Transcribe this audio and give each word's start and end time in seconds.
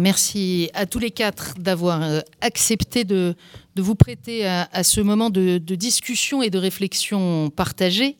Merci 0.00 0.70
à 0.74 0.86
tous 0.86 0.98
les 0.98 1.10
quatre 1.10 1.54
d'avoir 1.58 2.02
euh, 2.02 2.20
accepté 2.40 3.04
de, 3.04 3.34
vous 3.76 3.94
prêter 3.94 4.44
à, 4.44 4.82
ce 4.82 5.00
moment 5.00 5.30
de, 5.30 5.58
discussion 5.58 6.42
et 6.42 6.50
de 6.50 6.58
réflexion 6.58 7.48
partagée. 7.50 8.16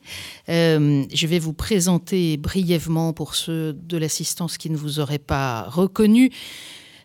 Euh, 0.47 1.03
je 1.13 1.27
vais 1.27 1.39
vous 1.39 1.51
présenter 1.51 2.37
brièvement 2.37 3.11
pour 3.11 3.35
ceux 3.35 3.73
de 3.73 3.97
l'assistance 3.97 4.57
qui 4.57 4.69
ne 4.69 4.77
vous 4.77 4.99
auraient 5.01 5.17
pas 5.17 5.63
reconnu. 5.63 6.31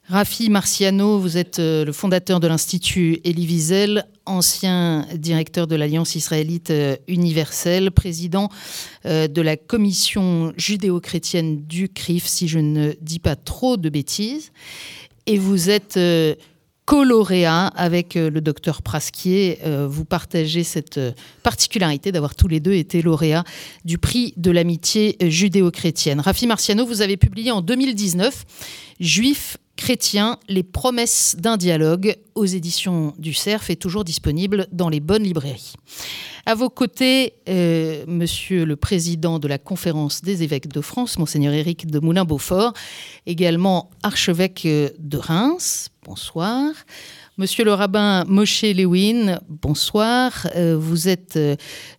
Rafi 0.09 0.51
Marciano, 0.51 1.19
vous 1.19 1.39
êtes 1.39 1.59
euh, 1.59 1.85
le 1.85 1.93
fondateur 1.93 2.39
de 2.39 2.47
l'Institut 2.47 3.21
Elie 3.25 3.47
Wiesel, 3.47 4.07
ancien 4.27 5.07
directeur 5.15 5.67
de 5.67 5.77
l'Alliance 5.77 6.15
israélite 6.15 6.71
euh, 6.71 6.97
universelle, 7.09 7.91
président 7.91 8.49
euh, 9.07 9.29
de 9.29 9.43
la 9.43 9.57
commission 9.57 10.53
judéo-chrétienne 10.57 11.65
du 11.67 11.89
CRIF, 11.89 12.27
si 12.27 12.49
je 12.49 12.59
ne 12.59 12.93
dis 13.01 13.19
pas 13.19 13.37
trop 13.37 13.77
de 13.77 13.89
bêtises. 13.89 14.53
Et 15.27 15.39
vous 15.39 15.71
êtes 15.71 15.99
co-lauréat 16.85 17.69
avec 17.69 18.15
le 18.15 18.41
docteur 18.43 18.83
Prasquier. 18.83 19.59
Vous 19.89 20.05
partagez 20.05 20.65
cette 20.65 21.01
particularité 21.43 22.13
d'avoir 22.13 22.35
tous 22.35 22.47
les 22.47 22.61
deux 22.61 22.75
été 22.75 23.01
lauréats 23.01 23.45
du 23.87 23.97
prix 23.97 24.35
de 24.37 24.51
l'amitié 24.51 25.17
judéo-chrétienne. 25.23 26.21
Rafi 26.21 26.47
Marciano, 26.47 26.85
vous 26.85 27.01
avez 27.01 27.17
publié 27.17 27.53
en 27.53 27.63
2019 27.63 28.45
Juifs 29.01 29.57
Chrétien, 29.77 30.39
les 30.49 30.63
promesses 30.63 31.37
d'un 31.39 31.57
dialogue 31.57 32.17
aux 32.35 32.45
éditions 32.45 33.13
du 33.19 33.35
CERF 33.35 33.71
est 33.71 33.77
toujours 33.77 34.05
disponible 34.05 34.67
dans 34.73 34.89
les 34.89 35.01
bonnes 35.01 35.25
librairies. 35.25 35.75
À 36.47 36.55
vos 36.55 36.69
côtés, 36.69 37.35
euh, 37.49 38.05
monsieur 38.07 38.65
le 38.65 38.77
président 38.77 39.39
de 39.39 39.49
la 39.49 39.59
conférence 39.59 40.23
des 40.23 40.43
évêques 40.43 40.69
de 40.69 40.81
France, 40.81 41.19
monseigneur 41.19 41.55
Éric 41.55 41.87
de 41.87 41.99
Moulin-Beaufort, 41.99 42.75
également 43.27 43.91
archevêque 44.03 44.67
de 44.67 45.17
Reims. 45.17 45.89
Bonsoir. 46.05 46.73
Monsieur 47.37 47.65
le 47.65 47.73
rabbin 47.73 48.25
Moshe 48.29 48.63
Lewin, 48.63 49.41
bonsoir. 49.49 50.47
Euh, 50.55 50.77
vous 50.79 51.09
êtes 51.09 51.35
euh, 51.35 51.57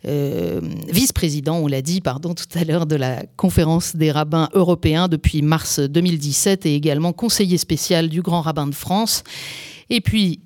euh, 0.08 0.62
vice-président, 0.88 1.58
on 1.58 1.68
l'a 1.68 1.82
dit, 1.82 2.00
pardon, 2.00 2.34
tout 2.34 2.46
à 2.58 2.64
l'heure, 2.64 2.86
de 2.86 2.96
la 2.96 3.26
conférence 3.36 3.98
des 3.98 4.12
rabbins 4.12 4.48
européens 4.54 5.10
depuis 5.10 5.42
mars 5.42 5.82
2017 5.82 6.66
et 6.66 6.76
également 6.76 7.12
conseiller 7.12 7.58
spécial 7.58 8.08
du 8.08 8.22
Grand 8.22 8.40
Rabbin 8.40 8.68
de 8.68 8.76
France. 8.76 9.24
Et 9.90 10.00
puis, 10.00 10.40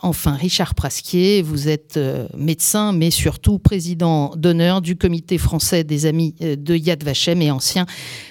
enfin, 0.00 0.32
Richard 0.32 0.74
Prasquier, 0.74 1.40
vous 1.40 1.68
êtes 1.68 1.98
médecin, 2.36 2.92
mais 2.92 3.10
surtout 3.10 3.58
président 3.58 4.34
d'honneur 4.36 4.82
du 4.82 4.96
Comité 4.96 5.38
français 5.38 5.84
des 5.84 6.04
Amis 6.04 6.34
de 6.40 6.74
Yad 6.74 7.02
Vashem 7.02 7.40
et 7.40 7.50
ancien 7.50 7.86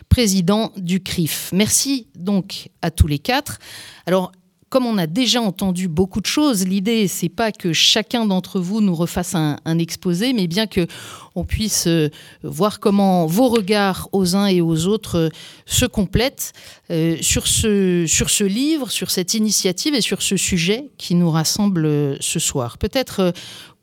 président 0.09 0.71
du 0.77 1.01
CRIF. 1.01 1.49
Merci 1.53 2.07
donc 2.13 2.69
à 2.83 2.91
tous 2.91 3.07
les 3.07 3.17
quatre. 3.17 3.57
Alors, 4.05 4.31
comme 4.73 4.87
on 4.87 4.97
a 4.97 5.05
déjà 5.05 5.39
entendu 5.39 5.87
beaucoup 5.87 6.19
de 6.19 6.25
choses, 6.25 6.65
l'idée 6.65 7.07
c'est 7.07 7.29
pas 7.29 7.51
que 7.51 7.73
chacun 7.73 8.25
d'entre 8.25 8.59
vous 8.59 8.81
nous 8.81 8.95
refasse 8.95 9.35
un, 9.35 9.77
exposé, 9.77 10.33
mais 10.33 10.47
bien 10.47 10.65
que 10.65 10.87
on 11.35 11.43
puisse 11.43 11.85
euh, 11.85 12.09
voir 12.41 12.79
comment 12.79 13.27
vos 13.27 13.49
regards 13.49 14.09
aux 14.13 14.35
uns 14.35 14.47
et 14.47 14.61
aux 14.61 14.87
autres 14.87 15.15
euh, 15.19 15.29
se 15.67 15.85
complètent 15.85 16.53
euh, 16.89 17.17
sur 17.21 17.45
ce 17.45 18.05
sur 18.07 18.31
ce 18.31 18.43
livre, 18.43 18.89
sur 18.89 19.11
cette 19.11 19.35
initiative 19.35 19.93
et 19.93 20.01
sur 20.01 20.23
ce 20.23 20.37
sujet 20.37 20.89
qui 20.97 21.13
nous 21.13 21.29
rassemble 21.29 22.17
ce 22.19 22.39
soir. 22.39 22.79
Peut-être 22.79 23.31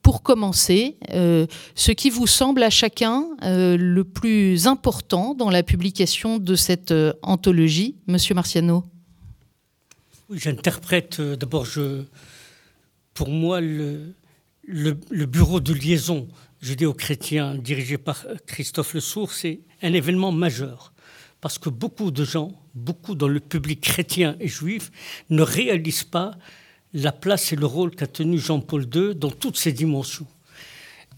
pour 0.03 0.23
commencer, 0.25 0.97
ce 1.13 1.93
qui 1.93 2.11
vous 2.11 2.27
semble 2.27 2.63
à 2.65 2.71
chacun 2.71 3.27
le 3.43 4.03
plus 4.03 4.67
important 4.67 5.35
dans 5.35 5.51
la 5.51 5.63
publication 5.63 6.39
de 6.39 6.55
cette 6.57 6.95
anthologie, 7.23 7.97
Monsieur 8.09 8.35
Marciano? 8.35 8.83
J'interprète 10.33 11.19
euh, 11.19 11.35
d'abord, 11.35 11.67
pour 13.15 13.29
moi, 13.31 13.61
le, 13.61 14.15
bureau 15.27 15.59
de 15.59 15.73
liaison 15.73 16.29
judéo-chrétien 16.63 17.57
dirigé 17.57 17.99
par 17.99 18.25
Christophe 18.47 18.95
Le 18.95 19.01
Sourd, 19.01 19.33
c'est 19.33 19.61
un 19.83 19.93
événement 19.93 20.31
majeur. 20.31 20.93
Parce 21.41 21.59
que 21.59 21.69
beaucoup 21.69 22.13
de 22.13 22.25
gens, 22.25 22.53
beaucoup 22.75 23.17
dans 23.17 23.27
le 23.27 23.41
public 23.41 23.81
chrétien 23.81 24.37
et 24.39 24.47
juif, 24.47 24.93
ne 25.31 25.43
réalisent 25.43 26.05
pas 26.05 26.37
la 26.93 27.11
place 27.11 27.53
et 27.53 27.57
le 27.57 27.67
rôle 27.67 27.91
qu'a 27.97 28.07
tenu 28.07 28.39
Jean-Paul 28.39 28.87
II 28.95 29.15
dans 29.17 29.31
toutes 29.31 29.57
ses 29.57 29.73
dimensions. 29.73 30.27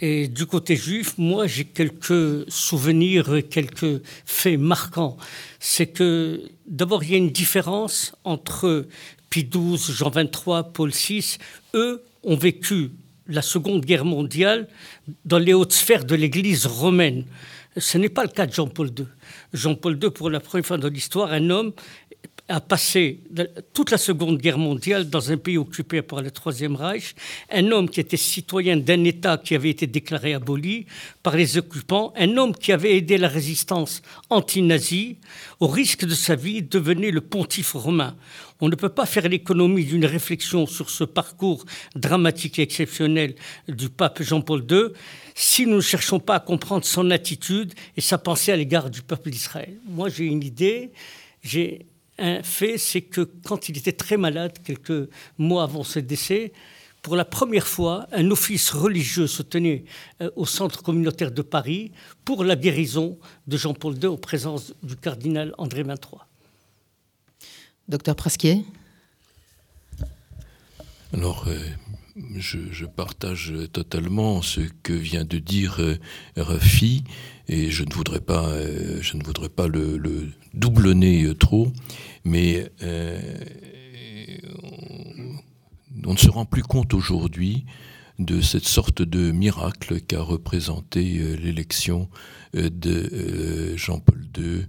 Et 0.05 0.27
du 0.27 0.47
côté 0.47 0.75
juif, 0.75 1.17
moi, 1.17 1.47
j'ai 1.47 1.65
quelques 1.65 2.51
souvenirs, 2.51 3.39
quelques 3.49 4.03
faits 4.27 4.59
marquants. 4.59 5.17
C'est 5.61 5.87
que, 5.87 6.43
d'abord, 6.67 7.05
il 7.05 7.13
y 7.13 7.15
a 7.15 7.19
une 7.19 7.31
différence 7.31 8.13
entre 8.25 8.89
Pie 9.31 9.49
XII, 9.49 9.79
Jean 9.95 10.11
XXIII, 10.11 10.65
Paul 10.75 10.91
VI. 10.91 11.39
Eux 11.75 12.03
ont 12.25 12.35
vécu 12.35 12.91
la 13.29 13.43
Seconde 13.43 13.85
Guerre 13.85 14.05
mondiale 14.05 14.67
dans 15.25 15.39
les 15.39 15.55
hautes 15.55 15.73
sphères 15.73 16.05
de 16.05 16.17
l'Église 16.17 16.67
romaine. 16.67 17.25
Ce 17.77 17.97
n'est 17.97 18.09
pas 18.09 18.25
le 18.25 18.31
cas 18.31 18.47
de 18.47 18.53
Jean-Paul 18.53 18.89
II. 18.89 19.07
Jean-Paul 19.53 20.01
II, 20.03 20.11
pour 20.11 20.31
la 20.31 20.41
première 20.41 20.67
fois 20.67 20.79
dans 20.79 20.89
l'histoire, 20.89 21.31
un 21.31 21.49
homme 21.49 21.73
a 22.53 22.61
passé 22.61 23.21
toute 23.73 23.91
la 23.91 23.97
Seconde 23.97 24.37
Guerre 24.37 24.59
mondiale 24.59 25.09
dans 25.09 25.33
un 25.33 25.39
pays 25.39 25.57
occupé 25.57 26.03
par 26.03 26.21
le 26.21 26.31
Troisième 26.31 26.77
Reich, 26.77 27.15
un 27.51 27.71
homme 27.71 27.89
qui 27.89 27.99
était 27.99 28.19
citoyen 28.19 28.77
d'un 28.77 29.05
État 29.05 29.39
qui 29.39 29.55
avait 29.55 29.71
été 29.71 29.87
déclaré 29.87 30.35
aboli 30.35 30.85
par 31.23 31.35
les 31.35 31.57
occupants, 31.57 32.13
un 32.15 32.37
homme 32.37 32.55
qui 32.55 32.71
avait 32.71 32.99
aidé 32.99 33.17
la 33.17 33.29
résistance 33.29 34.03
anti-nazie, 34.29 35.17
au 35.61 35.67
risque 35.67 36.05
de 36.05 36.15
sa 36.15 36.35
vie, 36.35 36.61
devenait 36.61 37.11
le 37.11 37.23
pontife 37.23 37.73
romain. 37.73 38.17
On 38.61 38.69
ne 38.69 38.77
peut 38.77 38.91
pas 38.91 39.07
faire 39.07 39.31
l'économie 39.31 39.87
d'une 39.87 40.05
réflexion 40.05 40.67
sur 40.67 40.91
ce 40.91 41.05
parcours 41.05 41.65
dramatique 41.97 42.59
et 42.59 42.63
exceptionnel 42.63 43.35
du 43.67 43.89
pape 43.89 44.23
Jean-Paul 44.23 44.67
II 44.71 44.89
si 45.35 45.65
nous 45.65 45.77
ne 45.77 45.81
cherchons 45.81 46.21
pas 46.21 46.35
à 46.35 46.41
comprendre 46.41 46.85
son 46.85 47.11
attitude 47.11 47.73
et 47.97 48.03
sa 48.03 48.19
pensée 48.19 48.53
à 48.53 48.57
l'égard 48.57 48.91
du 48.91 49.01
peuple 49.01 49.31
d'Israël. 49.31 49.79
Moi, 49.89 50.11
j'ai 50.11 50.27
une 50.27 50.43
idée. 50.43 50.93
J'ai 51.43 51.87
un 52.23 52.43
fait, 52.43 52.79
c'est 52.79 53.03
que 53.03 53.23
quand 53.45 53.69
il 53.69 53.77
était 53.77 53.93
très 53.93 54.17
malade, 54.17 54.53
quelques 54.65 55.09
mois 55.39 55.65
avant 55.65 55.83
ce 55.83 55.99
décès, 55.99 56.53
pour 57.03 57.17
la 57.17 57.25
première 57.25 57.67
fois, 57.67 58.07
un 58.13 58.31
office 58.31 58.71
religieux 58.71 59.27
se 59.27 59.43
tenait 59.43 59.85
euh, 60.21 60.31
au 60.37 60.47
centre 60.47 60.83
communautaire 60.83 61.33
de 61.33 61.43
Paris 61.43 61.91
pour 62.25 62.45
la 62.45 62.55
guérison 62.55 63.19
de 63.49 63.57
Jean-Paul 63.57 63.99
II 64.01 64.07
en 64.07 64.17
présence 64.17 64.73
du 64.85 64.95
cardinal 64.97 65.53
André 65.59 65.83
XXIII. 65.83 66.21
Docteur 67.89 68.15
Prasquier? 68.15 68.65
Alors, 71.13 71.45
euh, 71.49 71.59
je, 72.17 72.85
partage 72.85 73.53
totalement 73.73 74.43
ce 74.43 74.61
que 74.83 74.93
vient 74.93 75.25
de 75.25 75.39
dire 75.39 75.77
euh, 75.81 75.97
Rafi 76.37 77.05
et 77.49 77.71
je 77.71 77.85
ne 77.85 77.93
voudrais 77.93 78.21
pas, 78.21 78.49
euh, 78.49 78.99
je 79.01 79.17
ne 79.17 79.25
voudrais 79.25 79.49
pas 79.49 79.67
le, 79.69 80.31
doublonner 80.55 81.25
euh, 81.25 81.35
trop, 81.35 81.73
mais 82.25 82.71
on 86.05 86.13
ne 86.13 86.19
se 86.19 86.31
rend 86.31 86.45
plus 86.45 86.63
compte 86.63 86.95
aujourd'hui 86.95 87.65
de 88.19 88.41
cette 88.41 88.67
sorte 88.67 89.03
de 89.03 89.31
miracle 89.33 90.01
qu'a 90.01 90.21
représenté 90.21 91.03
l'élection 91.37 92.09
de 92.55 93.77
Jean-Paul 93.77 94.25
II 94.37 94.67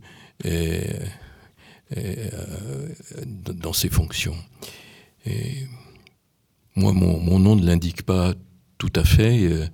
dans 3.36 3.74
ses 3.74 3.90
fonctions. 3.90 4.36
Moi, 6.76 6.92
mon, 6.92 7.40
nom 7.40 7.56
ne 7.56 7.66
l'indique 7.66 8.04
pas 8.04 8.34
tout 8.80 8.92
à 8.96 9.04
fait, 9.04 9.44
euh, 9.44 9.68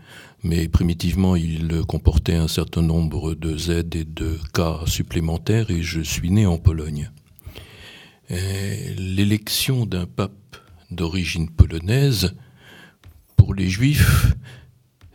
mais 0.44 0.68
primitivement, 0.68 1.36
il 1.36 1.82
comportait 1.88 2.36
un 2.36 2.50
certain 2.50 2.82
nombre 2.82 3.36
de 3.36 3.58
Z 3.58 3.70
et 3.96 4.04
de 4.04 4.38
K 4.54 4.88
supplémentaires, 4.88 5.72
et 5.72 5.82
je 5.82 6.02
suis 6.02 6.30
né 6.30 6.46
en 6.46 6.58
Pologne. 6.58 7.12
L'élection 8.30 9.88
d'un 9.88 10.06
pape 10.06 10.58
d'origine 10.92 11.50
polonaise, 11.50 12.36
pour 13.38 13.56
les 13.56 13.70
Juifs, 13.70 14.36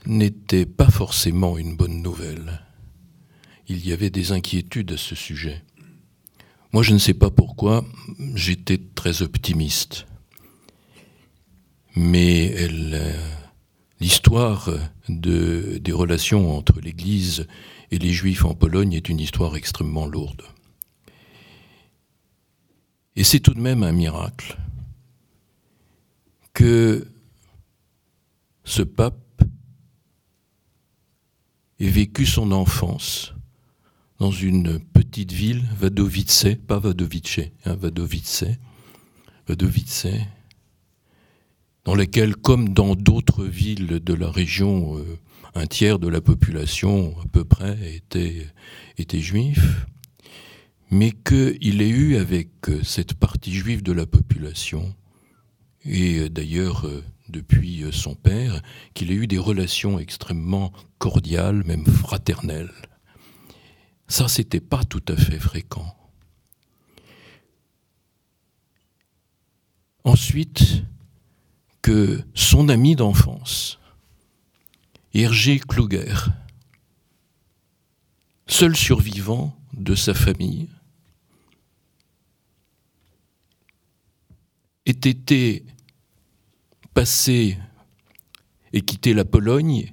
n'était 0.06 0.66
pas 0.66 0.90
forcément 0.90 1.56
une 1.56 1.76
bonne 1.76 2.02
nouvelle. 2.02 2.62
Il 3.68 3.86
y 3.86 3.92
avait 3.92 4.10
des 4.10 4.32
inquiétudes 4.32 4.92
à 4.92 4.96
ce 4.96 5.14
sujet. 5.14 5.62
Moi, 6.72 6.82
je 6.82 6.92
ne 6.92 6.98
sais 6.98 7.14
pas 7.14 7.30
pourquoi, 7.30 7.84
j'étais 8.34 8.80
très 8.94 9.22
optimiste 9.22 10.06
mais 11.96 12.68
l'histoire 14.00 14.70
des 15.08 15.92
relations 15.92 16.56
entre 16.56 16.80
l'Église 16.80 17.46
et 17.90 17.98
les 17.98 18.12
Juifs 18.12 18.44
en 18.44 18.54
Pologne 18.54 18.92
est 18.92 19.08
une 19.08 19.20
histoire 19.20 19.56
extrêmement 19.56 20.06
lourde. 20.06 20.42
Et 23.16 23.22
c'est 23.22 23.40
tout 23.40 23.54
de 23.54 23.60
même 23.60 23.84
un 23.84 23.92
miracle 23.92 24.58
que 26.52 27.06
ce 28.64 28.82
pape 28.82 29.42
ait 31.78 31.88
vécu 31.88 32.26
son 32.26 32.50
enfance 32.50 33.34
dans 34.18 34.30
une 34.30 34.78
petite 34.78 35.32
ville, 35.32 35.64
Wadowice, 35.80 36.46
pas 36.66 36.78
Wadowice, 36.78 37.40
hein, 37.66 37.76
Wadowice, 37.80 38.44
Wadowice, 39.48 40.06
dans 41.84 41.94
laquelle, 41.94 42.34
comme 42.34 42.70
dans 42.70 42.94
d'autres 42.94 43.44
villes 43.44 44.00
de 44.00 44.14
la 44.14 44.30
région, 44.30 44.98
euh, 44.98 45.18
un 45.54 45.66
tiers 45.66 45.98
de 45.98 46.08
la 46.08 46.20
population 46.20 47.14
à 47.22 47.26
peu 47.28 47.44
près 47.44 47.94
était, 47.94 48.46
était 48.96 49.20
juif, 49.20 49.86
mais 50.90 51.12
qu'il 51.12 51.82
ait 51.82 51.88
eu 51.88 52.16
avec 52.16 52.68
euh, 52.68 52.82
cette 52.82 53.14
partie 53.14 53.52
juive 53.52 53.82
de 53.82 53.92
la 53.92 54.06
population, 54.06 54.94
et 55.84 56.20
euh, 56.20 56.30
d'ailleurs 56.30 56.86
depuis 57.28 57.84
son 57.90 58.14
père, 58.14 58.62
qu'il 58.92 59.10
ait 59.10 59.14
eu 59.14 59.26
des 59.26 59.38
relations 59.38 59.98
extrêmement 59.98 60.72
cordiales, 60.98 61.64
même 61.64 61.86
fraternelles. 61.86 62.72
Ça, 64.08 64.28
c'était 64.28 64.60
pas 64.60 64.84
tout 64.84 65.02
à 65.08 65.16
fait 65.16 65.38
fréquent. 65.38 65.96
Ensuite, 70.04 70.84
que 71.84 72.24
son 72.32 72.70
ami 72.70 72.96
d'enfance, 72.96 73.78
Hergé 75.12 75.58
Kluger, 75.58 76.14
seul 78.46 78.74
survivant 78.74 79.54
de 79.74 79.94
sa 79.94 80.14
famille, 80.14 80.70
ait 84.86 84.92
été 84.92 85.66
passé 86.94 87.58
et 88.72 88.80
quitté 88.80 89.12
la 89.12 89.26
Pologne 89.26 89.92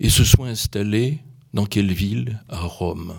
et 0.00 0.10
se 0.10 0.24
soit 0.24 0.48
installé 0.48 1.22
dans 1.54 1.66
quelle 1.66 1.92
ville 1.92 2.42
À 2.48 2.58
Rome. 2.58 3.14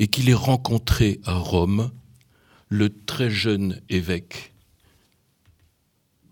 Et 0.00 0.08
qu'il 0.08 0.28
ait 0.28 0.34
rencontré 0.34 1.20
à 1.24 1.34
Rome 1.34 1.92
le 2.68 2.88
très 2.88 3.30
jeune 3.30 3.80
évêque, 3.88 4.52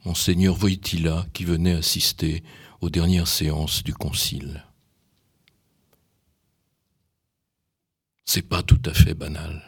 monseigneur 0.09 0.55
Voitila, 0.55 1.27
qui 1.35 1.45
venait 1.45 1.75
assister 1.75 2.43
aux 2.81 2.89
dernières 2.89 3.29
séances 3.29 3.85
du 3.85 3.93
concile. 3.93 4.65
C'est 8.25 8.49
pas 8.49 8.63
tout 8.63 8.81
à 8.87 8.95
fait 8.95 9.13
banal. 9.13 9.63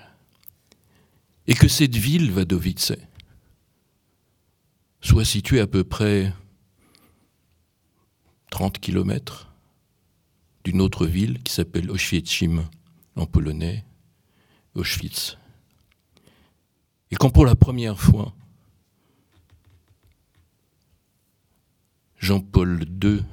Et 1.46 1.54
que 1.54 1.68
cette 1.68 1.94
ville, 1.94 2.32
Wadowice, 2.32 2.94
soit 5.02 5.26
située 5.26 5.60
à 5.60 5.66
peu 5.66 5.84
près 5.84 6.32
30 8.50 8.78
kilomètres 8.78 9.52
d'une 10.64 10.80
autre 10.80 11.04
ville 11.04 11.42
qui 11.42 11.52
s'appelle 11.52 11.90
Oświęcim 11.90 12.66
en 13.14 13.26
polonais, 13.26 13.84
Auschwitz. 14.74 15.36
Et 17.10 17.16
quand 17.16 17.28
pour 17.28 17.44
la 17.44 17.56
première 17.56 18.00
fois, 18.00 18.34
Jean-Paul 22.20 22.84
II, 23.02 23.24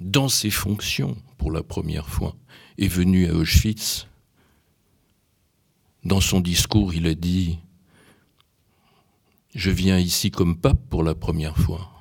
dans 0.00 0.28
ses 0.28 0.50
fonctions 0.50 1.16
pour 1.38 1.52
la 1.52 1.62
première 1.62 2.08
fois, 2.08 2.34
est 2.78 2.88
venu 2.88 3.28
à 3.28 3.34
Auschwitz, 3.34 4.08
dans 6.04 6.20
son 6.20 6.40
discours, 6.40 6.92
il 6.92 7.06
a 7.06 7.14
dit 7.14 7.60
Je 9.54 9.70
viens 9.70 9.98
ici 9.98 10.32
comme 10.32 10.58
pape 10.58 10.88
pour 10.90 11.04
la 11.04 11.14
première 11.14 11.56
fois 11.56 11.92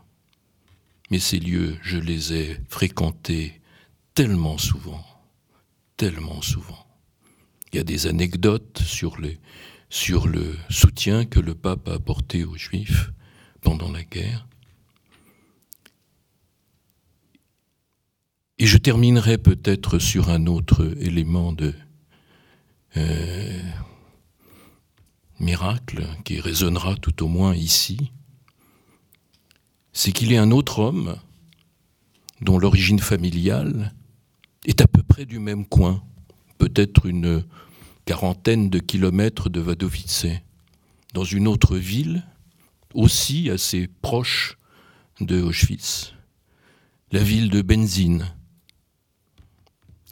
mais 1.12 1.20
ces 1.20 1.40
lieux, 1.40 1.78
je 1.84 1.98
les 1.98 2.34
ai 2.34 2.58
fréquentés 2.70 3.62
tellement 4.16 4.58
souvent, 4.58 5.06
tellement 5.98 6.42
souvent. 6.42 6.88
Il 7.72 7.76
y 7.76 7.80
a 7.80 7.84
des 7.84 8.08
anecdotes 8.08 8.80
sur, 8.80 9.18
le 9.18 10.56
soutien 10.70 11.26
que 11.26 11.42
le 11.42 11.54
pape 11.54 11.90
a 11.90 11.96
apporté 11.96 12.46
aux 12.46 12.56
Juifs 12.56 13.12
pendant 13.60 13.92
la 13.92 14.04
guerre. 14.04 14.48
Et 18.62 18.66
je 18.68 18.78
terminerai 18.78 19.38
peut-être 19.38 20.00
sur 20.00 20.30
un 20.30 20.46
autre 20.46 20.96
élément 21.00 21.52
de 21.52 21.74
euh, 22.96 23.62
miracle 25.40 26.08
qui 26.24 26.40
résonnera 26.40 26.96
tout 26.96 27.24
au 27.24 27.28
moins 27.28 27.56
ici 27.56 28.12
c'est 29.94 30.12
qu'il 30.12 30.32
est 30.32 30.38
un 30.38 30.52
autre 30.52 30.80
homme 30.80 31.18
dont 32.42 32.58
l'origine 32.58 33.00
familiale 33.00 33.94
est 34.66 34.82
à 34.82 34.88
peu 34.88 35.04
près 35.04 35.26
du 35.26 35.40
même 35.40 35.66
coin, 35.66 36.04
peut-être 36.58 37.06
une 37.06 37.44
quarantaine 38.06 38.70
de 38.70 38.80
kilomètres 38.80 39.50
de 39.50 39.62
Wadowice, 39.62 40.28
dans 41.14 41.24
une 41.24 41.48
autre 41.48 41.78
ville 41.78 42.26
aussi 42.94 43.50
assez 43.50 43.88
proche 44.02 44.58
de 45.20 45.42
Auschwitz, 45.42 46.14
la 47.12 47.24
ville 47.24 47.50
de 47.50 47.62
Benzine. 47.62 48.26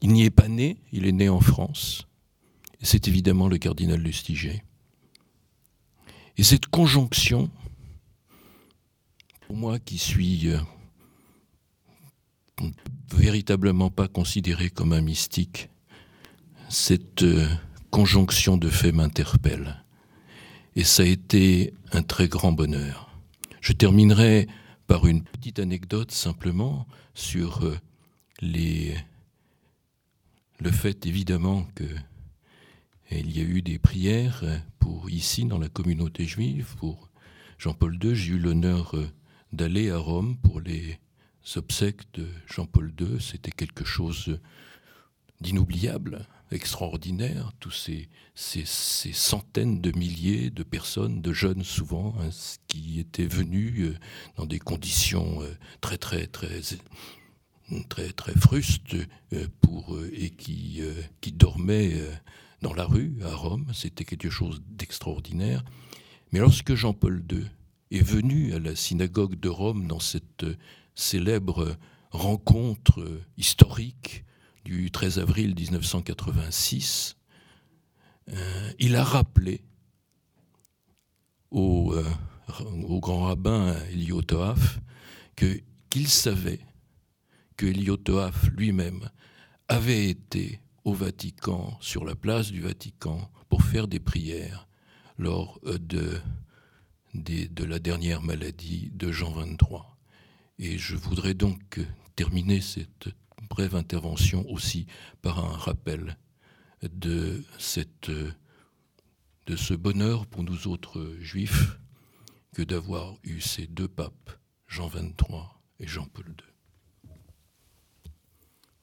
Il 0.01 0.12
n'y 0.13 0.24
est 0.24 0.30
pas 0.30 0.48
né, 0.48 0.78
il 0.92 1.06
est 1.06 1.12
né 1.12 1.30
en 1.30 1.42
France, 1.42 2.07
c'est 2.81 3.07
évidemment 3.07 3.48
le 3.48 3.57
cardinal 3.57 4.00
Lustiger. 4.00 4.63
Et 6.38 6.44
cette 6.44 6.68
conjonction 6.68 7.50
pour 9.50 9.57
moi 9.57 9.80
qui 9.80 9.98
suis 9.98 10.48
euh, 10.48 10.60
véritablement 13.12 13.90
pas 13.90 14.07
considéré 14.07 14.69
comme 14.69 14.94
un 14.94 15.01
mystique, 15.01 15.69
cette 16.69 17.24
euh, 17.24 17.48
conjonction 17.90 18.57
de 18.57 18.69
faits 18.69 18.94
m'interpelle. 18.94 19.84
Et 20.75 20.84
ça 20.84 21.02
a 21.02 21.07
été 21.07 21.74
un 21.92 22.04
très 22.04 22.28
grand 22.28 22.52
bonheur. 22.52 23.10
Je 23.60 23.74
terminerai 23.74 24.48
par 24.86 25.07
une 25.07 25.24
petite 25.24 25.57
anecdote 25.57 26.12
simplement 26.12 26.86
sur 27.16 27.66
euh, 27.66 27.75
les, 28.42 28.95
le 30.60 30.72
fait 30.72 31.06
évidemment 31.06 31.66
que 31.76 31.86
il 33.12 33.36
y 33.36 33.40
a 33.40 33.44
eu 33.44 33.62
des 33.64 33.80
prières 33.80 34.44
pour 34.78 35.10
ici 35.10 35.45
dans 35.45 35.57
la 35.57 35.69
communauté 35.69 36.26
juive 36.26 36.76
pour 36.78 37.10
Jean-Paul 37.57 37.98
II. 38.04 38.14
J'ai 38.14 38.33
eu 38.33 38.40
l'honneur 38.40 38.94
d'aller 39.52 39.90
à 39.90 39.98
Rome 39.98 40.38
pour 40.38 40.62
les 40.62 41.00
obsèques 41.56 42.04
de 42.14 42.28
Jean-Paul 42.45 42.94
II. 43.00 43.19
C'était 43.19 43.52
quelque 43.52 43.83
chose 43.83 44.40
d'inoubliable, 45.42 46.28
extraordinaire, 46.52 47.52
tous 47.60 47.72
ces, 47.72 48.10
centaines 48.36 49.81
de 49.81 49.98
milliers 49.98 50.50
de 50.50 50.64
personnes, 50.64 51.22
de 51.22 51.33
jeunes 51.33 51.64
souvent, 51.64 52.16
hein, 52.19 52.30
qui 52.68 53.00
étaient 53.00 53.26
venus 53.26 53.90
euh, 53.90 53.98
dans 54.36 54.45
des 54.45 54.60
conditions 54.60 55.42
euh, 55.42 55.57
très 55.81 55.98
très 55.98 56.28
très 56.28 56.60
très 57.88 58.11
très 58.11 58.33
frustes 58.33 58.95
euh, 59.33 59.47
pour 59.61 59.97
et 60.14 60.30
qui 60.30 60.81
qui 61.21 61.31
dormaient 61.31 61.95
dans 62.61 62.73
la 62.73 62.85
rue 62.85 63.18
à 63.23 63.33
Rome. 63.33 63.68
C'était 63.73 64.06
quelque 64.06 64.30
chose 64.30 64.61
d'extraordinaire. 64.68 65.64
Mais 66.31 66.40
lorsque 66.40 66.76
Jean-Paul 66.76 67.23
II 67.31 67.45
est 67.92 68.04
venu 68.04 68.54
à 68.54 68.59
la 68.59 68.76
synagogue 68.76 69.40
de 69.40 69.49
Rome 69.49 69.88
dans 69.88 69.99
cette 69.99 70.44
euh, 70.44 70.57
célèbre 70.95 71.76
rencontre 72.11 73.02
euh, 73.02 73.23
historique 73.38 74.26
du 74.64 74.92
13 74.92 75.19
avril 75.19 75.56
1986, 75.56 77.18
euh, 78.31 78.71
il 78.78 78.95
a 78.95 79.04
rappelé 79.04 79.61
au, 81.49 81.95
grand 82.99 83.23
rabbin 83.23 83.76
Eliotoaf 83.92 84.80
que 85.35 85.59
qu'il 85.90 86.07
savait 86.07 86.59
que 87.59 87.66
Eliotoaf 87.66 88.47
lui-même 88.56 89.09
avait 89.68 90.07
été 90.07 90.61
au 90.85 90.94
Vatican, 90.94 91.78
sur 91.81 92.06
la 92.06 92.16
place 92.16 92.54
du 92.54 92.61
Vatican, 92.61 93.30
pour 93.49 93.63
faire 93.63 93.89
des 93.89 93.99
prières 93.99 94.69
lors 95.18 95.59
de 95.66 96.21
de 97.13 97.63
la 97.66 97.80
dernière 97.80 98.21
maladie 98.21 98.92
de 98.94 99.11
Jean 99.11 99.31
23. 99.31 99.97
Et 100.59 100.78
je 100.78 100.95
voudrais 100.95 101.33
donc 101.33 101.81
terminer 102.16 102.61
cette 102.61 103.09
brève 103.49 103.75
intervention 103.75 104.49
aussi 104.49 104.85
par 105.21 105.44
un 105.44 105.57
rappel 105.57 106.18
de, 106.81 107.44
cette, 107.57 108.09
de 108.09 109.56
ce 109.57 109.73
bonheur 109.73 110.28
pour 110.28 110.44
nous 110.44 110.68
autres 110.68 111.13
juifs 111.19 111.78
que 112.54 112.61
d'avoir 112.61 113.16
eu 113.23 113.42
ces 113.42 113.68
deux 113.68 113.89
papes, 113.89 114.39
Jean 114.66 114.87
23 114.87 115.61
et 115.81 115.87
Jean-Paul 115.87 116.28
II. 116.28 116.49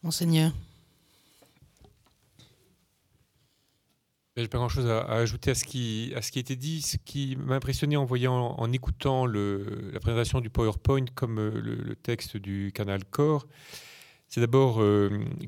Monseigneur. 0.06 0.52
J'ai 4.36 4.46
pas 4.46 4.58
grand-chose 4.58 4.86
à, 4.86 5.00
ajouter 5.06 5.50
à 5.50 5.54
ce 5.56 5.64
qui 5.64 6.12
a 6.14 6.38
été 6.38 6.54
dit. 6.54 6.80
Ce 6.80 6.96
qui 6.96 7.34
m'a 7.34 7.56
impressionné 7.56 7.96
en 7.96 8.04
voyant, 8.04 8.54
en 8.56 8.72
écoutant 8.72 9.26
la 9.26 9.98
présentation 9.98 10.40
du 10.40 10.48
PowerPoint 10.48 11.06
comme 11.16 11.40
euh, 11.40 11.60
le, 11.60 11.96
texte 11.96 12.36
du 12.36 12.70
canal 12.72 13.04
Core, 13.04 13.48
c'est 14.28 14.40
d'abord 14.40 14.80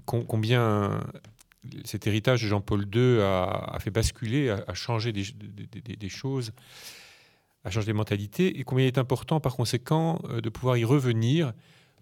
combien 0.07 1.07
cet 1.85 2.09
héritage 2.09 2.43
de 2.43 2.49
Jean-Paul 2.49 2.89
II 2.93 3.21
a, 3.21 3.79
fait 3.79 3.91
basculer, 3.91 4.51
a, 4.51 4.75
changé 4.75 5.13
des, 5.13 5.25
des, 5.97 6.09
choses, 6.09 6.51
a 7.63 7.71
changé 7.71 7.87
des 7.87 7.93
mentalités, 7.93 8.59
et 8.59 8.65
combien 8.65 8.85
il 8.87 8.89
est 8.89 8.99
important 8.99 9.39
par 9.39 9.55
conséquent 9.55 10.21
de 10.29 10.49
pouvoir 10.49 10.77
y 10.77 10.85
revenir 10.85 11.53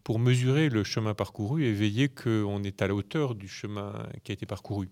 pour 0.07 0.21
mesurer 0.21 0.69
le 0.69 0.85
chemin 0.85 1.15
parcouru 1.15 1.65
et 1.65 1.73
veiller 1.73 2.09
qu'on 2.09 2.63
est 2.63 2.81
à 2.81 2.87
la 2.87 2.95
hauteur 2.95 3.35
du 3.35 3.49
chemin 3.49 4.07
qui 4.23 4.31
a 4.31 4.35
été 4.35 4.47
parcouru. 4.47 4.89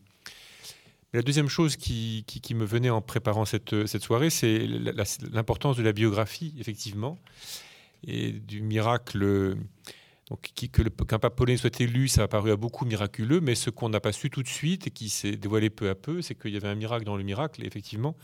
La 1.12 1.23
deuxième 1.23 1.47
chose 1.47 1.76
qui, 1.76 2.25
me 2.52 2.64
venait 2.64 2.90
en 2.90 3.00
préparant 3.00 3.44
cette, 3.44 3.87
cette 3.87 4.02
soirée, 4.02 4.28
c'est 4.28 4.66
l'importance 5.30 5.76
de 5.76 5.85
la 5.85 5.92
biographie, 5.92 6.52
effectivement, 6.59 7.21
et 8.04 8.33
du 8.33 8.61
miracle. 8.61 9.54
Donc, 10.30 10.50
qu'un 11.06 11.18
pape 11.21 11.37
polonais 11.37 11.59
soit 11.59 11.80
élu, 11.80 12.09
ça 12.09 12.25
a 12.25 12.26
paru 12.26 12.50
à 12.50 12.56
beaucoup 12.56 12.85
miraculeux, 12.85 13.40
mais 13.40 13.54
ce 13.54 13.71
qu'on 13.71 13.90
n'a 13.90 14.00
pas 14.00 14.11
su 14.11 14.30
tout 14.30 14.42
de 14.42 14.49
suite 14.49 14.88
et 14.88 14.90
qui 14.90 15.11
s'est 15.11 15.37
dévoilé 15.37 15.71
peu 15.71 15.90
à 15.90 15.94
peu, 15.94 16.23
c'est 16.23 16.35
qu'il 16.35 16.52
y 16.52 16.56
avait 16.56 16.66
un 16.66 16.75
miracle 16.75 17.04
dans 17.04 17.16
le 17.16 17.23
miracle. 17.23 17.64
Effectivement, 17.64 18.16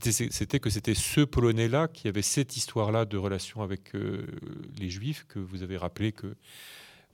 c'était 0.00 0.60
que 0.60 0.70
c'était 0.70 0.94
ce 0.94 1.20
Polonais-là 1.20 1.88
qui 1.88 2.08
avait 2.08 2.22
cette 2.22 2.56
histoire-là 2.56 3.04
de 3.04 3.18
relation 3.18 3.62
avec 3.62 3.94
euh, 3.94 4.26
les 4.78 4.88
Juifs 4.88 5.26
que 5.28 5.38
vous 5.38 5.62
avez 5.62 5.76
rappelé, 5.76 6.12
que 6.12 6.34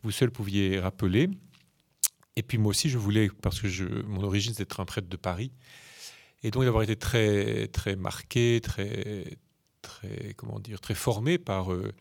vous 0.02 0.12
seul 0.12 0.30
pouviez 0.30 0.78
rappeler. 0.78 1.28
Et 2.36 2.42
puis 2.42 2.56
moi 2.56 2.70
aussi, 2.70 2.88
je 2.88 2.98
voulais, 2.98 3.30
parce 3.42 3.60
que 3.60 4.02
mon 4.02 4.22
origine, 4.22 4.52
c'est 4.52 4.60
d'être 4.60 4.78
un 4.78 4.84
prêtre 4.84 5.08
de 5.08 5.16
Paris, 5.16 5.50
et 6.44 6.52
donc 6.52 6.64
d'avoir 6.64 6.84
été 6.84 6.94
très, 6.94 7.66
très 7.66 7.96
marqué, 7.96 8.60
très, 8.62 9.38
très, 9.82 10.34
comment 10.36 10.60
dire, 10.60 10.80
très 10.80 10.94
formé 10.94 11.36
par 11.36 11.72
euh, 11.72 11.92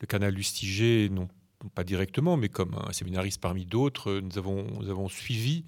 le 0.00 0.06
canal 0.08 0.34
Lustiger, 0.34 1.08
non 1.10 1.28
pas 1.74 1.84
directement, 1.84 2.36
mais 2.36 2.48
comme 2.48 2.74
un 2.74 2.92
séminariste 2.92 3.40
parmi 3.40 3.66
d'autres, 3.66 4.20
nous 4.20 4.38
avons 4.38 5.08
suivi 5.08 5.64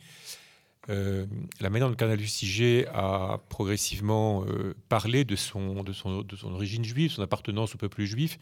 euh, 0.91 1.27
la 1.61 1.71
manière 1.71 1.87
dont 1.87 1.93
le 1.93 1.97
canal 1.97 2.19
Lustiger 2.19 2.87
a 2.93 3.41
progressivement 3.49 4.45
euh, 4.47 4.75
parlé 4.89 5.25
de 5.25 5.37
son, 5.37 5.83
de, 5.85 5.93
son, 5.93 6.23
de 6.23 6.37
son 6.37 6.53
origine 6.53 6.85
juive, 6.85 7.13
son 7.13 7.23
appartenance 7.23 7.75
au 7.75 7.79
peuple 7.79 8.03
juif, 8.05 8.39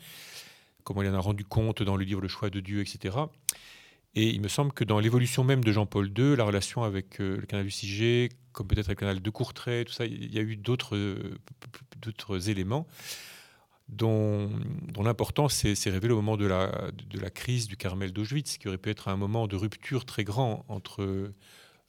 comment 0.83 1.03
il 1.03 1.09
en 1.09 1.15
a 1.15 1.21
rendu 1.21 1.45
compte 1.45 1.83
dans 1.83 1.97
le 1.97 2.05
livre 2.05 2.21
Le 2.21 2.29
choix 2.29 2.49
de 2.49 2.61
Dieu, 2.61 2.81
etc. 2.81 3.17
Et 4.15 4.29
il 4.29 4.41
me 4.41 4.49
semble 4.49 4.73
que 4.73 4.85
dans 4.85 4.99
l'évolution 4.99 5.45
même 5.45 5.63
de 5.63 5.71
Jean-Paul 5.71 6.11
II, 6.17 6.37
la 6.37 6.45
relation 6.45 6.83
avec 6.83 7.21
euh, 7.21 7.37
le 7.37 7.47
canal 7.47 7.67
Lustiger, 7.67 8.31
comme 8.53 8.67
peut-être 8.67 8.89
le 8.89 8.95
canal 8.95 9.21
de 9.21 9.31
Courtrai, 9.31 9.85
tout 9.85 9.93
ça, 9.93 10.07
il 10.07 10.35
y 10.35 10.39
a 10.39 10.43
eu 10.43 10.57
d'autres 10.57 10.97
d'autres 12.01 12.49
éléments 12.49 12.87
dont, 13.89 14.51
dont 14.93 15.03
l'importance 15.03 15.55
s'est 15.55 15.91
révélée 15.91 16.13
au 16.13 16.17
moment 16.17 16.37
de 16.37 16.47
la, 16.47 16.91
de 16.93 17.19
la 17.19 17.31
crise 17.31 17.69
du 17.69 17.77
Carmel 17.77 18.13
d'Auschwitz, 18.13 18.59
qui 18.59 18.69
aurait 18.69 18.79
pu 18.79 18.91
être 18.91 19.09
un 19.09 19.17
moment 19.17 19.47
de 19.47 19.57
rupture 19.57 20.05
très 20.05 20.25
grand 20.25 20.65
entre 20.69 21.33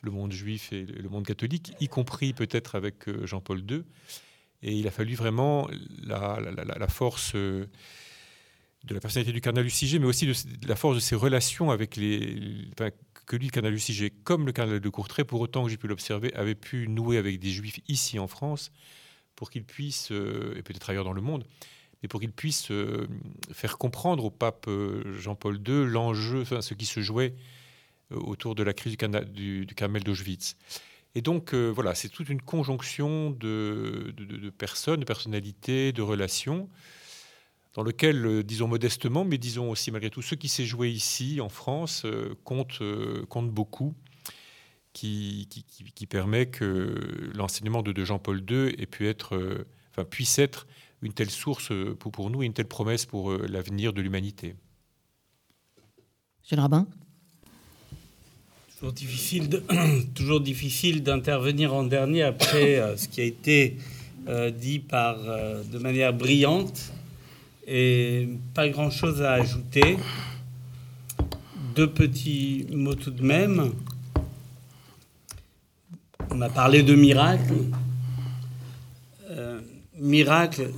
le 0.02 0.12
monde 0.12 0.32
juif 0.32 0.72
et 0.72 0.86
le 0.86 1.10
monde 1.10 1.26
catholique, 1.26 1.74
y 1.80 1.88
compris 1.88 2.34
peut-être 2.34 2.76
avec 2.76 3.08
euh, 3.08 3.26
Jean-Paul 3.26 3.60
II. 3.70 3.84
Et 4.62 4.74
il 4.74 4.88
a 4.88 4.92
fallu 4.92 5.16
vraiment 5.16 5.70
la, 6.04 6.88
force 6.90 7.34
euh, 7.36 7.66
de 8.84 8.94
la 8.94 9.00
personnalité 9.00 9.32
du 9.32 9.42
cardinal 9.42 9.64
Luciger, 9.64 10.00
mais 10.00 10.06
aussi 10.06 10.30
la 10.68 10.76
force 10.76 10.96
de 10.96 11.00
ses 11.00 11.16
relations 11.16 11.72
avec 11.72 11.96
les. 11.96 12.70
que 13.26 13.36
lui, 13.38 13.46
le 13.46 13.52
cardinal 13.52 13.74
Luciger, 13.74 14.10
comme 14.10 14.46
le 14.46 14.52
cardinal 14.52 14.82
de 14.82 14.90
Courtrai, 14.90 15.24
pour 15.24 15.40
autant 15.40 15.64
que 15.64 15.70
j'ai 15.70 15.78
pu 15.78 15.88
l'observer, 15.88 16.34
avait 16.34 16.56
pu 16.56 16.90
nouer 16.90 17.18
avec 17.18 17.40
des 17.40 17.52
juifs 17.52 17.80
ici 17.88 18.20
en 18.20 18.28
France 18.28 18.72
pour 19.38 19.50
qu'ils 19.50 19.64
puissent, 19.64 20.12
euh, 20.12 20.58
et 20.58 20.62
peut-être 20.62 20.90
ailleurs 20.90 21.06
dans 21.06 21.14
le 21.14 21.22
monde, 21.22 21.46
mais 22.02 22.10
pour 22.10 22.20
qu'ils 22.20 22.34
puissent 22.34 22.72
faire 23.54 23.78
comprendre 23.78 24.26
au 24.26 24.30
pape 24.30 24.70
Jean-Paul 25.18 25.62
II 25.66 25.86
l'enjeu, 25.86 26.42
enfin, 26.42 26.62
ce 26.62 26.74
qui 26.74 26.86
se 26.86 27.02
jouait 27.02 27.36
autour 28.12 28.56
de 28.56 28.64
la 28.64 28.74
crise 28.74 28.98
du, 29.34 29.66
du, 29.66 29.76
Carmel 29.76 30.04
d'Auschwitz. 30.04 30.56
Et 31.16 31.22
donc, 31.22 31.54
euh, 31.54 31.70
voilà, 31.70 31.96
c'est 31.96 32.10
toute 32.10 32.30
une 32.30 32.42
conjonction 32.42 33.32
de, 33.32 34.14
personnes, 34.58 35.00
de 35.00 35.06
personnalités, 35.06 35.92
de 35.92 36.02
relations, 36.02 36.70
dans 37.74 37.84
lequel, 37.84 38.26
euh, 38.26 38.44
disons 38.44 38.68
modestement, 38.68 39.26
mais 39.26 39.38
disons 39.38 39.72
aussi 39.72 39.92
malgré 39.92 40.10
tout, 40.10 40.22
ce 40.22 40.36
qui 40.36 40.48
s'est 40.48 40.66
joué 40.66 40.90
ici, 40.90 41.42
en 41.42 41.50
France, 41.50 42.06
compte, 42.44 42.82
compte 43.28 43.50
beaucoup, 43.50 43.96
qui, 44.94 45.48
permet 46.10 46.48
que 46.48 47.32
l'enseignement 47.36 47.82
de, 47.82 48.04
Jean-Paul 48.04 48.44
II 48.50 48.76
ait 48.78 48.86
pu 48.86 49.08
être, 49.08 49.66
enfin, 49.92 50.04
puisse 50.04 50.38
être 50.40 50.68
une 51.02 51.14
telle 51.14 51.30
source 51.30 51.72
pour 52.00 52.30
nous 52.30 52.44
et 52.44 52.46
une 52.46 52.54
telle 52.54 52.68
promesse 52.68 53.06
pour 53.06 53.32
l'avenir 53.32 53.94
de 53.94 54.02
l'humanité. 54.02 54.56
Monsieur 56.42 56.58
le 56.58 56.62
rabbin 56.64 56.88
Toujours 60.16 60.40
difficile, 60.40 61.04
d'intervenir 61.04 61.74
en 61.74 61.84
dernier 61.84 62.24
après 62.24 62.80
euh, 62.80 62.96
ce 62.96 63.10
qui 63.10 63.20
a 63.20 63.26
été 63.26 63.76
euh, 64.30 64.52
dit 64.52 64.80
par 64.80 65.18
euh, 65.26 65.62
de 65.70 65.78
manière 65.80 66.14
brillante 66.14 66.94
et 67.68 68.30
pas 68.54 68.70
grand 68.70 68.90
chose 68.90 69.22
à 69.22 69.34
ajouter. 69.34 69.98
Deux 71.76 71.90
petits 71.90 72.68
mots 72.72 72.96
tout 72.96 73.12
de 73.12 73.22
même. 73.22 73.74
On 76.32 76.40
a 76.40 76.50
parlé 76.50 76.82
de 76.82 76.96
miracle. 76.96 77.54
miracle, 79.98 80.70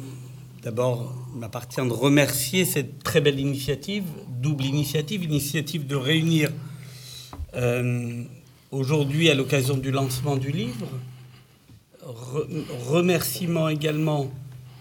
d'abord, 0.63 1.13
il 1.35 1.39
m'appartient 1.39 1.81
de 1.81 1.93
remercier 1.93 2.65
cette 2.65 3.03
très 3.03 3.21
belle 3.21 3.39
initiative, 3.39 4.05
double 4.41 4.65
initiative, 4.65 5.23
initiative 5.23 5.85
de 5.85 5.95
réunir 5.95 6.49
euh, 7.55 8.23
aujourd'hui, 8.71 9.29
à 9.29 9.35
l'occasion 9.35 9.77
du 9.77 9.91
lancement 9.91 10.37
du 10.37 10.51
livre, 10.51 10.87
remerciement 12.01 13.69
également, 13.69 14.31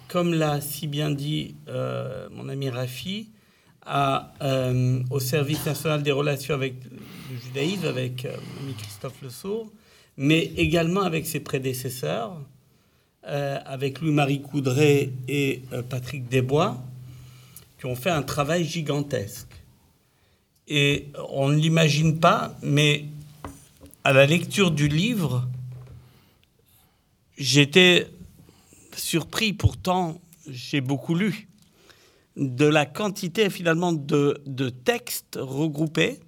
comme 0.08 0.34
l'a 0.34 0.60
si 0.60 0.86
bien 0.86 1.10
dit 1.10 1.54
euh, 1.68 2.28
mon 2.30 2.48
ami 2.48 2.70
Rafi, 2.70 3.28
euh, 3.88 5.02
au 5.10 5.20
service 5.20 5.66
national 5.66 6.02
des 6.02 6.12
relations 6.12 6.54
avec 6.54 6.74
le 7.30 7.36
judaïsme, 7.38 7.86
avec 7.86 8.26
Christophe 8.78 9.20
Le 9.22 9.30
Sourd, 9.30 9.70
mais 10.16 10.52
également 10.56 11.02
avec 11.02 11.26
ses 11.26 11.40
prédécesseurs, 11.40 12.40
avec 13.22 14.00
Louis-Marie 14.00 14.42
Coudray 14.42 15.12
et 15.28 15.62
Patrick 15.88 16.28
Desbois, 16.28 16.76
qui 17.78 17.86
ont 17.86 17.96
fait 17.96 18.10
un 18.10 18.22
travail 18.22 18.64
gigantesque. 18.64 19.49
Et 20.72 21.08
on 21.28 21.48
ne 21.48 21.56
l'imagine 21.56 22.20
pas, 22.20 22.56
mais 22.62 23.06
à 24.04 24.12
la 24.12 24.24
lecture 24.24 24.70
du 24.70 24.86
livre, 24.86 25.48
j'étais 27.36 28.08
surpris, 28.96 29.52
pourtant 29.52 30.20
j'ai 30.46 30.80
beaucoup 30.80 31.16
lu, 31.16 31.48
de 32.36 32.66
la 32.66 32.86
quantité 32.86 33.50
finalement 33.50 33.92
de, 33.92 34.40
de, 34.46 34.70
textes 34.70 35.36
regroupés 35.40 36.20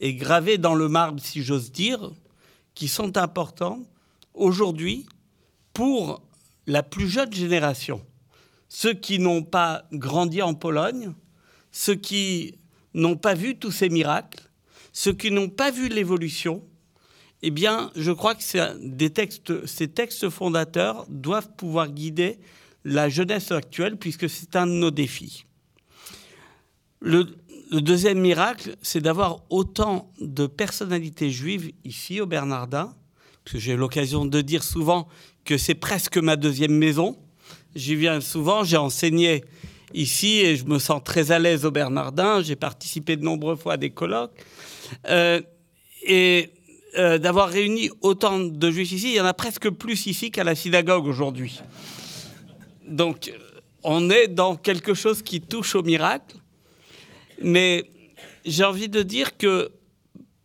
et 0.00 0.14
gravés 0.14 0.58
dans 0.58 0.74
le 0.74 0.88
marbre, 0.88 1.20
si 1.20 1.44
j'ose 1.44 1.70
dire, 1.70 2.10
qui 2.74 2.88
sont 2.88 3.16
importants 3.16 3.84
aujourd'hui 4.34 5.06
pour 5.72 6.22
la 6.66 6.82
plus 6.82 7.08
jeune 7.08 7.32
génération. 7.32 8.04
Ceux 8.68 8.94
qui 8.94 9.20
n'ont 9.20 9.44
pas 9.44 9.84
grandi 9.92 10.42
en 10.42 10.54
Pologne, 10.54 11.12
ceux 11.70 11.94
qui 11.94 12.56
n'ont 12.94 13.16
pas 13.16 13.34
vu 13.34 13.56
tous 13.56 13.70
ces 13.70 13.88
miracles, 13.88 14.42
ceux 14.92 15.12
qui 15.12 15.30
n'ont 15.30 15.48
pas 15.48 15.70
vu 15.70 15.88
l'évolution, 15.88 16.64
eh 17.42 17.50
bien, 17.50 17.90
je 17.96 18.12
crois 18.12 18.34
que 18.34 18.42
ces 18.42 19.88
textes 19.88 20.28
fondateurs 20.28 21.06
doivent 21.08 21.50
pouvoir 21.56 21.88
guider 21.88 22.38
la 22.84 23.08
jeunesse 23.08 23.50
actuelle, 23.50 23.96
puisque 23.96 24.28
c'est 24.28 24.56
un 24.56 24.66
de 24.66 24.72
nos 24.72 24.90
défis. 24.90 25.46
Le, 27.00 27.26
deuxième 27.72 28.20
miracle, 28.20 28.76
c'est 28.82 29.00
d'avoir 29.00 29.42
autant 29.48 30.12
de 30.20 30.46
personnalités 30.46 31.30
juives 31.30 31.72
ici 31.84 32.20
au 32.20 32.26
Bernardin, 32.26 32.94
parce 33.44 33.54
que 33.54 33.58
j'ai 33.58 33.76
l'occasion 33.76 34.26
de 34.26 34.40
dire 34.42 34.62
souvent 34.62 35.08
que 35.44 35.56
c'est 35.56 35.74
presque 35.74 36.18
ma 36.18 36.36
deuxième 36.36 36.74
maison. 36.74 37.16
J'y 37.74 37.94
viens 37.94 38.20
souvent, 38.20 38.64
j'ai 38.64 38.76
enseigné 38.76 39.44
ici 39.94 40.40
et 40.40 40.56
je 40.56 40.64
me 40.64 40.78
sens 40.78 41.02
très 41.04 41.32
à 41.32 41.38
l'aise 41.38 41.64
au 41.64 41.70
Bernardin. 41.70 42.42
J'ai 42.42 42.56
participé 42.56 43.16
de 43.16 43.24
nombreuses 43.24 43.58
fois 43.58 43.74
à 43.74 43.76
des 43.76 43.90
colloques. 43.90 44.32
Euh, 45.08 45.40
et 46.02 46.50
euh, 46.98 47.18
d'avoir 47.18 47.48
réuni 47.48 47.90
autant 48.00 48.38
de 48.38 48.70
juifs 48.70 48.92
ici, 48.92 49.10
il 49.10 49.14
y 49.16 49.20
en 49.20 49.26
a 49.26 49.34
presque 49.34 49.70
plus 49.70 50.06
ici 50.06 50.30
qu'à 50.30 50.44
la 50.44 50.54
synagogue 50.54 51.06
aujourd'hui. 51.06 51.60
Donc, 52.86 53.32
on 53.82 54.10
est 54.10 54.28
dans 54.28 54.56
quelque 54.56 54.94
chose 54.94 55.22
qui 55.22 55.40
touche 55.40 55.74
au 55.74 55.82
miracle. 55.82 56.36
Mais 57.42 57.90
j'ai 58.44 58.64
envie 58.64 58.88
de 58.88 59.02
dire 59.02 59.36
que 59.36 59.70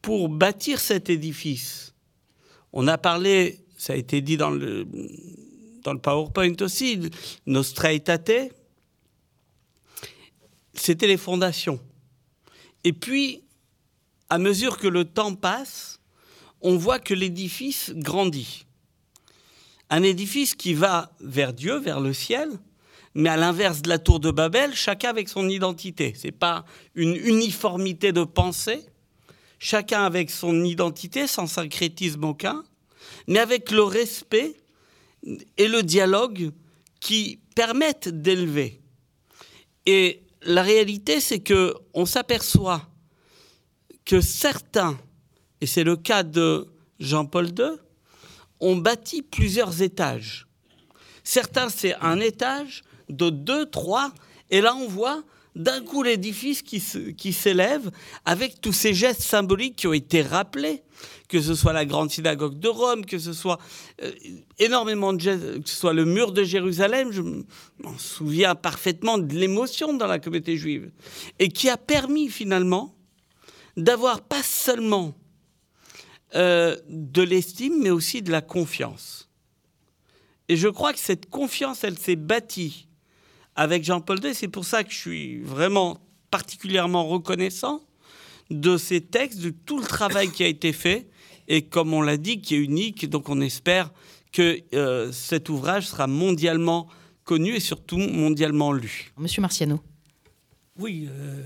pour 0.01 0.29
bâtir 0.29 0.79
cet 0.79 1.09
édifice, 1.09 1.93
on 2.71 2.87
a 2.87 2.97
parlé, 2.97 3.59
ça 3.77 3.93
a 3.93 3.95
été 3.95 4.21
dit 4.21 4.37
dans 4.37 4.51
le, 4.51 4.85
dans 5.83 5.93
le 5.93 5.99
PowerPoint 5.99 6.53
aussi, 6.61 6.99
Nostra 7.45 7.93
Aetate, 7.93 8.51
c'était 10.75 11.07
les 11.07 11.17
fondations. 11.17 11.79
Et 12.83 12.93
puis, 12.93 13.43
à 14.29 14.37
mesure 14.37 14.77
que 14.77 14.87
le 14.87 15.05
temps 15.05 15.35
passe, 15.35 15.99
on 16.61 16.77
voit 16.77 16.99
que 16.99 17.13
l'édifice 17.13 17.91
grandit. 17.95 18.65
Un 19.89 20.03
édifice 20.03 20.55
qui 20.55 20.73
va 20.73 21.11
vers 21.19 21.53
Dieu, 21.53 21.77
vers 21.77 21.99
le 21.99 22.13
ciel, 22.13 22.49
mais 23.13 23.29
à 23.29 23.37
l'inverse 23.37 23.81
de 23.81 23.89
la 23.89 23.99
tour 23.99 24.19
de 24.19 24.31
Babel, 24.31 24.75
chacun 24.75 25.09
avec 25.09 25.29
son 25.29 25.47
identité. 25.47 26.13
Ce 26.15 26.27
n'est 26.27 26.31
pas 26.31 26.65
une 26.95 27.15
uniformité 27.15 28.11
de 28.11 28.23
pensée, 28.23 28.81
chacun 29.59 30.03
avec 30.03 30.29
son 30.29 30.63
identité, 30.63 31.27
sans 31.27 31.47
syncrétisme 31.47 32.23
aucun, 32.23 32.63
mais 33.27 33.39
avec 33.39 33.71
le 33.71 33.83
respect 33.83 34.55
et 35.57 35.67
le 35.67 35.81
dialogue 35.81 36.51
qui 36.99 37.39
permettent 37.55 38.09
d'élever. 38.09 38.81
Et 39.85 40.24
la 40.45 40.61
réalité, 40.61 41.19
c'est 41.19 41.39
que 41.39 41.73
on 41.93 42.05
s'aperçoit 42.05 42.87
que 44.05 44.21
certains, 44.21 44.97
et 45.59 45.65
c'est 45.65 45.83
le 45.83 45.97
cas 45.97 46.23
de 46.23 46.67
Jean-Paul 46.99 47.47
II, 47.47 47.71
ont 48.59 48.75
bâti 48.77 49.21
plusieurs 49.21 49.81
étages. 49.81 50.47
Certains, 51.23 51.69
c'est 51.69 51.95
un 51.95 52.19
étage 52.19 52.83
de 53.09 53.29
deux, 53.29 53.65
trois, 53.65 54.13
et 54.51 54.61
là 54.61 54.75
on 54.75 54.87
voit 54.87 55.23
d'un 55.55 55.81
coup 55.81 56.03
l'édifice 56.03 56.61
qui 56.61 57.33
s'élève 57.33 57.89
avec 58.25 58.59
tous 58.59 58.73
ces 58.73 58.93
gestes 58.93 59.21
symboliques 59.21 59.77
qui 59.77 59.87
ont 59.87 59.93
été 59.93 60.21
rappelés, 60.21 60.83
que 61.29 61.41
ce 61.41 61.55
soit 61.55 61.73
la 61.73 61.85
grande 61.85 62.11
synagogue 62.11 62.59
de 62.59 62.67
Rome, 62.67 63.05
que 63.05 63.17
ce 63.17 63.33
soit 63.33 63.59
euh, 64.01 64.11
énormément 64.59 65.13
de 65.13 65.19
gestes, 65.19 65.63
que 65.63 65.69
ce 65.69 65.75
soit 65.75 65.93
le 65.93 66.05
mur 66.05 66.33
de 66.33 66.43
Jérusalem, 66.43 67.11
je 67.11 67.21
m'en 67.21 67.97
souviens 67.97 68.53
parfaitement 68.55 69.17
de 69.17 69.33
l'émotion 69.33 69.93
dans 69.93 70.07
la 70.07 70.19
communauté 70.19 70.57
juive, 70.57 70.91
et 71.39 71.49
qui 71.49 71.69
a 71.69 71.77
permis 71.77 72.29
finalement 72.29 72.95
d'avoir 73.77 74.21
pas 74.21 74.43
seulement 74.43 75.15
euh, 76.35 76.75
de 76.89 77.21
l'estime, 77.21 77.81
mais 77.81 77.91
aussi 77.91 78.21
de 78.21 78.31
la 78.31 78.41
confiance. 78.41 79.29
Et 80.47 80.57
je 80.57 80.67
crois 80.67 80.93
que 80.93 80.99
cette 80.99 81.29
confiance, 81.29 81.83
elle 81.83 81.97
s'est 81.97 82.15
bâtie 82.15 82.87
avec 83.55 83.83
Jean-Paul 83.83 84.23
II. 84.23 84.33
C'est 84.33 84.47
pour 84.47 84.65
ça 84.65 84.83
que 84.83 84.91
je 84.91 84.97
suis 84.97 85.39
vraiment 85.39 85.99
particulièrement 86.31 87.05
reconnaissant 87.07 87.81
de 88.49 88.77
ces 88.77 89.01
textes, 89.01 89.39
de 89.39 89.49
tout 89.49 89.79
le 89.79 89.85
travail 89.85 90.29
qui 90.31 90.43
a 90.43 90.47
été 90.47 90.73
fait, 90.73 91.07
et 91.47 91.63
comme 91.63 91.93
on 91.93 92.01
l'a 92.01 92.17
dit, 92.17 92.41
qui 92.41 92.55
est 92.55 92.59
unique. 92.59 93.09
Donc 93.09 93.29
on 93.29 93.41
espère 93.41 93.91
que 94.31 94.61
euh, 94.73 95.11
cet 95.11 95.49
ouvrage 95.49 95.87
sera 95.87 96.07
mondialement 96.07 96.87
connu 97.23 97.55
et 97.55 97.59
surtout 97.59 97.97
mondialement 97.97 98.71
lu. 98.71 99.11
Monsieur 99.17 99.41
Marciano. 99.41 99.81
Oui, 100.77 101.07
euh, 101.09 101.41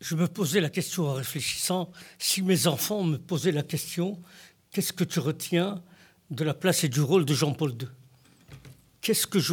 je 0.00 0.16
me 0.16 0.26
posais 0.26 0.60
la 0.60 0.70
question 0.70 1.08
en 1.08 1.14
réfléchissant, 1.14 1.90
si 2.18 2.42
mes 2.42 2.66
enfants 2.66 3.04
me 3.04 3.16
posaient 3.16 3.52
la 3.52 3.62
question, 3.62 4.20
qu'est-ce 4.72 4.92
que 4.92 5.04
tu 5.04 5.20
retiens 5.20 5.82
de 6.30 6.44
la 6.44 6.54
place 6.54 6.84
et 6.84 6.88
du 6.88 7.00
rôle 7.00 7.24
de 7.24 7.34
Jean-Paul 7.34 7.72
II 7.80 7.88
Qu'est-ce 9.00 9.26
que, 9.26 9.38
je, 9.38 9.52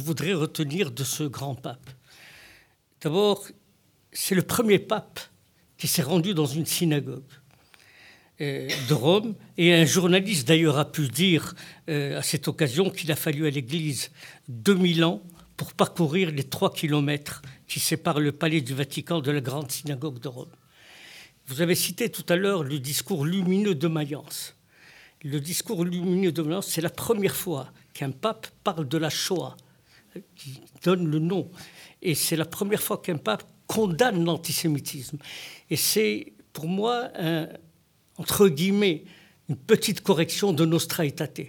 voudrais 0.00 0.32
retenir 0.32 0.90
de 0.92 1.02
ce 1.02 1.24
grand 1.24 1.56
pape? 1.56 1.90
D'abord, 3.00 3.44
c'est 4.12 4.34
le 4.34 4.42
premier 4.42 4.78
pape 4.78 5.18
qui 5.76 5.88
s'est 5.88 6.02
rendu 6.02 6.34
dans 6.34 6.46
une 6.46 6.66
synagogue 6.66 7.24
euh, 8.40 8.68
de 8.88 8.94
Rome. 8.94 9.34
Et 9.58 9.74
un 9.74 9.84
journaliste 9.84 10.46
d'ailleurs 10.46 10.78
a 10.78 10.90
pu 10.90 11.08
dire 11.08 11.54
euh, 11.88 12.18
à 12.18 12.22
cette 12.22 12.46
occasion 12.46 12.90
qu'il 12.90 13.10
a 13.10 13.16
fallu 13.16 13.46
à 13.46 13.50
l'Église 13.50 14.10
2000 14.48 15.04
ans 15.04 15.22
pour 15.56 15.74
parcourir 15.74 16.30
les 16.30 16.44
trois 16.44 16.72
kilomètres 16.72 17.42
qui 17.66 17.80
séparent 17.80 18.20
le 18.20 18.32
palais 18.32 18.60
du 18.60 18.74
Vatican 18.74 19.20
de 19.20 19.30
la 19.30 19.40
grande 19.40 19.70
synagogue 19.70 20.20
de 20.20 20.28
Rome. 20.28 20.50
Vous 21.46 21.60
avez 21.60 21.74
cité 21.74 22.08
tout 22.08 22.24
à 22.28 22.36
l'heure 22.36 22.62
le 22.62 22.78
discours 22.78 23.24
lumineux 23.24 23.74
de 23.74 23.88
Mayence. 23.88 24.54
Le 25.24 25.40
discours 25.40 25.84
lumineux 25.84 26.30
de 26.30 26.42
Mayence, 26.42 26.68
c'est 26.68 26.80
la 26.80 26.90
première 26.90 27.34
fois 27.34 27.72
qu'un 27.92 28.10
pape 28.10 28.46
parle 28.64 28.88
de 28.88 28.98
la 28.98 29.10
Shoah, 29.10 29.56
qui 30.34 30.60
donne 30.82 31.06
le 31.06 31.18
nom. 31.18 31.50
Et 32.02 32.14
c'est 32.14 32.36
la 32.36 32.44
première 32.44 32.82
fois 32.82 32.98
qu'un 32.98 33.18
pape 33.18 33.44
condamne 33.66 34.24
l'antisémitisme. 34.24 35.18
Et 35.68 35.76
c'est 35.76 36.32
pour 36.52 36.66
moi, 36.66 37.10
entre 38.16 38.48
guillemets, 38.48 39.04
une 39.48 39.56
petite 39.56 40.00
correction 40.00 40.52
de 40.52 40.64
Nostra 40.64 41.04
Aetate. 41.06 41.42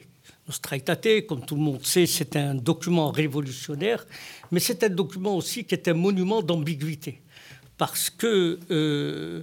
Nostra 0.47 0.75
Aetate, 0.75 1.25
comme 1.27 1.45
tout 1.45 1.55
le 1.55 1.61
monde 1.61 1.85
sait, 1.85 2.05
c'est 2.05 2.35
un 2.35 2.55
document 2.55 3.11
révolutionnaire, 3.11 4.05
mais 4.51 4.59
c'est 4.59 4.83
un 4.83 4.89
document 4.89 5.35
aussi 5.35 5.63
qui 5.63 5.75
est 5.75 5.87
un 5.87 5.93
monument 5.93 6.41
d'ambiguïté 6.41 7.21
parce 7.81 8.11
que 8.11 8.59
euh, 8.69 9.41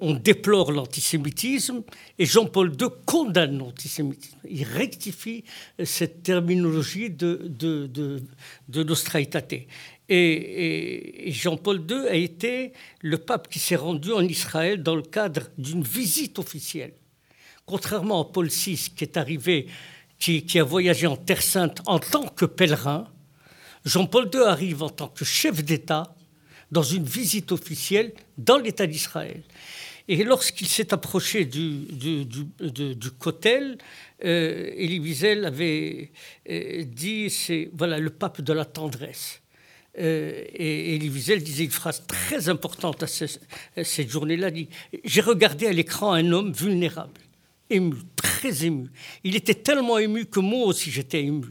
on 0.00 0.14
déplore 0.14 0.72
l'antisémitisme 0.72 1.82
et 2.18 2.24
Jean-Paul 2.24 2.72
II 2.80 2.88
condamne 3.04 3.58
l'antisémitisme. 3.58 4.38
Il 4.48 4.64
rectifie 4.64 5.44
cette 5.84 6.22
terminologie 6.22 7.10
de, 7.10 7.46
de, 7.46 8.22
Et, 10.08 11.30
Jean-Paul 11.30 11.84
II 11.90 12.08
a 12.08 12.14
été 12.14 12.72
le 13.02 13.18
pape 13.18 13.48
qui 13.50 13.58
s'est 13.58 13.76
rendu 13.76 14.12
en 14.12 14.22
Israël 14.22 14.82
dans 14.82 14.96
le 14.96 15.02
cadre 15.02 15.42
d'une 15.58 15.82
visite 15.82 16.38
officielle. 16.38 16.94
Contrairement 17.66 18.22
à 18.22 18.32
Paul 18.32 18.48
VI 18.48 18.92
qui 18.96 19.04
est 19.04 19.18
arrivé, 19.18 19.66
qui 20.18 20.58
a 20.58 20.64
voyagé 20.64 21.06
en 21.06 21.18
Terre 21.18 21.42
Sainte 21.42 21.82
en 21.84 21.98
tant 21.98 22.26
que 22.28 22.46
pèlerin, 22.46 23.12
Jean-Paul 23.84 24.30
II 24.32 24.40
arrive 24.40 24.82
en 24.82 24.88
tant 24.88 25.08
que 25.08 25.26
chef 25.26 25.62
d'État 25.62 26.14
dans 26.70 26.82
une 26.82 27.04
visite 27.04 27.52
officielle 27.52 28.12
dans 28.38 28.58
l'État 28.58 28.86
d'Israël. 28.86 29.42
Et 30.08 30.24
lorsqu'il 30.24 30.66
s'est 30.66 30.92
approché 30.92 31.44
du, 31.44 31.84
du, 31.92 32.24
du, 32.24 33.10
Kotel, 33.12 33.78
euh, 34.24 34.72
Elie 34.76 34.98
Wiesel 34.98 35.44
avait 35.44 36.10
euh, 36.50 36.82
dit 36.84 37.30
c'est 37.30 37.70
voilà 37.72 37.98
le 37.98 38.10
pape 38.10 38.40
de 38.40 38.52
la 38.52 38.64
tendresse. 38.64 39.40
Euh, 40.00 40.44
et 40.52 40.96
Elie 40.96 41.08
Wiesel 41.10 41.44
disait 41.44 41.64
une 41.64 41.70
phrase 41.70 42.02
très 42.08 42.48
importante 42.48 43.04
à, 43.04 43.06
cette 43.06 44.10
journée-là 44.10 44.50
j'ai 45.04 45.20
regardé 45.20 45.66
à 45.66 45.72
l'écran 45.72 46.12
un 46.12 46.32
homme 46.32 46.52
vulnérable, 46.52 47.20
ému, 47.70 47.94
très 48.16 48.64
ému. 48.64 48.88
Il 49.22 49.36
était 49.36 49.54
tellement 49.54 49.98
ému 49.98 50.26
que 50.26 50.40
moi 50.40 50.66
aussi 50.66 50.90
j'étais 50.90 51.22
ému. 51.22 51.46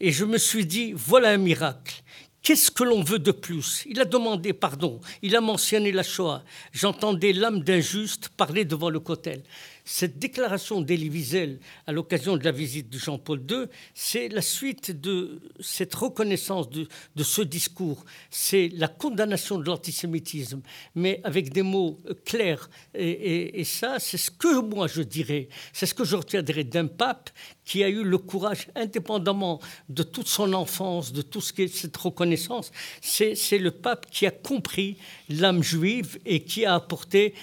Et 0.00 0.10
je 0.10 0.24
me 0.24 0.38
suis 0.38 0.66
dit 0.66 0.92
voilà 0.96 1.30
un 1.30 1.36
miracle. 1.36 2.02
Qu'est-ce 2.44 2.70
que 2.70 2.84
l'on 2.84 3.02
veut 3.02 3.18
de 3.18 3.32
plus? 3.32 3.84
Il 3.88 3.98
a 4.02 4.04
demandé 4.04 4.52
pardon, 4.52 5.00
il 5.22 5.34
a 5.34 5.40
mentionné 5.40 5.90
la 5.92 6.02
Shoah. 6.02 6.44
J'entendais 6.72 7.32
l'âme 7.32 7.60
d'un 7.60 7.80
juste 7.80 8.28
parler 8.28 8.66
devant 8.66 8.90
le 8.90 9.00
cotel. 9.00 9.42
Cette 9.86 10.18
déclaration 10.18 10.80
d'Elie 10.80 11.10
Wiesel 11.10 11.58
à 11.86 11.92
l'occasion 11.92 12.38
de 12.38 12.44
la 12.44 12.52
visite 12.52 12.88
de 12.88 12.98
Jean-Paul 12.98 13.42
II, 13.50 13.66
c'est 13.92 14.30
la 14.30 14.40
suite 14.40 14.98
de 14.98 15.42
cette 15.60 15.94
reconnaissance 15.94 16.70
de, 16.70 16.88
ce 17.22 17.42
discours. 17.42 18.02
C'est 18.30 18.70
la 18.72 18.88
condamnation 18.88 19.58
de 19.58 19.66
l'antisémitisme, 19.66 20.62
mais 20.94 21.20
avec 21.22 21.52
des 21.52 21.60
mots 21.60 22.00
clairs. 22.24 22.70
Et, 22.94 23.62
ça, 23.64 23.98
c'est 23.98 24.16
ce 24.16 24.30
que 24.30 24.62
moi 24.62 24.86
je 24.86 25.02
dirais, 25.02 25.48
c'est 25.74 25.84
ce 25.84 25.92
que 25.92 26.04
je 26.04 26.16
retiendrai 26.16 26.64
d'un 26.64 26.86
pape 26.86 27.28
qui 27.66 27.84
a 27.84 27.88
eu 27.90 28.04
le 28.04 28.18
courage, 28.18 28.68
indépendamment 28.74 29.60
de 29.90 30.02
toute 30.02 30.28
son 30.28 30.54
enfance, 30.54 31.12
de 31.12 31.20
tout 31.20 31.42
ce 31.42 31.52
qui 31.52 31.62
est 31.62 31.68
cette 31.68 31.96
reconnaissance, 31.96 32.70
c'est 33.00 33.58
le 33.58 33.70
pape 33.70 34.06
qui 34.10 34.26
a 34.26 34.30
compris 34.30 34.96
l'âme 35.28 35.62
juive 35.62 36.18
et 36.24 36.40
qui 36.44 36.64
a 36.64 36.74
apporté 36.74 37.34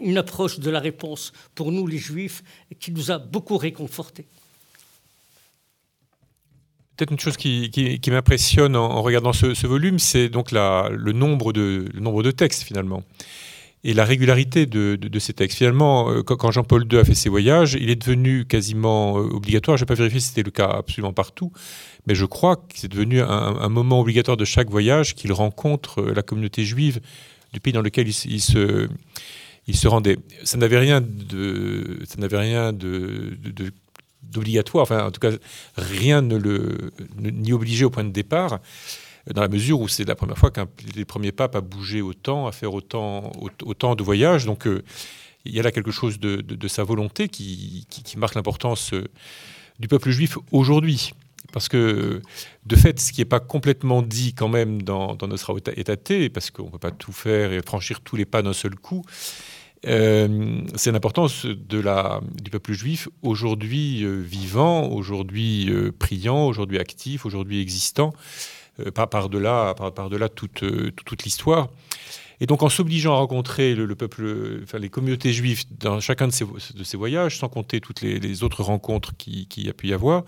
une 0.00 0.18
approche 0.18 0.58
de 0.58 0.70
la 0.70 0.80
réponse 0.80 1.32
pour 1.56 1.72
nous 1.72 1.88
les 1.88 1.98
juifs 1.98 2.44
qui 2.78 2.92
nous 2.92 3.10
a 3.10 3.18
beaucoup 3.18 3.56
réconfortés. 3.56 4.26
Peut-être 6.96 7.10
une 7.10 7.18
chose 7.18 7.36
qui, 7.36 8.00
m'impressionne 8.08 8.76
en, 8.76 9.02
regardant 9.02 9.32
ce, 9.32 9.66
volume, 9.66 9.98
c'est 9.98 10.28
donc 10.28 10.52
la, 10.52 10.88
le, 10.92 11.12
nombre 11.12 11.52
de, 11.52 11.88
le 11.92 12.00
nombre 12.00 12.22
de 12.22 12.30
textes 12.30 12.62
finalement 12.62 13.02
et 13.86 13.94
la 13.94 14.04
régularité 14.04 14.66
de, 14.66 15.18
ces 15.20 15.32
textes. 15.32 15.58
Finalement, 15.58 16.10
euh, 16.10 16.22
quand 16.24 16.50
Jean-Paul 16.50 16.86
II 16.90 16.98
a 16.98 17.04
fait 17.04 17.14
ses 17.14 17.28
voyages, 17.28 17.78
il 17.80 17.88
est 17.88 17.96
devenu 17.96 18.44
quasiment 18.44 19.16
euh, 19.18 19.28
obligatoire. 19.28 19.76
Je 19.76 19.84
n'ai 19.84 19.86
pas 19.86 19.94
vérifié 19.94 20.18
si 20.18 20.28
c'était 20.28 20.42
le 20.42 20.50
cas 20.50 20.66
absolument 20.66 21.12
partout, 21.12 21.52
mais 22.08 22.16
je 22.16 22.24
crois 22.24 22.56
que 22.56 22.62
c'est 22.74 22.88
devenu 22.88 23.20
un, 23.22 23.68
moment 23.68 24.00
obligatoire 24.00 24.36
de 24.36 24.44
chaque 24.44 24.68
voyage 24.70 25.14
qu'il 25.14 25.32
rencontre 25.32 26.00
euh, 26.00 26.14
la 26.14 26.22
communauté 26.22 26.64
juive 26.64 27.00
du 27.52 27.60
pays 27.60 27.72
dans 27.72 27.80
lequel 27.80 28.08
il, 28.08 28.40
se, 28.40 28.88
il 29.66 29.76
se 29.76 29.88
rendait. 29.88 30.18
Ça 30.44 30.58
n'avait 30.58 30.78
rien 30.78 31.00
de, 31.00 32.00
ça 32.06 32.16
n'avait 32.18 32.38
rien 32.38 32.72
de, 32.72 33.36
d'obligatoire, 34.22 34.82
enfin 34.82 35.06
en 35.06 35.10
tout 35.10 35.20
cas 35.20 35.32
rien 35.76 36.22
ne 36.22 36.36
le 36.36 36.92
ni 37.18 37.52
obligé 37.52 37.84
au 37.84 37.90
point 37.90 38.04
de 38.04 38.10
départ 38.10 38.60
dans 39.34 39.42
la 39.42 39.48
mesure 39.48 39.80
où 39.80 39.88
c'est 39.88 40.06
la 40.06 40.14
première 40.14 40.38
fois 40.38 40.50
qu'un 40.50 40.68
des 40.94 41.04
premiers 41.04 41.32
papes 41.32 41.56
a 41.56 41.60
bougé 41.60 42.00
autant, 42.00 42.46
à 42.46 42.52
faire 42.52 42.72
autant, 42.74 43.32
autant 43.64 43.94
de 43.94 44.02
voyages. 44.02 44.46
Donc 44.46 44.66
euh, 44.66 44.84
il 45.44 45.54
y 45.54 45.60
a 45.60 45.62
là 45.62 45.72
quelque 45.72 45.90
chose 45.90 46.20
de, 46.20 46.68
sa 46.68 46.84
volonté 46.84 47.28
qui, 47.28 47.86
marque 48.16 48.34
l'importance 48.34 48.92
euh, 48.92 49.08
du 49.78 49.88
peuple 49.88 50.10
juif 50.10 50.38
aujourd'hui. 50.52 51.12
parce 51.52 51.68
que 51.68 52.22
de 52.66 52.76
fait, 52.76 53.00
ce 53.00 53.12
qui 53.12 53.20
n'est 53.20 53.26
pas 53.26 53.40
complètement 53.40 54.02
dit 54.02 54.32
quand 54.32 54.48
même 54.48 54.82
dans, 54.82 55.16
notre 55.26 55.58
état 55.76 55.96
parce 56.32 56.50
qu'on 56.50 56.66
ne 56.66 56.70
peut 56.70 56.78
pas 56.78 56.92
tout 56.92 57.12
faire 57.12 57.52
et 57.52 57.60
franchir 57.62 58.00
tous 58.00 58.16
les 58.16 58.26
pas 58.26 58.42
d'un 58.42 58.52
seul 58.52 58.76
coup, 58.76 59.04
euh, 59.86 60.60
c'est 60.74 60.90
l'importance 60.90 61.46
de 61.46 61.78
la, 61.78 62.20
du 62.42 62.50
peuple 62.50 62.72
juif 62.72 63.08
aujourd'hui 63.22 64.04
euh, 64.04 64.20
vivant, 64.20 64.88
aujourd'hui 64.88 65.70
euh, 65.70 65.92
priant, 65.96 66.46
aujourd'hui 66.46 66.78
actif, 66.78 67.24
aujourd'hui 67.24 67.60
existant, 67.60 68.12
par, 68.94 69.08
par-delà, 69.08 69.74
par, 69.76 69.94
par 69.94 70.10
-delà 70.10 70.28
toute, 70.28 70.64
toute 71.04 71.24
l'histoire. 71.24 71.68
Et 72.40 72.46
donc 72.46 72.62
en 72.62 72.68
s'obligeant 72.68 73.14
à 73.14 73.16
rencontrer 73.16 73.74
le, 73.74 73.94
peuple, 73.94 74.60
enfin, 74.62 74.78
les 74.78 74.90
communautés 74.90 75.32
juives 75.32 75.64
dans 75.78 76.00
chacun 76.00 76.28
de 76.28 76.32
ces, 76.32 76.44
de 76.44 76.96
voyages, 76.96 77.38
sans 77.38 77.48
compter 77.48 77.80
toutes 77.80 78.02
les, 78.02 78.42
autres 78.42 78.62
rencontres 78.62 79.16
qu'il 79.16 79.48
qui 79.48 79.68
a 79.70 79.72
pu 79.72 79.88
y 79.88 79.94
avoir, 79.94 80.24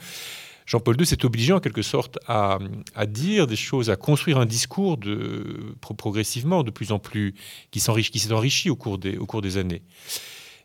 Jean-Paul 0.69 1.01
II 1.01 1.07
s'est 1.07 1.25
obligé 1.25 1.55
en 1.55 1.61
quelque 1.61 1.81
sorte 1.81 2.19
à, 2.27 2.59
dire 3.07 3.47
des 3.47 3.57
choses, 3.57 3.89
à 3.89 3.97
construire 3.97 4.37
un 4.37 4.45
discours 4.45 4.99
de, 4.99 5.75
progressivement, 5.97 6.63
de 6.63 6.71
plus 6.71 6.93
en 6.93 6.99
plus, 6.99 7.35
qui 7.71 7.81
s'est 7.81 8.33
enrichi 8.33 8.69
au 8.69 8.77
cours 8.77 8.99
des, 8.99 9.57
années. 9.57 9.81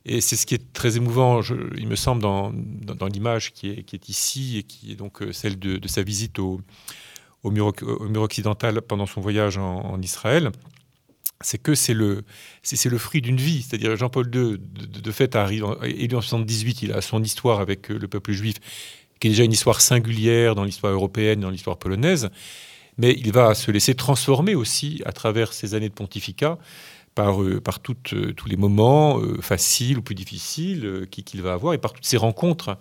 Et 0.04 0.20
c'est 0.20 0.36
ce 0.36 0.46
qui 0.46 0.56
est 0.56 0.74
très 0.74 0.98
émouvant, 0.98 1.40
il 1.78 1.88
me 1.88 1.96
semble, 1.96 2.22
dans, 2.22 2.52
l'image 3.08 3.54
qui 3.54 3.70
est, 3.70 4.10
ici 4.10 4.58
et 4.58 4.64
qui 4.64 4.92
est 4.92 4.96
donc 4.96 5.22
euh, 5.22 5.32
celle 5.32 5.58
de, 5.58 5.88
sa 5.88 6.04
visite 6.04 6.38
au, 6.38 6.60
mur, 7.46 7.72
occidental 8.18 8.82
pendant 8.82 9.06
son 9.06 9.22
voyage 9.22 9.58
en, 9.58 10.02
Israël. 10.02 10.52
C'est 11.40 11.62
que 11.62 11.76
c'est 11.76 11.94
le, 11.94 12.26
fruit 12.98 13.22
d'une 13.22 13.38
vie. 13.38 13.62
C'est-à-dire 13.62 13.96
Jean-Paul 13.96 14.26
II, 14.36 14.58
de, 14.60 15.12
fait, 15.12 15.38
arrive, 15.38 15.66
élu 15.84 16.18
en 16.18 16.22
78, 16.22 16.82
il 16.82 16.92
a 16.92 17.00
son 17.00 17.24
histoire 17.24 17.62
avec 17.62 17.90
euh, 17.90 17.98
le 17.98 18.10
peuple 18.10 18.34
juif 18.34 18.58
qui 19.24 19.28
est 19.28 19.30
déjà 19.30 19.46
une 19.46 19.54
histoire 19.54 19.80
singulière 19.80 20.54
dans 20.54 20.66
l'histoire 20.66 20.92
européenne, 20.92 21.40
dans 21.40 21.50
l'histoire 21.50 21.78
polonaise, 21.78 22.30
mais 22.98 23.16
il 23.18 23.32
va 23.32 23.56
se 23.56 23.72
laisser 23.72 23.96
transformer 23.96 24.54
aussi 24.54 25.02
à 25.06 25.14
travers 25.14 25.54
ces 25.54 25.76
années 25.76 25.88
de 25.88 25.94
pontificat 25.94 26.58
par, 27.16 27.42
euh, 27.42 27.62
par 27.62 27.80
euh, 28.12 28.34
tous 28.34 28.50
les 28.50 28.58
moments 28.58 29.22
euh, 29.22 29.40
faciles 29.40 30.00
ou 30.00 30.02
plus 30.02 30.14
difficiles 30.14 31.08
qu'il 31.10 31.42
va 31.42 31.54
avoir 31.54 31.74
et 31.74 31.78
par 31.78 31.94
toutes 31.94 32.06
ces 32.06 32.18
rencontres 32.18 32.78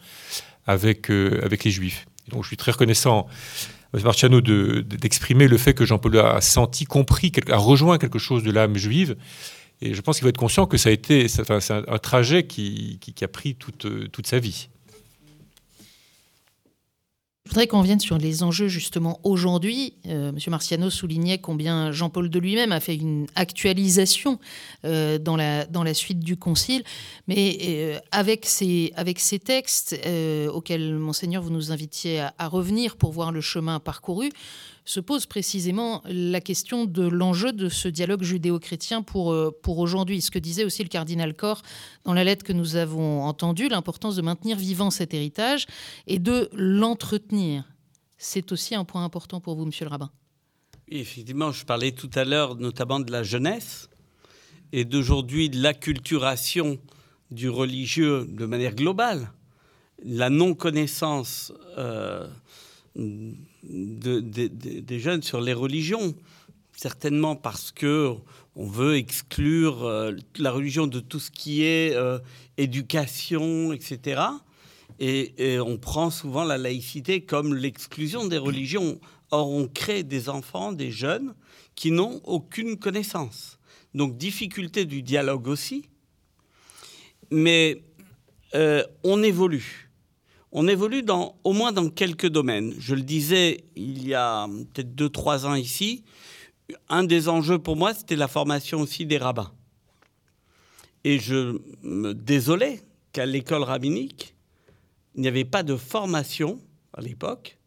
avec, 0.67 1.11
avec 1.11 1.63
les 1.63 1.71
Juifs. 1.71 2.07
donc 2.29 2.43
je 2.43 2.49
suis 2.49 2.57
très 2.57 2.73
reconnaissant 2.73 3.29
à 3.95 4.01
Marciano 4.01 4.41
d'exprimer 4.41 5.47
le 5.47 5.59
fait 5.59 5.75
que 5.75 5.85
Jean-Paul 5.85 6.19
a 6.19 6.41
senti, 6.41 6.87
compris, 6.87 7.31
a 7.51 7.57
rejoint 7.57 7.99
quelque 7.99 8.19
chose 8.19 8.43
de 8.43 8.51
l'âme 8.51 8.77
juive. 8.77 9.15
Et 9.81 9.95
je 9.95 10.01
pense 10.01 10.17
qu'il 10.17 10.25
va 10.25 10.31
être 10.31 10.39
conscient 10.39 10.67
que 10.67 10.77
ça 10.77 10.89
a 10.89 10.93
été 10.93 11.29
c'est 11.29 11.49
un, 11.53 11.61
un, 11.87 11.99
trajet 11.99 12.49
qui, 12.49 12.99
qui, 13.01 13.13
qui, 13.13 13.25
a 13.25 13.29
pris 13.29 13.55
toute, 13.55 14.11
toute 14.11 14.27
sa 14.27 14.41
vie. 14.41 14.69
Je 17.45 17.51
voudrais 17.51 17.67
qu'on 17.67 17.83
vienne 17.83 17.99
sur 17.99 18.19
les 18.19 18.45
enjeux 18.45 18.69
justement 18.69 19.19
aujourd'hui. 19.25 19.95
Euh, 20.07 20.31
Monsieur 20.31 20.53
Marciano 20.53 20.91
soulignait 20.91 21.39
combien 21.39 21.91
Jean-Paul 21.91 22.31
de 22.31 22.39
lui-même 22.39 22.71
a 22.71 22.79
fait 22.79 22.95
une 22.95 23.27
actualisation 23.35 24.39
euh, 24.85 25.19
dans, 25.19 25.37
la, 25.37 25.95
suite 25.95 26.21
du 26.21 26.37
Concile, 26.37 26.85
mais 27.27 27.59
euh, 27.63 27.99
avec, 28.13 28.47
ces, 28.47 28.93
avec 28.95 29.19
ces 29.19 29.41
textes 29.41 29.99
auxquels 30.55 30.95
Monseigneur 30.95 31.43
vous 31.43 31.51
nous 31.51 31.73
invitiez 31.73 32.21
à, 32.39 32.47
revenir 32.47 32.95
pour 32.95 33.11
voir 33.11 33.33
le 33.33 33.41
chemin 33.41 33.81
parcouru, 33.81 34.31
se 34.85 35.01
pose 35.01 35.27
précisément 35.27 36.03
la 36.07 36.41
question 36.41 36.85
de 36.85 37.03
l'enjeu 37.03 37.53
de 37.53 37.69
ce 37.69 37.89
dialogue 37.89 38.23
judéo-chrétien 38.23 39.03
pour, 39.03 39.33
euh, 39.33 39.51
pour 39.63 39.79
aujourd'hui. 39.79 40.21
Ce 40.21 40.31
que 40.31 40.39
disait 40.39 40.65
aussi 40.65 40.83
le 40.83 40.89
cardinal 40.89 41.35
Corr 41.35 41.63
dans 42.05 42.15
la 42.15 42.25
lettre 42.25 42.45
que 42.45 42.53
nous 42.53 42.77
avons 42.77 43.23
entendue, 43.23 43.69
l'importance 43.69 44.17
de 44.17 44.23
maintenir 44.23 44.57
vivant 44.57 44.91
cet 44.91 45.15
héritage 45.15 45.67
et 46.07 46.19
de 46.19 46.49
l'entretenir. 46.53 47.65
C'est 48.19 48.53
aussi 48.53 48.75
un 48.75 48.85
point 48.85 49.05
important 49.05 49.41
pour 49.41 49.57
vous, 49.57 49.67
monsieur 49.67 49.85
le 49.85 49.91
rabbin. 49.91 50.11
effectivement, 50.89 51.53
je 51.53 51.65
parlais 51.65 51.93
tout 51.93 52.11
à 52.15 52.25
l'heure 52.25 52.57
notamment 52.57 53.01
de 53.01 53.11
la 53.11 53.23
jeunesse 53.23 53.89
et 54.73 54.85
d'aujourd'hui 54.85 55.51
de 55.51 55.63
l'acculturation 55.63 56.79
du 57.31 57.49
religieux 57.49 58.27
de 58.29 58.47
manière 58.47 58.75
globale. 58.75 59.33
La 60.05 60.31
non-connaissance 60.31 61.53
euh, 61.79 62.29
de, 62.95 64.21
des 64.21 64.99
jeunes 64.99 65.23
sur 65.23 65.41
les 65.41 65.53
religions, 65.53 66.15
certainement 66.77 67.37
parce 67.37 67.73
que 67.73 68.17
on 68.55 68.67
veut 68.67 68.97
exclure 68.97 69.85
euh, 69.85 70.13
la 70.37 70.51
religion 70.51 70.87
de 70.87 71.01
tout 71.01 71.19
ce 71.19 71.31
qui 71.31 71.65
est 71.65 71.95
euh, 71.95 72.19
éducation, 72.59 73.73
etc. 73.73 74.23
Et, 74.99 75.59
on 75.59 75.79
prend 75.79 76.11
souvent 76.11 76.45
la 76.45 76.59
laïcité 76.59 77.23
comme 77.23 77.55
l'exclusion 77.55 78.27
des 78.27 78.39
religions. 78.39 79.01
Or, 79.31 79.51
on 79.51 79.67
crée 79.67 80.03
des 80.03 80.29
enfants, 80.29 80.73
des 80.73 80.91
jeunes, 80.91 81.35
qui 81.75 81.91
n'ont 81.91 82.21
aucune 82.25 82.77
connaissance. 82.77 83.59
Donc, 83.95 84.17
difficulté 84.17 84.85
du 84.85 85.03
dialogue 85.03 85.49
aussi. 85.49 85.89
Mais 87.31 87.83
euh, 88.55 88.85
on 89.03 89.23
évolue 89.23 89.91
on 90.53 90.69
évolue 90.69 91.05
au 91.45 91.53
moins 91.53 91.73
dans 91.73 91.89
quelques 91.89 92.29
domaines. 92.29 92.75
Je 92.79 92.95
le 92.95 93.03
disais 93.03 93.65
il 93.75 94.07
y 94.07 94.15
a 94.15 94.47
peut-être 94.73 94.95
deux, 94.95 95.09
trois 95.09 95.47
ans 95.47 95.55
ici, 95.55 96.05
un 96.89 97.05
des 97.05 97.29
enjeux 97.29 97.59
pour 97.59 97.77
moi, 97.77 97.95
c'était 97.95 98.17
la 98.17 98.29
formation 98.29 98.81
aussi 98.81 99.07
des 99.07 99.19
rabbins. 99.19 99.53
Et 101.05 101.19
je 101.19 101.59
me 101.83 102.13
désolais 102.13 102.81
qu'à 103.13 103.27
l'école 103.27 103.63
rabbinique, 103.65 104.35
il 105.15 105.23
n'y 105.23 105.29
avait 105.29 105.45
pas 105.45 105.63
de 105.63 105.77
formation 105.77 106.61
à 106.95 107.01
l'époque, 107.01 107.59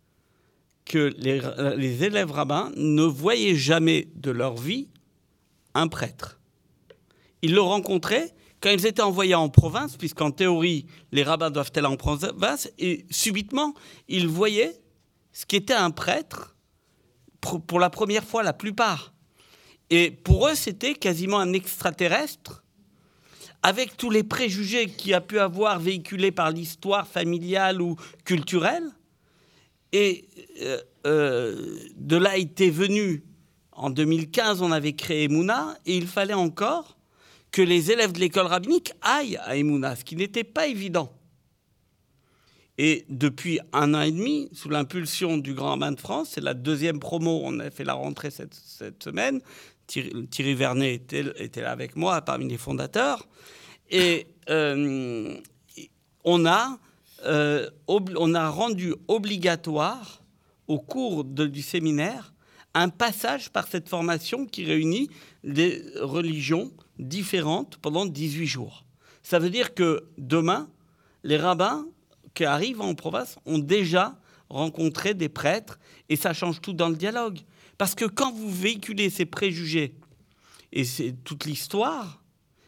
que 0.85 1.13
les, 1.17 2.03
élèves 2.03 2.31
rabbins 2.31 2.71
ne 2.77 3.01
voyaient 3.01 3.55
jamais 3.55 4.07
de 4.15 4.29
leur 4.29 4.55
vie 4.55 4.87
un 5.73 5.87
prêtre. 5.87 6.39
Ils 7.41 7.53
le 7.53 7.61
rencontraient 7.61 8.33
quand 8.65 8.71
ils 8.71 8.88
étaient 8.88 9.04
envoyés 9.04 9.36
en 9.36 9.47
province, 9.47 9.95
puisqu'en 9.95 10.32
théorie, 10.32 10.88
les 11.12 11.21
rabbins 11.21 11.51
doivent 11.51 11.71
aller 11.75 11.86
en 11.86 11.97
province, 11.97 12.67
et 12.80 13.06
subitement, 13.12 13.75
ils 14.08 14.28
voyaient 14.28 14.82
ce 15.34 15.45
qu'était 15.45 15.75
un 15.75 15.91
prêtre 15.91 16.56
pour 17.67 17.80
la 17.80 17.91
première 17.91 18.23
fois, 18.23 18.41
la 18.41 18.54
plupart. 18.54 19.13
Et 19.91 20.10
pour 20.10 20.47
eux, 20.47 20.56
c'était 20.56 20.95
quasiment 20.95 21.38
un 21.38 21.54
extraterrestre, 21.54 22.63
avec 23.62 23.97
tous 23.97 24.10
les 24.10 24.23
préjugés 24.23 24.88
qu'il 24.88 25.13
a 25.13 25.21
pu 25.21 25.38
avoir 25.38 25.78
véhiculés 25.78 26.32
par 26.32 26.49
l'histoire 26.49 27.08
familiale 27.08 27.84
ou 27.84 27.95
culturelle. 28.23 28.89
Et 29.91 30.28
euh, 30.63 30.82
euh, 31.06 31.78
de 31.97 32.17
là 32.17 32.36
était 32.36 32.71
venu, 32.71 33.25
en 33.73 33.91
2015, 33.91 34.63
on 34.63 34.71
avait 34.71 34.93
créé 34.93 35.28
Mouna, 35.28 35.78
et 35.86 35.95
il 35.95 36.08
fallait 36.08 36.34
encore 36.34 36.94
que 37.55 37.61
les 37.61 37.89
élèves 37.89 38.11
de 38.11 38.19
l'école 38.19 38.47
rabbinique 38.47 38.91
aillent 39.01 39.37
à 39.37 39.55
Emouna, 39.55 39.95
ce 39.95 40.03
qui 40.03 40.17
n'était 40.17 40.43
pas 40.43 40.67
évident. 40.67 41.09
Et 42.77 43.05
depuis 43.07 43.61
un 43.71 43.93
an 43.93 44.01
et 44.01 44.11
demi, 44.11 44.49
sous 44.51 44.67
l'impulsion 44.67 45.37
du 45.37 45.53
Grand 45.53 45.69
Rabbin 45.69 45.93
de 45.93 45.99
France, 46.01 46.31
c'est 46.33 46.43
la 46.43 46.53
deuxième 46.53 46.99
promo, 46.99 47.39
on 47.45 47.61
a 47.61 47.71
fait 47.71 47.85
la 47.85 47.93
rentrée 47.93 48.29
cette, 48.29 49.01
semaine, 49.01 49.39
Thierry, 49.87 50.53
Vernet 50.53 50.95
était, 50.95 51.61
là 51.61 51.71
avec 51.71 51.95
moi 51.95 52.19
parmi 52.23 52.49
les 52.49 52.57
fondateurs, 52.57 53.25
et 53.89 54.27
euh, 54.49 55.37
on, 56.25 56.45
a, 56.45 56.77
euh, 57.23 57.69
on 57.87 58.35
a 58.35 58.49
rendu 58.49 58.93
obligatoire 59.07 60.25
au 60.67 60.79
cours 60.79 61.23
du 61.23 61.61
séminaire 61.61 62.33
un 62.73 62.89
passage 62.89 63.49
par 63.49 63.69
cette 63.69 63.87
formation 63.87 64.45
qui 64.45 64.65
réunit 64.65 65.09
des 65.45 65.81
religions 66.01 66.73
différentes 66.99 67.77
pendant 67.77 68.05
18 68.05 68.45
jours. 68.45 68.86
Ça 69.23 69.39
veut 69.39 69.49
dire 69.49 69.73
que 69.73 70.08
demain, 70.17 70.69
les 71.23 71.38
rabbins 71.38 71.86
qui 72.34 72.45
arrivent 72.45 72.81
en 72.81 72.93
province 72.95 73.38
ont 73.45 73.58
déjà 73.58 74.17
rencontré 74.49 75.13
des 75.13 75.29
prêtres 75.29 75.79
et 76.10 76.15
ça 76.15 76.34
change 76.34 76.62
tout 76.62 76.73
dans 76.73 76.89
le 76.89 76.95
dialogue. 76.95 77.39
Parce 77.77 77.95
que 77.95 78.05
quand 78.05 78.31
vous 78.31 78.51
véhiculez 78.51 79.10
ces 79.10 79.25
préjugés, 79.25 79.95
et 80.71 80.86
c'est 80.86 81.13
toute 81.23 81.45
l'histoire, 81.45 82.21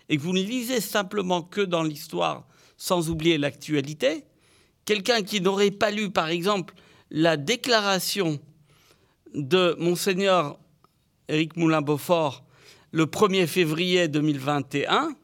et 0.10 0.18
que 0.18 0.22
vous 0.22 0.34
ne 0.34 0.42
lisez 0.42 0.82
simplement 0.82 1.42
que 1.42 1.62
dans 1.62 1.84
l'histoire 1.84 2.48
sans 2.78 3.10
oublier 3.10 3.38
l'actualité, 3.38 4.24
quelqu'un 4.86 5.22
qui 5.22 5.42
n'aurait 5.42 5.72
pas 5.72 5.92
lu, 5.92 6.10
par 6.10 6.30
exemple, 6.30 6.74
la 7.12 7.38
déclaration 7.38 8.40
de 9.34 9.76
monseigneur 9.80 10.58
Éric 11.28 11.58
Moulin-Beaufort 11.58 12.44
le 12.92 13.06
1er 13.06 13.48
février 13.48 14.08
2021, 14.08 15.16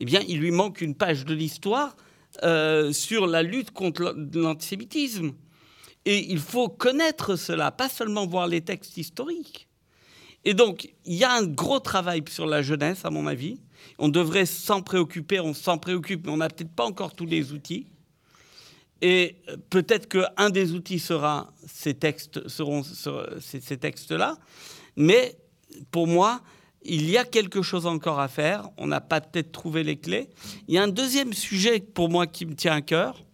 eh 0.00 0.04
bien, 0.04 0.20
il 0.26 0.40
lui 0.40 0.50
manque 0.50 0.80
une 0.80 0.94
page 0.94 1.24
de 1.24 1.34
l'histoire 1.34 1.96
euh, 2.42 2.92
sur 2.92 3.26
la 3.26 3.42
lutte 3.42 3.70
contre 3.70 4.16
l'antisémitisme. 4.34 5.32
Et 6.04 6.32
il 6.32 6.40
faut 6.40 6.68
connaître 6.68 7.36
cela, 7.36 7.70
pas 7.70 7.88
seulement 7.88 8.26
voir 8.26 8.48
les 8.48 8.62
textes 8.62 8.96
historiques. 8.96 9.68
Et 10.44 10.54
donc, 10.54 10.92
il 11.04 11.14
y 11.14 11.22
a 11.22 11.32
un 11.32 11.44
gros 11.44 11.78
travail 11.78 12.24
sur 12.28 12.46
la 12.46 12.62
jeunesse, 12.62 13.04
à 13.04 13.10
mon 13.10 13.28
avis. 13.28 13.60
On 13.98 14.08
devrait 14.08 14.46
s'en 14.46 14.82
préoccuper, 14.82 15.38
on 15.38 15.54
s'en 15.54 15.78
préoccupe, 15.78 16.26
mais 16.26 16.32
on 16.32 16.38
n'a 16.38 16.48
peut-être 16.48 16.74
pas 16.74 16.84
encore 16.84 17.14
tous 17.14 17.26
les 17.26 17.52
outils. 17.52 17.86
Et 19.00 19.36
peut-être 19.70 20.08
qu'un 20.08 20.50
des 20.50 20.72
outils 20.72 20.98
sera 20.98 21.52
ces 21.66 21.94
textes, 21.94 22.48
seront 22.48 22.82
ces, 22.82 23.60
ces 23.60 23.76
textes-là. 23.76 24.36
Mais 24.96 25.36
pour 25.90 26.06
moi, 26.06 26.40
il 26.84 27.08
y 27.08 27.16
a 27.16 27.24
quelque 27.24 27.62
chose 27.62 27.86
encore 27.86 28.20
à 28.20 28.28
faire. 28.28 28.68
On 28.76 28.86
n'a 28.86 29.00
pas 29.00 29.20
peut-être 29.20 29.52
trouvé 29.52 29.84
les 29.84 29.96
clés. 29.96 30.28
Il 30.68 30.74
y 30.74 30.78
a 30.78 30.82
un 30.82 30.88
deuxième 30.88 31.32
sujet 31.32 31.80
pour 31.80 32.08
moi 32.08 32.26
qui 32.26 32.46
me 32.46 32.54
tient 32.54 32.74
à 32.74 32.80
cœur. 32.80 33.24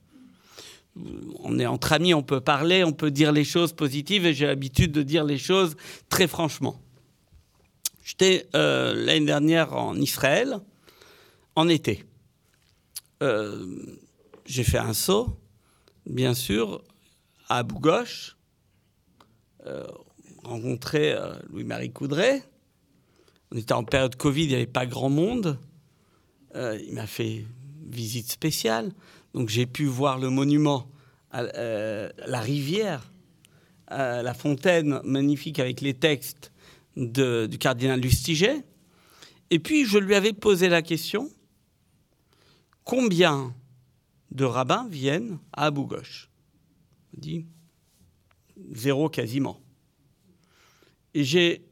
On 1.40 1.58
est 1.58 1.66
entre 1.66 1.92
amis, 1.92 2.12
on 2.12 2.22
peut 2.22 2.40
parler, 2.40 2.82
on 2.82 2.92
peut 2.92 3.10
dire 3.10 3.30
les 3.30 3.44
choses 3.44 3.72
positives 3.72 4.26
et 4.26 4.34
j'ai 4.34 4.46
l'habitude 4.46 4.90
de 4.90 5.02
dire 5.02 5.24
les 5.24 5.38
choses 5.38 5.76
très 6.08 6.26
franchement. 6.26 6.80
J'étais 8.04 8.48
euh, 8.54 8.94
l'année 8.94 9.26
dernière 9.26 9.74
en 9.74 9.94
Israël, 9.94 10.58
en 11.54 11.68
été. 11.68 12.04
Euh, 13.22 13.66
j'ai 14.44 14.64
fait 14.64 14.78
un 14.78 14.94
saut, 14.94 15.38
bien 16.06 16.34
sûr, 16.34 16.82
à 17.48 17.62
Ghosh, 17.62 18.36
euh, 19.66 19.86
rencontré 20.42 21.14
Louis-Marie 21.50 21.92
Coudray. 21.92 22.42
On 23.52 23.56
était 23.56 23.72
en 23.72 23.84
période 23.84 24.16
Covid, 24.16 24.44
il 24.44 24.48
n'y 24.48 24.54
avait 24.54 24.66
pas 24.66 24.86
grand 24.86 25.10
monde. 25.10 25.58
il 26.54 26.92
m'a 26.92 27.06
fait 27.06 27.46
visite 27.86 28.30
spéciale. 28.30 28.92
Donc 29.34 29.48
j'ai 29.48 29.66
pu 29.66 29.84
voir 29.84 30.18
le 30.18 30.30
monument, 30.30 30.90
à, 31.30 31.42
la 31.42 32.40
rivière, 32.40 33.10
la 33.90 34.34
fontaine 34.34 35.00
magnifique 35.04 35.58
avec 35.58 35.80
les 35.80 35.94
textes 35.94 36.52
du 36.96 37.58
cardinal 37.58 38.00
Lustiger. 38.00 38.62
Et 39.50 39.58
puis 39.58 39.86
je 39.86 39.98
lui 39.98 40.14
avais 40.14 40.32
posé 40.32 40.68
la 40.68 40.82
question 40.82 41.30
combien 42.84 43.54
de 44.30 44.44
rabbins 44.44 44.88
viennent 44.90 45.38
à 45.52 45.66
Abu 45.66 45.84
Ghosh 45.84 46.30
Il 47.14 47.20
dit 47.20 47.46
zéro 48.72 49.08
quasiment. 49.08 49.60
Et 51.14 51.24
j'ai 51.24 51.64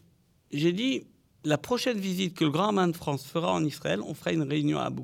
dit 0.53 1.05
la 1.47 1.59
prochaine 1.59 1.99
visite 1.99 2.35
que 2.35 2.45
le 2.45 2.51
grand 2.51 2.67
rabbin 2.67 2.89
de 2.89 2.97
France 2.97 3.25
fera 3.25 3.53
en 3.53 3.65
Israël, 3.65 4.01
on 4.03 4.15
fera 4.15 4.33
une 4.33 4.43
réunion 4.43 4.81
à 4.81 4.87
Abu. 4.87 5.03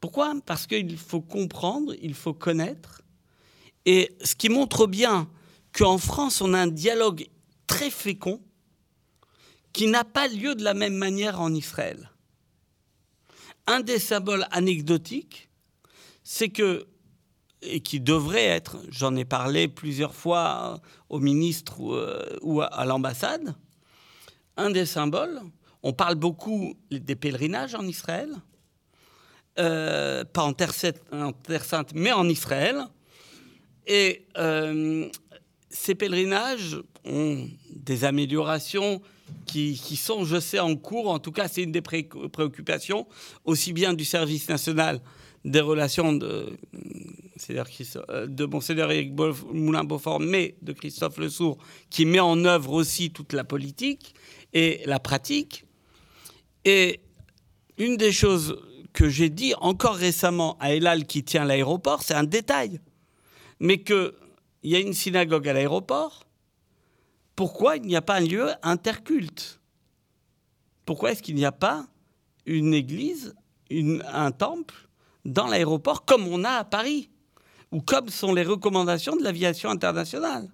Pourquoi? 0.00 0.34
Parce 0.46 0.66
qu'il 0.66 0.96
faut 0.96 1.20
comprendre, 1.20 1.94
il 2.00 2.14
faut 2.14 2.32
connaître. 2.32 3.02
Et 3.84 4.16
ce 4.24 4.34
qui 4.34 4.48
montre 4.48 4.86
bien 4.86 5.28
qu'en 5.72 5.98
France, 5.98 6.40
on 6.40 6.54
a 6.54 6.58
un 6.58 6.66
dialogue 6.66 7.26
très 7.66 7.90
fécond 7.90 8.40
qui 9.74 9.86
n'a 9.86 10.04
pas 10.04 10.28
lieu 10.28 10.54
de 10.54 10.64
la 10.64 10.72
même 10.72 10.96
manière 10.96 11.42
en 11.42 11.52
Israël. 11.52 12.10
Un 13.66 13.80
des 13.80 13.98
symboles 13.98 14.46
anecdotiques, 14.50 15.50
c'est 16.24 16.48
que, 16.48 16.86
et 17.60 17.80
qui 17.80 18.00
devrait 18.00 18.44
être, 18.44 18.78
j'en 18.88 19.14
ai 19.14 19.26
parlé 19.26 19.68
plusieurs 19.68 20.14
fois 20.14 20.80
au 21.10 21.18
ministre 21.18 21.80
ou, 21.80 21.92
euh, 21.92 22.66
à, 22.70 22.86
l'ambassade, 22.86 23.54
un 24.56 24.70
des 24.70 24.86
symboles, 24.86 25.40
on 25.82 25.92
parle 25.92 26.16
beaucoup 26.16 26.74
des 26.90 27.16
pèlerinages 27.16 27.74
en 27.74 27.86
Israël, 27.86 28.30
euh, 29.58 30.24
pas 30.24 30.42
en 30.42 30.52
terre, 30.52 30.74
Sainte, 30.74 31.92
mais 31.94 32.12
en 32.12 32.28
Israël. 32.28 32.76
Et 33.86 34.26
euh, 34.36 35.08
ces 35.70 35.94
pèlerinages 35.94 36.76
ont 37.04 37.48
des 37.70 38.04
améliorations 38.04 39.00
qui, 39.46 39.76
sont, 39.96 40.24
je 40.24 40.40
sais, 40.40 40.58
en 40.58 40.76
cours. 40.76 41.08
En 41.08 41.18
tout 41.18 41.32
cas, 41.32 41.48
c'est 41.48 41.62
une 41.62 41.72
des 41.72 41.82
préoccupations, 41.82 43.06
aussi 43.44 43.72
bien 43.72 43.94
du 43.94 44.04
service 44.04 44.48
national 44.48 45.00
des 45.44 45.60
relations 45.60 46.12
de, 46.12 46.58
euh, 47.50 48.26
de 48.26 48.44
Monseigneur 48.46 48.90
Éric 48.90 49.12
Moulin-Beaufort, 49.52 50.18
mais 50.18 50.56
de 50.60 50.72
Christophe 50.72 51.18
Le 51.18 51.28
Sourd, 51.28 51.58
qui 51.88 52.04
met 52.04 52.20
en 52.20 52.44
œuvre 52.44 52.72
aussi 52.72 53.10
toute 53.10 53.32
la 53.32 53.44
politique 53.44 54.14
et 54.52 54.82
la 54.86 54.98
pratique. 54.98 55.64
Et 56.64 57.00
une 57.78 57.96
des 57.96 58.12
choses 58.12 58.60
que 58.92 59.08
j'ai 59.08 59.28
dit 59.28 59.54
encore 59.60 59.96
récemment 59.96 60.56
à 60.58 60.72
Elal 60.72 61.06
qui 61.06 61.22
tient 61.22 61.44
l'aéroport, 61.44 62.02
c'est 62.02 62.14
un 62.14 62.24
détail, 62.24 62.80
mais 63.60 63.82
qu'il 63.82 64.12
y 64.62 64.74
a 64.74 64.80
une 64.80 64.94
synagogue 64.94 65.48
à 65.48 65.52
l'aéroport, 65.52 66.24
pourquoi 67.34 67.76
il 67.76 67.82
n'y 67.82 67.96
a 67.96 68.02
pas 68.02 68.16
un 68.16 68.20
lieu 68.20 68.48
interculte? 68.62 69.60
Pourquoi 70.86 71.12
est-ce 71.12 71.22
qu'il 71.22 71.34
n'y 71.34 71.44
a 71.44 71.52
pas 71.52 71.86
une 72.46 72.72
église, 72.72 73.34
un 73.70 74.30
temple 74.30 74.74
dans 75.24 75.46
l'aéroport 75.46 76.04
comme 76.06 76.26
on 76.26 76.44
a 76.44 76.52
à 76.52 76.64
Paris? 76.64 77.10
Ou 77.72 77.82
comme 77.82 78.08
sont 78.08 78.32
les 78.32 78.44
recommandations 78.44 79.16
de 79.16 79.22
l'aviation 79.22 79.68
internationale? 79.68 80.48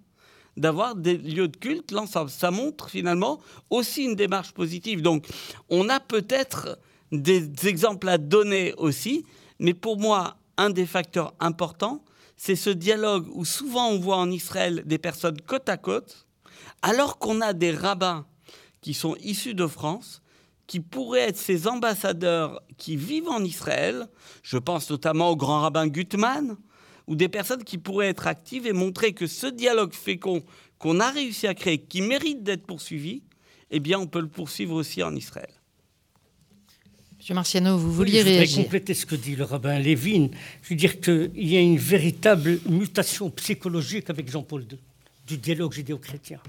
D'avoir 0.57 0.95
des 0.95 1.17
lieux 1.17 1.49
de 1.49 1.57
culte, 1.57 1.91
l'ensemble. 1.93 2.31
Ça 2.31 2.51
montre 2.51 2.91
finalement 2.91 3.41
aussi 3.71 4.05
une 4.05 4.15
démarche 4.15 4.53
positive. 4.53 5.03
Donc 5.03 5.27
on 5.69 5.89
a 5.89 6.01
peut-être 6.01 6.79
des 7.11 7.69
exemples 7.69 8.09
à 8.09 8.19
donner 8.19 8.75
aussi, 8.75 9.25
mais 9.59 9.75
pour 9.75 9.99
moi, 9.99 10.37
un 10.57 10.71
des 10.71 10.87
facteurs 10.87 11.35
importants, 11.41 12.05
c'est 12.37 12.57
ce 12.57 12.71
dialogue 12.71 13.29
où 13.33 13.45
souvent 13.45 13.89
on 13.89 13.99
voit 13.99 14.17
en 14.17 14.31
Israël 14.31 14.83
des 14.87 14.99
personnes 14.99 15.41
côte 15.47 15.69
à 15.69 15.77
côte, 15.77 16.27
alors 16.83 17.19
qu'on 17.19 17.41
a 17.41 17.53
des 17.53 17.71
rabbins 17.71 18.27
qui 18.81 18.95
sont 18.95 19.17
issus 19.23 19.55
de 19.55 19.67
France, 19.67 20.23
qui 20.67 20.81
pourraient 20.81 21.29
être 21.29 21.37
ces 21.37 21.69
ambassadeurs 21.69 22.63
qui 22.79 22.97
vivent 22.97 23.29
en 23.29 23.45
Israël, 23.45 24.09
je 24.43 24.59
pense 24.59 24.91
notamment 24.91 25.31
au 25.31 25.37
grand 25.37 25.61
rabbin 25.61 25.87
Gutmann, 25.87 26.57
ou 27.07 27.17
des 27.17 27.29
personnes 27.29 27.65
qui 27.65 27.79
pourraient 27.79 28.09
être 28.09 28.27
actives 28.27 28.67
et 28.67 28.73
montrer 28.73 29.13
que 29.13 29.27
ce 29.27 29.47
dialogue 29.47 29.93
fécond 29.93 30.43
qu'on 30.79 31.01
a 31.01 31.11
réussi 31.11 31.47
à 31.47 31.55
créer, 31.55 31.79
qui 31.79 32.03
mérite 32.03 32.43
d'être 32.43 32.67
poursuivi, 32.67 33.23
eh 33.71 33.81
bien 33.81 33.99
on 33.99 34.07
peut 34.07 34.21
le 34.21 34.29
poursuivre 34.29 34.75
aussi 34.75 35.03
en 35.03 35.15
Israël. 35.15 35.51
Monsieur 37.19 37.35
Marciano, 37.35 37.79
vous 37.79 37.93
vouliez 37.93 38.23
réagir 38.23 38.41
Je 38.43 38.51
voudrais 38.51 38.65
compléter 38.65 38.95
ce 38.95 39.07
que 39.07 39.15
dit 39.15 39.37
le 39.37 39.45
rabbin 39.45 39.79
Lévin. 39.79 40.29
Je 40.63 40.71
veux 40.71 40.75
dire 40.75 41.01
qu'il 41.01 41.31
y 41.37 41.57
a 41.57 41.61
une 41.61 41.79
véritable 41.79 42.59
mutation 42.69 43.31
psychologique 43.31 44.11
avec 44.11 44.29
Jean-Paul 44.29 44.63
II, 44.63 44.79
du 45.29 45.39
dialogue 45.39 45.73
judéo-chrétien 45.73 46.41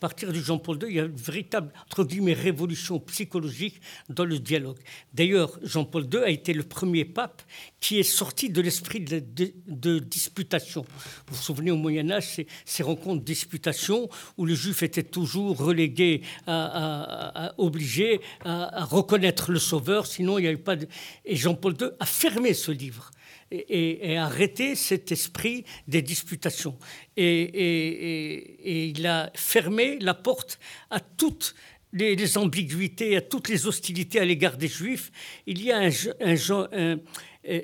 partir 0.00 0.32
de 0.32 0.40
Jean-Paul 0.40 0.78
II, 0.82 0.88
il 0.88 0.96
y 0.96 1.00
a 1.00 1.04
une 1.04 1.14
véritable, 1.14 1.72
révolution 1.96 2.98
psychologique 3.00 3.80
dans 4.08 4.24
le 4.24 4.38
dialogue. 4.38 4.78
D'ailleurs, 5.12 5.58
Jean-Paul 5.62 6.08
II 6.12 6.20
a 6.20 6.30
été 6.30 6.54
le 6.54 6.62
premier 6.62 7.04
pape 7.04 7.42
qui 7.80 7.98
est 7.98 8.04
sorti 8.04 8.48
de 8.50 8.60
l'esprit 8.60 9.00
de, 9.00 9.98
disputation. 9.98 10.86
Vous 11.26 11.36
vous 11.36 11.42
souvenez, 11.42 11.70
au 11.70 11.76
Moyen-Âge, 11.76 12.26
ces, 12.26 12.46
ces, 12.64 12.82
rencontres 12.82 13.20
de 13.20 13.24
disputation 13.24 14.08
où 14.36 14.46
le 14.46 14.54
juif 14.54 14.82
était 14.82 15.02
toujours 15.02 15.58
relégué, 15.58 16.22
à, 16.46 17.52
obligé 17.58 18.20
à, 18.44 18.84
reconnaître 18.84 19.52
le 19.52 19.58
sauveur, 19.58 20.06
sinon 20.06 20.38
il 20.38 20.42
n'y 20.42 20.48
avait 20.48 20.56
pas 20.56 20.76
de... 20.76 20.88
Et 21.24 21.36
Jean-Paul 21.36 21.74
II 21.80 21.88
a 21.98 22.06
fermé 22.06 22.54
ce 22.54 22.72
livre 22.72 23.10
et, 23.50 24.16
arrêter 24.16 24.74
cet 24.74 25.12
esprit 25.12 25.64
des 25.88 26.02
disputations. 26.02 26.78
Et, 27.16 28.90
il 28.90 29.06
a 29.06 29.30
fermé 29.34 29.98
la 30.00 30.14
porte 30.14 30.58
à 30.90 31.00
toutes 31.00 31.54
les, 31.92 32.38
ambiguïtés, 32.38 33.16
à 33.16 33.20
toutes 33.20 33.48
les 33.48 33.66
hostilités 33.66 34.20
à 34.20 34.24
l'égard 34.24 34.56
des 34.56 34.68
Juifs. 34.68 35.10
Il 35.46 35.62
y 35.62 35.72
a 35.72 35.90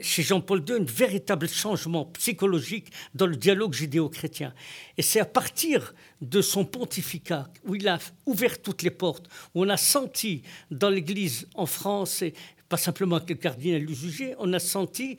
chez 0.01 0.23
Jean-Paul 0.23 0.65
II 0.67 0.77
un 0.77 0.85
véritable 0.85 1.49
changement 1.49 2.07
psychologique 2.07 2.89
dans 3.15 3.27
le 3.27 3.37
dialogue 3.37 3.75
judéo-chrétien. 3.75 4.55
Et 4.97 5.03
c'est 5.03 5.21
à 5.21 5.27
partir 5.27 5.95
de 6.23 6.41
son 6.41 6.65
pontificat, 6.65 7.49
où 7.65 7.75
il 7.75 7.87
a 7.87 7.99
ouvert 8.25 8.61
toutes 8.63 8.83
les 8.83 8.91
portes, 8.91 9.29
où 9.55 9.65
on 9.65 9.69
a 9.69 9.77
senti 9.77 10.43
dans 10.71 10.89
l'Église 10.89 11.47
en 11.55 11.67
France 11.67 12.23
et, 12.23 12.33
pas 12.69 12.77
simplement 12.77 13.17
avec 13.17 13.31
le 13.31 13.37
cardinal 13.37 13.85
du 13.85 13.95
jugé, 13.95 14.35
on 14.39 14.53
a 14.53 14.59
senti 14.59 15.19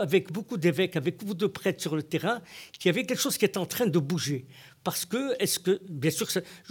avec 0.00 0.32
beaucoup 0.32 0.56
d'évêques, 0.56 0.96
avec 0.96 1.18
beaucoup 1.18 1.34
de 1.34 1.46
prêtres 1.46 1.80
sur 1.80 1.96
le 1.96 2.02
terrain, 2.02 2.40
qu'il 2.72 2.88
y 2.88 2.90
avait 2.90 3.04
quelque 3.04 3.20
chose 3.20 3.36
qui 3.38 3.44
était 3.44 3.58
en 3.58 3.66
train 3.66 3.86
de 3.86 3.98
bouger. 3.98 4.46
Parce 4.88 5.04
que, 5.04 5.82
bien 5.86 6.10
sûr, 6.10 6.26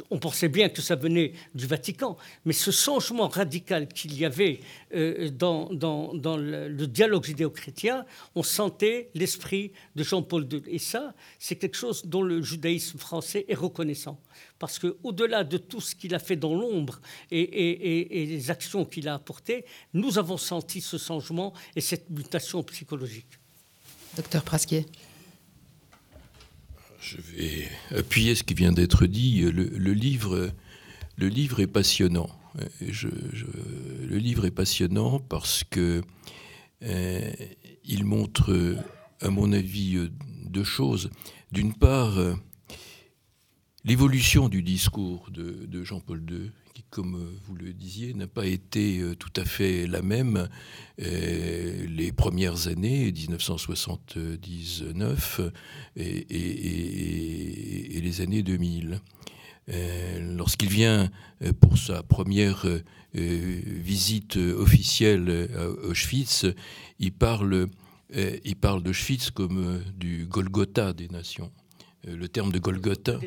on 0.10 0.18
pensait 0.18 0.50
bien 0.50 0.70
que 0.70 0.82
ça 0.82 0.96
venait 0.96 1.34
du 1.54 1.68
Vatican, 1.68 2.18
mais 2.46 2.54
ce 2.54 2.72
changement 2.72 3.28
radical 3.28 3.88
qu'il 3.88 4.18
y 4.18 4.26
avait 4.26 4.60
euh, 4.96 5.30
dans, 5.30 5.70
le, 5.70 6.86
dialogue 6.88 7.26
judéo-chrétien, 7.26 8.08
on 8.34 8.42
sentait 8.42 9.12
l'esprit 9.14 9.72
de 9.96 10.04
Jean-Paul 10.04 10.48
II. 10.52 10.64
Et 10.66 10.80
ça, 10.80 11.14
c'est 11.38 11.58
quelque 11.58 11.78
chose 11.78 12.08
dont 12.08 12.24
le 12.24 12.42
judaïsme 12.42 12.98
français 12.98 13.46
est 13.48 13.54
reconnaissant. 13.54 14.20
Parce 14.58 14.80
qu'au-delà 14.80 15.44
de 15.44 15.58
tout 15.58 15.80
ce 15.80 15.94
qu'il 15.94 16.16
a 16.16 16.20
fait 16.20 16.38
dans 16.38 16.56
l'ombre 16.56 17.00
et, 17.30 17.40
et, 17.40 18.24
et, 18.24 18.26
les 18.26 18.50
actions 18.50 18.84
qu'il 18.84 19.08
a 19.10 19.14
apportées, 19.14 19.64
nous 19.94 20.18
avons 20.18 20.38
senti 20.38 20.82
ce 20.82 20.98
changement 20.98 21.54
et 21.76 21.82
cette 21.82 22.10
mutation 22.10 22.64
psychologique. 22.64 23.38
Docteur 24.16 24.42
Prasquier. 24.42 24.88
Je 27.00 27.18
vais 27.18 27.68
appuyer 27.96 28.36
ce 28.36 28.44
qui 28.44 28.54
vient 28.54 28.72
d'être 28.72 29.06
dit. 29.06 29.42
Le, 29.42 29.94
livre, 29.94 30.52
est 31.60 31.68
passionnant. 31.68 32.30
le 32.80 34.18
livre 34.18 34.46
est 34.46 34.52
passionnant 34.52 35.20
parce 35.20 35.64
que 35.64 36.02
euh, 36.84 37.32
il 37.84 38.04
montre 38.04 38.78
à 39.22 39.30
mon 39.30 39.52
avis, 39.54 40.10
deux 40.46 40.64
choses. 40.64 41.10
D'une 41.52 41.74
part, 41.74 42.18
l'évolution 43.88 44.50
du 44.50 44.62
discours 44.62 45.30
de, 45.32 45.84
Jean-Paul 45.84 46.22
II, 46.30 46.52
qui, 46.78 46.84
comme 46.90 47.38
vous 47.46 47.56
le 47.56 47.72
disiez, 47.74 48.14
n'a 48.14 48.28
pas 48.28 48.46
été 48.46 49.02
tout 49.18 49.34
à 49.36 49.44
fait 49.46 49.88
la 49.88 50.04
même 50.04 50.48
les 51.00 52.12
premières 52.16 52.68
années, 52.68 53.12
1979 53.12 55.42
et, 55.96 57.98
et 57.98 58.02
les 58.02 58.22
années 58.22 58.44
2000. 58.44 59.02
Lorsqu'il 60.36 60.70
vient 60.70 61.10
pour 61.60 61.80
sa 61.80 62.04
première 62.04 62.68
visite 63.14 64.38
officielle 64.38 65.50
à 65.56 65.68
Auschwitz, 65.88 66.46
il 67.00 67.12
parle, 67.12 67.70
il 68.14 68.56
parle 68.56 68.84
d'Auschwitz 68.84 69.32
comme 69.32 69.82
du 69.98 70.28
Golgotha 70.28 70.94
des 70.94 71.08
nations. 71.08 71.52
Euh, 72.08 72.16
le 72.16 72.28
terme 72.28 72.52
de 72.52 72.60
Golgotha, 72.60 73.20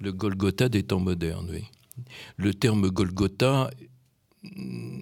le 0.00 0.12
Golgotha 0.12 0.68
des 0.68 0.82
temps 0.82 1.00
modernes, 1.00 1.48
oui. 1.50 1.64
Le 2.36 2.54
terme 2.54 2.88
Golgotha 2.90 3.70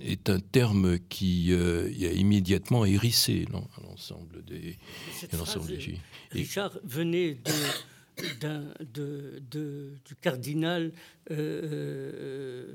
est 0.03 0.31
un 0.31 0.41
terme 0.41 0.99
qui 0.99 1.53
euh, 1.53 1.87
a 1.87 2.13
immédiatement 2.13 2.85
hérissé 2.85 3.47
l'ensemble 3.51 4.45
des, 4.45 4.79
l'ensemble 5.33 5.67
des 5.69 5.81
Juifs. 5.81 6.01
Richard 6.31 6.79
venait 6.85 7.39
de, 8.41 9.93
du 10.05 10.17
cardinal 10.21 10.93
euh, 11.31 12.75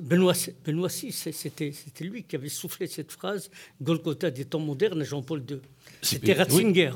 Benoît, 0.00 0.34
Benoît 0.64 0.88
VI, 0.88 1.12
c'était 1.12 1.72
lui 2.00 2.24
qui 2.24 2.36
avait 2.36 2.48
soufflé 2.48 2.86
cette 2.86 3.12
phrase 3.12 3.50
Golgotha 3.80 4.30
des 4.30 4.44
temps 4.44 4.60
modernes 4.60 5.02
Jean-Paul 5.04 5.44
II. 5.48 5.60
C'était 6.00 6.32
Ratzinger. 6.32 6.92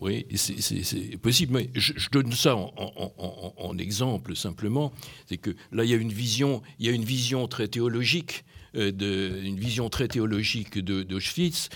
Oui, 0.00 0.26
c'est 0.34 1.16
possible, 1.18 1.54
mais 1.54 1.70
je, 1.74 2.08
donne 2.10 2.32
ça 2.32 2.56
en, 2.56 3.78
exemple 3.78 4.36
simplement. 4.36 4.92
C'est 5.26 5.38
que 5.38 5.50
là, 5.70 5.84
il 5.84 5.90
y 5.90 5.94
a 5.94 5.96
une 5.96 6.12
vision, 6.12 6.62
il 6.78 6.86
y 6.86 6.88
a 6.88 6.92
une 6.92 7.04
vision 7.04 7.48
très 7.48 7.68
théologique, 7.68 8.44
euh, 8.74 8.90
de, 8.90 9.40
une 9.42 9.58
vision 9.58 9.88
très 9.88 10.08
théologique 10.08 10.78
d'Auschwitz. 10.78 11.68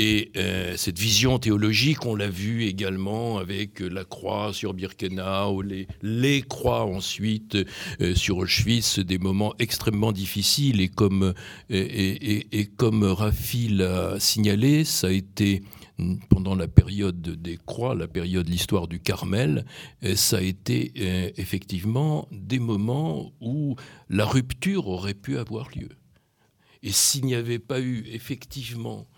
Et 0.00 0.30
euh, 0.36 0.76
cette 0.76 0.96
vision 0.96 1.40
théologique, 1.40 2.06
on 2.06 2.14
l'a 2.14 2.28
vu 2.28 2.62
également 2.62 3.38
avec 3.38 3.80
la 3.80 4.04
croix 4.04 4.52
sur 4.52 4.72
Birkenau, 4.72 5.60
les, 5.60 6.42
croix 6.42 6.84
ensuite 6.84 7.58
euh, 8.00 8.14
sur 8.14 8.36
Auschwitz, 8.36 9.00
des 9.00 9.18
moments 9.18 9.54
extrêmement 9.58 10.12
difficiles. 10.12 10.80
Et 10.80 10.88
comme, 10.88 11.34
et, 11.68 12.46
et, 12.60 12.66
comme 12.66 13.02
Rafi 13.02 13.70
l'a 13.70 14.20
signalé, 14.20 14.84
ça 14.84 15.08
a 15.08 15.10
été 15.10 15.64
pendant 16.28 16.54
la 16.54 16.68
période 16.68 17.20
des 17.20 17.56
croix, 17.56 17.96
la 17.96 18.06
période 18.06 18.46
de 18.46 18.52
l'histoire 18.52 18.86
du 18.86 19.00
Carmel, 19.00 19.64
euh, 20.04 20.14
ça 20.14 20.36
a 20.36 20.42
été 20.42 20.92
effectivement 21.40 22.28
des 22.30 22.60
moments 22.60 23.32
où 23.40 23.74
la 24.08 24.26
rupture 24.26 24.86
aurait 24.86 25.14
pu 25.14 25.38
avoir 25.38 25.70
lieu. 25.76 25.88
Et 26.84 26.92
s'il 26.92 27.24
n'y 27.24 27.34
avait 27.34 27.58
pas 27.58 27.80
eu 27.80 28.04
effectivement 28.12 29.08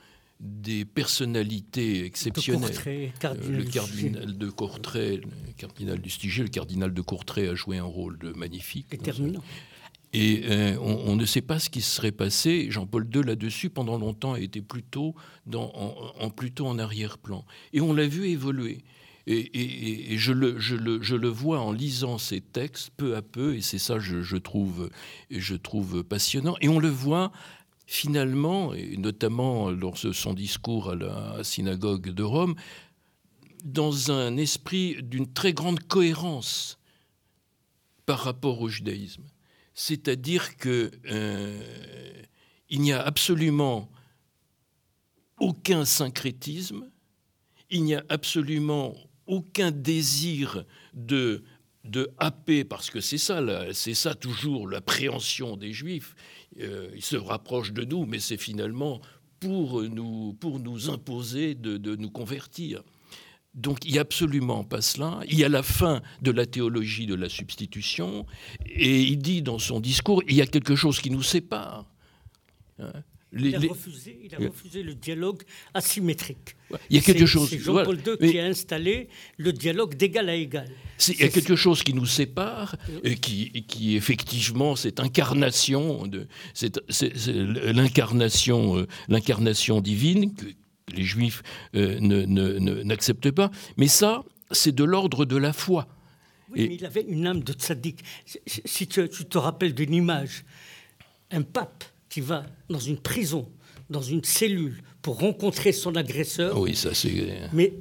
des 0.40 0.86
personnalités 0.86 2.04
exceptionnelles. 2.04 2.70
Euh, 2.86 3.34
le 3.48 3.64
cardinal 3.64 4.38
de 4.38 4.50
Courtrai, 4.50 5.18
le 5.18 5.52
cardinal 5.56 6.00
du 6.00 6.08
Stiger, 6.08 6.42
le 6.42 6.48
cardinal 6.48 6.94
de 6.94 7.02
Courtrai 7.02 7.48
a 7.48 7.54
joué 7.54 7.78
un 7.78 7.84
rôle 7.84 8.18
de 8.18 8.32
magnifique. 8.32 8.90
Déterminant. 8.90 9.42
Et 10.12 10.42
euh, 10.46 10.76
on, 10.80 11.14
ne 11.14 11.24
sait 11.24 11.42
pas 11.42 11.60
ce 11.60 11.70
qui 11.70 11.82
serait 11.82 12.10
passé. 12.10 12.66
Jean-Paul 12.68 13.06
II, 13.14 13.22
là-dessus, 13.22 13.70
pendant 13.70 13.96
longtemps, 13.96 14.32
a 14.32 14.40
été 14.40 14.60
plutôt, 14.60 15.14
dans, 15.46 15.70
en, 16.18 16.30
plutôt 16.30 16.66
en 16.66 16.80
arrière-plan. 16.80 17.44
Et 17.72 17.80
on 17.80 17.92
l'a 17.92 18.08
vu 18.08 18.26
évoluer. 18.28 18.78
Et, 19.26 20.16
je, 20.16 20.32
le, 20.32 20.58
je, 20.58 20.74
le, 20.74 21.00
je, 21.00 21.14
le, 21.14 21.28
vois 21.28 21.60
en 21.60 21.70
lisant 21.70 22.18
ces 22.18 22.40
textes 22.40 22.90
peu 22.96 23.14
à 23.14 23.22
peu, 23.22 23.54
et 23.54 23.60
c'est 23.60 23.78
ça 23.78 24.00
je, 24.00 24.22
je, 24.22 24.36
trouve, 24.36 24.90
je 25.30 25.54
trouve 25.54 26.02
passionnant. 26.02 26.56
Et 26.60 26.68
on 26.68 26.80
le 26.80 26.88
voit 26.88 27.30
finalement, 27.90 28.72
et 28.72 28.96
notamment 28.96 29.68
lors 29.68 29.98
de 30.00 30.12
son 30.12 30.32
discours 30.32 30.90
à 30.90 30.94
la 30.94 31.42
synagogue 31.42 32.10
de 32.10 32.22
Rome, 32.22 32.54
dans 33.64 34.12
un 34.12 34.36
esprit 34.36 35.02
d'une 35.02 35.32
très 35.32 35.52
grande 35.52 35.80
cohérence 35.80 36.78
par 38.06 38.20
rapport 38.20 38.60
au 38.60 38.68
judaïsme. 38.68 39.24
C'est-à-dire 39.74 40.56
qu'il 40.56 40.92
euh, 41.10 42.22
n'y 42.70 42.92
a 42.92 43.02
absolument 43.02 43.90
aucun 45.40 45.84
syncrétisme, 45.84 46.88
il 47.70 47.82
n'y 47.82 47.96
a 47.96 48.04
absolument 48.08 48.94
aucun 49.26 49.72
désir 49.72 50.64
de, 50.94 51.42
de 51.82 52.08
happer, 52.18 52.62
parce 52.62 52.88
que 52.88 53.00
c'est 53.00 53.18
ça, 53.18 53.42
c'est 53.72 53.94
ça 53.94 54.14
toujours 54.14 54.68
l'appréhension 54.68 55.56
des 55.56 55.72
Juifs, 55.72 56.14
il 56.94 57.02
se 57.02 57.16
rapproche 57.16 57.72
de 57.72 57.84
nous, 57.84 58.06
mais 58.06 58.18
c'est 58.18 58.36
finalement 58.36 59.00
pour 59.40 59.82
nous, 59.82 60.34
pour 60.34 60.60
nous 60.60 60.90
imposer 60.90 61.54
de, 61.54 61.96
nous 61.96 62.10
convertir. 62.10 62.82
Donc 63.54 63.84
il 63.84 63.92
n'y 63.92 63.98
a 63.98 64.02
absolument 64.02 64.62
pas 64.62 64.80
cela. 64.80 65.20
Il 65.26 65.38
y 65.38 65.44
a 65.44 65.48
la 65.48 65.62
fin 65.62 66.02
de 66.22 66.30
la 66.30 66.46
théologie 66.46 67.06
de 67.06 67.14
la 67.14 67.28
substitution, 67.28 68.26
et 68.66 69.02
il 69.02 69.18
dit 69.18 69.42
dans 69.42 69.58
son 69.58 69.80
discours, 69.80 70.22
il 70.28 70.36
y 70.36 70.42
a 70.42 70.46
quelque 70.46 70.76
chose 70.76 71.00
qui 71.00 71.10
nous 71.10 71.22
sépare. 71.22 71.86
Il, 73.32 73.54
a 73.54 73.58
refusé, 73.60 74.82
le 74.82 74.94
dialogue 74.94 75.42
asymétrique. 75.72 76.56
Il 76.88 76.96
y 76.96 76.98
a 76.98 77.02
quelque 77.02 77.26
chose. 77.26 77.48
C'est 77.48 77.58
Jean-Paul 77.58 78.00
II 78.04 78.30
qui 78.30 78.38
a 78.40 78.44
installé 78.44 79.08
le 79.36 79.52
dialogue 79.52 79.94
d'égal 79.94 80.28
à 80.28 80.34
égal. 80.34 80.68
Il 81.08 81.20
y 81.20 81.22
a 81.22 81.28
quelque 81.28 81.54
chose 81.54 81.84
qui 81.84 81.94
nous 81.94 82.06
sépare, 82.06 82.76
et 83.04 83.16
qui, 83.16 83.64
qui 83.68 83.96
effectivement, 83.96 84.74
cette 84.74 84.98
incarnation, 84.98 86.10
l'incarnation, 86.88 88.78
euh, 88.78 88.86
l'incarnation 89.08 89.80
divine 89.80 90.34
que 90.34 90.46
les 90.92 91.04
Juifs 91.04 91.42
euh, 91.76 92.00
n'acceptent 92.00 93.30
pas. 93.30 93.50
Mais 93.76 93.86
ça, 93.86 94.24
c'est 94.50 94.74
de 94.74 94.84
l'ordre 94.84 95.24
de 95.24 95.36
la 95.36 95.52
foi. 95.52 95.86
Oui, 96.50 96.66
mais 96.68 96.74
il 96.74 96.84
avait 96.84 97.02
une 97.02 97.28
âme 97.28 97.44
de 97.44 97.52
tzaddik. 97.52 98.00
Si 98.46 98.88
tu, 98.88 99.08
tu 99.08 99.24
te 99.24 99.38
rappelles 99.38 99.74
d'une 99.74 99.94
image, 99.94 100.44
un 101.30 101.42
pape 101.42 101.84
qui 102.10 102.20
va 102.20 102.44
dans 102.68 102.78
une 102.78 102.98
prison, 102.98 103.48
dans 103.88 104.02
une 104.02 104.22
cellule, 104.24 104.82
pour 105.00 105.18
rencontrer 105.18 105.72
son 105.72 105.96
agresseur. 105.96 106.60
Oui, 106.60 106.76
ça 106.76 106.92
c'est. 106.92 107.48
Mais 107.54 107.72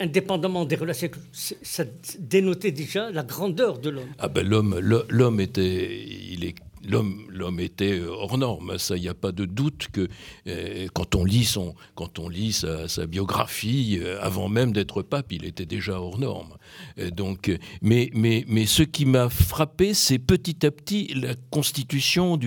indépendamment 0.00 0.64
des 0.64 0.76
relations, 0.76 1.10
ça 1.32 1.84
dénotait 2.18 2.72
déjà 2.72 3.10
la 3.10 3.22
grandeur 3.22 3.78
de 3.78 3.90
l'homme. 3.90 4.08
Ah 4.18 4.28
ben 4.28 4.44
l'homme, 4.44 4.80
l'homme 5.08 5.40
était, 5.40 6.04
il 6.32 6.44
est 6.44 6.56
L'homme, 6.82 7.60
était 7.60 8.00
hors 8.00 8.38
norme, 8.38 8.78
ça, 8.78 8.96
il 8.96 9.02
n'y 9.02 9.08
a 9.08 9.14
pas 9.14 9.32
de 9.32 9.44
doute 9.44 9.88
que 9.92 10.08
euh, 10.46 10.88
quand 10.94 11.14
on 11.14 11.24
lit, 11.24 11.44
son, 11.44 11.74
quand 11.94 12.18
on 12.18 12.28
lit 12.28 12.52
sa, 12.52 13.06
biographie, 13.06 13.98
euh, 14.00 14.18
avant 14.22 14.48
même 14.48 14.72
d'être 14.72 15.02
pape, 15.02 15.32
il 15.32 15.44
était 15.44 15.66
déjà 15.66 16.00
hors 16.00 16.18
norme. 16.18 16.56
Euh, 16.98 17.10
donc, 17.10 17.50
mais, 17.82 18.10
mais, 18.14 18.44
mais 18.48 18.66
ce 18.66 18.82
qui 18.82 19.04
m'a 19.04 19.28
frappé, 19.28 19.92
c'est 19.94 20.18
petit 20.18 20.64
à 20.64 20.70
petit 20.70 21.12
la 21.14 21.34
constitution 21.50 22.38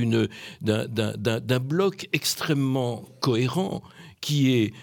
d'un 0.61 1.59
bloc 1.59 2.09
extrêmement 2.11 3.05
cohérent 3.19 3.83
qui 4.19 4.53
est 4.53 4.73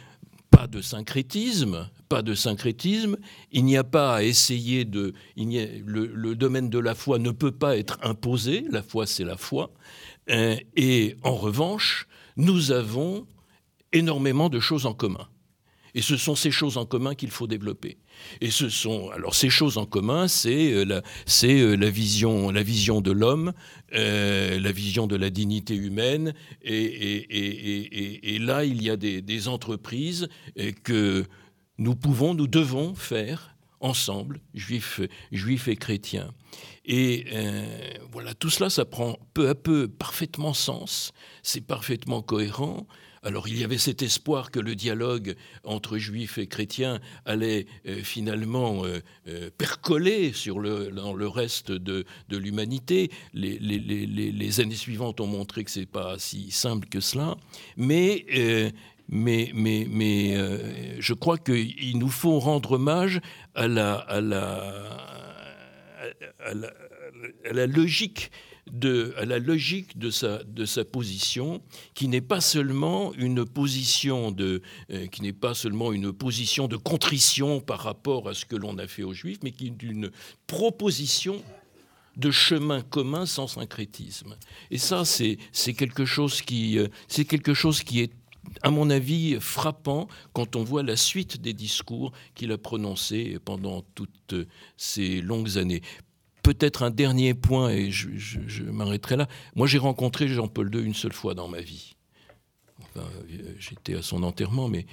pas 0.51 0.67
de 0.67 0.81
syncrétisme, 0.81 1.89
pas 2.11 2.23
de 2.23 2.35
syncrétisme, 2.35 3.17
il 3.53 3.65
n'y 3.65 3.77
a 3.77 3.85
pas 3.85 4.17
à 4.17 4.23
essayer 4.25 4.85
de... 4.85 5.15
le, 5.37 6.35
domaine 6.35 6.69
de 6.69 6.79
la 6.81 6.97
foi 6.97 7.21
ne 7.21 7.31
peut 7.31 7.53
pas 7.53 7.79
être 7.79 7.99
imposé, 8.03 8.65
la 8.69 8.83
foi 8.83 9.07
c'est 9.07 9.25
la 9.25 9.37
foi, 9.37 9.71
euh, 10.29 10.57
et 10.75 11.17
en 11.23 11.37
revanche, 11.37 12.09
nous 12.37 12.73
avons 12.73 13.27
énormément 13.93 14.49
de 14.49 14.59
choses 14.59 14.87
en 14.87 14.93
commun. 14.93 15.29
Et 15.95 16.03
ce 16.03 16.17
sont 16.17 16.35
ces 16.35 16.51
choses 16.51 16.79
en 16.79 16.85
commun 16.85 17.15
qu'il 17.15 17.31
faut 17.31 17.47
développer. 17.47 17.99
Et 18.41 18.51
ce 18.51 18.69
sont 18.69 19.11
alors 19.11 19.35
ces 19.35 19.51
choses 19.51 19.79
en 19.79 19.87
commun, 19.87 20.27
c'est 20.27 20.73
euh, 20.73 20.85
la, 20.85 21.03
c'est 21.27 21.61
euh, 21.61 21.77
la 21.77 21.91
vision, 21.91 22.51
la 22.51 22.65
vision 22.65 23.01
de 23.01 23.13
l'homme, 23.13 23.53
la 23.93 24.73
vision 24.73 25.07
de 25.07 25.17
la 25.17 25.31
dignité 25.31 25.75
humaine. 25.77 26.35
Et, 26.63 28.39
là, 28.41 28.65
il 28.65 28.83
y 28.83 28.91
a 28.91 28.97
des 28.97 29.49
entreprises 29.49 30.29
que 30.83 31.25
nous 31.81 31.97
pouvons, 31.97 32.35
nous 32.35 32.47
devons 32.47 32.95
faire 32.95 33.57
ensemble, 33.81 34.41
juifs, 34.55 35.01
juifs 35.33 35.67
et 35.67 35.77
chrétiens. 35.77 36.33
Et 36.85 37.25
euh, 37.33 37.65
voilà, 38.13 38.35
tout 38.35 38.51
cela, 38.51 38.69
ça 38.69 38.85
prend 38.85 39.19
peu 39.33 39.49
à 39.49 39.55
peu 39.55 39.89
parfaitement 39.89 40.53
sens, 40.53 41.13
c'est 41.43 41.63
parfaitement 41.63 42.21
cohérent. 42.21 42.87
Alors 43.23 43.49
il 43.49 43.59
y 43.59 43.65
avait 43.65 43.79
cet 43.79 44.03
espoir 44.03 44.51
que 44.51 44.61
le 44.61 44.75
dialogue 44.75 45.37
entre 45.65 45.99
juifs 45.99 46.39
et 46.39 46.47
chrétiens 46.47 47.01
allait 47.27 47.67
euh, 47.87 48.03
finalement 48.03 48.83
euh, 48.85 49.51
percoler 49.57 50.33
sur 50.33 50.59
le, 50.59 50.91
dans 50.91 51.13
le 51.13 51.29
reste 51.29 51.71
de, 51.71 52.05
de 52.29 52.37
l'humanité. 52.37 53.11
Les, 53.35 53.59
les, 53.59 54.61
années 54.61 54.75
suivantes 54.75 55.21
ont 55.21 55.27
montré 55.27 55.65
que 55.65 55.71
ce 55.71 55.81
n'est 55.81 55.87
pas 55.87 56.19
si 56.19 56.51
simple 56.51 56.89
que 56.89 57.01
cela. 57.01 57.37
Mais 57.77 58.27
mais, 59.11 59.51
mais, 59.55 59.87
mais 59.91 60.37
je 61.01 61.15
crois 61.15 61.37
qu'il 61.37 61.99
nous 61.99 62.09
faut 62.09 62.39
rendre 62.39 62.73
hommage 62.73 63.21
à 63.55 63.69
la, 63.69 63.95
à 63.95 64.21
la, 64.21 64.41
à 66.39 66.55
la, 66.55 66.73
à 67.45 67.53
la 67.53 67.67
logique 67.67 68.31
de, 68.71 69.15
à 69.17 69.25
la 69.25 69.39
logique 69.39 69.99
de 69.99 70.11
sa, 70.11 70.43
de 70.45 70.65
sa 70.65 70.85
position, 70.85 71.61
qui 71.95 72.09
n'est 72.09 72.21
pas 72.21 72.41
seulement 72.41 73.13
une 73.15 73.45
position 73.45 74.31
de, 74.31 74.63
euh, 74.91 75.07
qui 75.07 75.23
n'est 75.23 75.33
pas 75.33 75.55
seulement 75.55 75.93
une 75.93 76.13
position 76.13 76.69
de 76.69 76.77
contrition 76.77 77.61
par 77.61 77.81
rapport 77.81 78.29
à 78.29 78.35
ce 78.35 78.45
que 78.45 78.57
l'on 78.57 78.79
a 78.79 78.87
fait 78.87 79.03
aux 79.03 79.15
Juifs, 79.15 79.39
mais 79.43 79.51
qui 79.51 79.67
est 79.67 79.83
une 79.83 80.11
proposition 80.47 81.43
de 82.17 82.31
chemin 82.31 82.83
commun 82.83 83.25
sans 83.25 83.47
syncrétisme. 83.47 84.37
Et 84.71 84.79
ça, 84.79 85.05
c'est 85.05 85.39
quelque 85.75 86.05
chose 86.05 86.43
qui, 86.43 86.79
euh, 86.79 86.89
c'est 87.09 87.25
quelque 87.25 87.55
chose 87.55 87.83
qui 87.83 88.01
est 88.01 88.13
à 88.63 88.71
mon 88.71 88.91
avis, 88.91 89.39
frappant 89.41 90.09
quand 90.33 90.57
on 90.57 90.65
voit 90.65 90.83
la 90.83 90.97
suite 90.97 91.41
des 91.41 91.53
discours 91.53 92.13
qu'il 92.35 92.53
a 92.53 92.59
prononcés 92.59 93.39
pendant 93.45 93.83
toutes 93.95 94.35
ces 94.77 95.21
longues 95.21 95.59
années 95.59 95.83
peut-être 96.43 96.83
un 96.83 96.91
dernier 96.91 97.35
point, 97.35 97.71
et 97.71 97.91
je, 97.91 98.63
m'arrêterai 98.65 99.17
là. 99.17 99.29
Moi, 99.55 99.67
j'ai 99.67 99.79
rencontré 99.79 100.29
Jean-Paul 100.29 100.75
II 100.75 100.83
une 100.83 100.95
seule 100.95 101.13
fois 101.13 101.35
dans 101.35 101.49
ma 101.49 101.61
vie. 101.61 101.95
J'étais 103.59 103.95
à 103.95 104.03
son 104.03 104.23
enterrement, 104.23 104.69
mais 104.69 104.87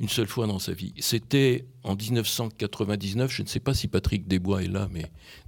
une 0.00 0.08
seule 0.08 0.26
fois 0.26 0.46
dans 0.46 0.58
sa 0.58 0.72
vie. 0.72 0.94
C'était 0.98 1.64
en 1.82 1.96
1999. 1.96 3.32
Je 3.32 3.42
ne 3.42 3.48
sais 3.48 3.60
pas 3.60 3.74
si 3.74 3.88
Patrick 3.88 4.26
Desbois 4.28 4.62
est 4.62 4.68
là, 4.68 4.88
mais 4.90 5.04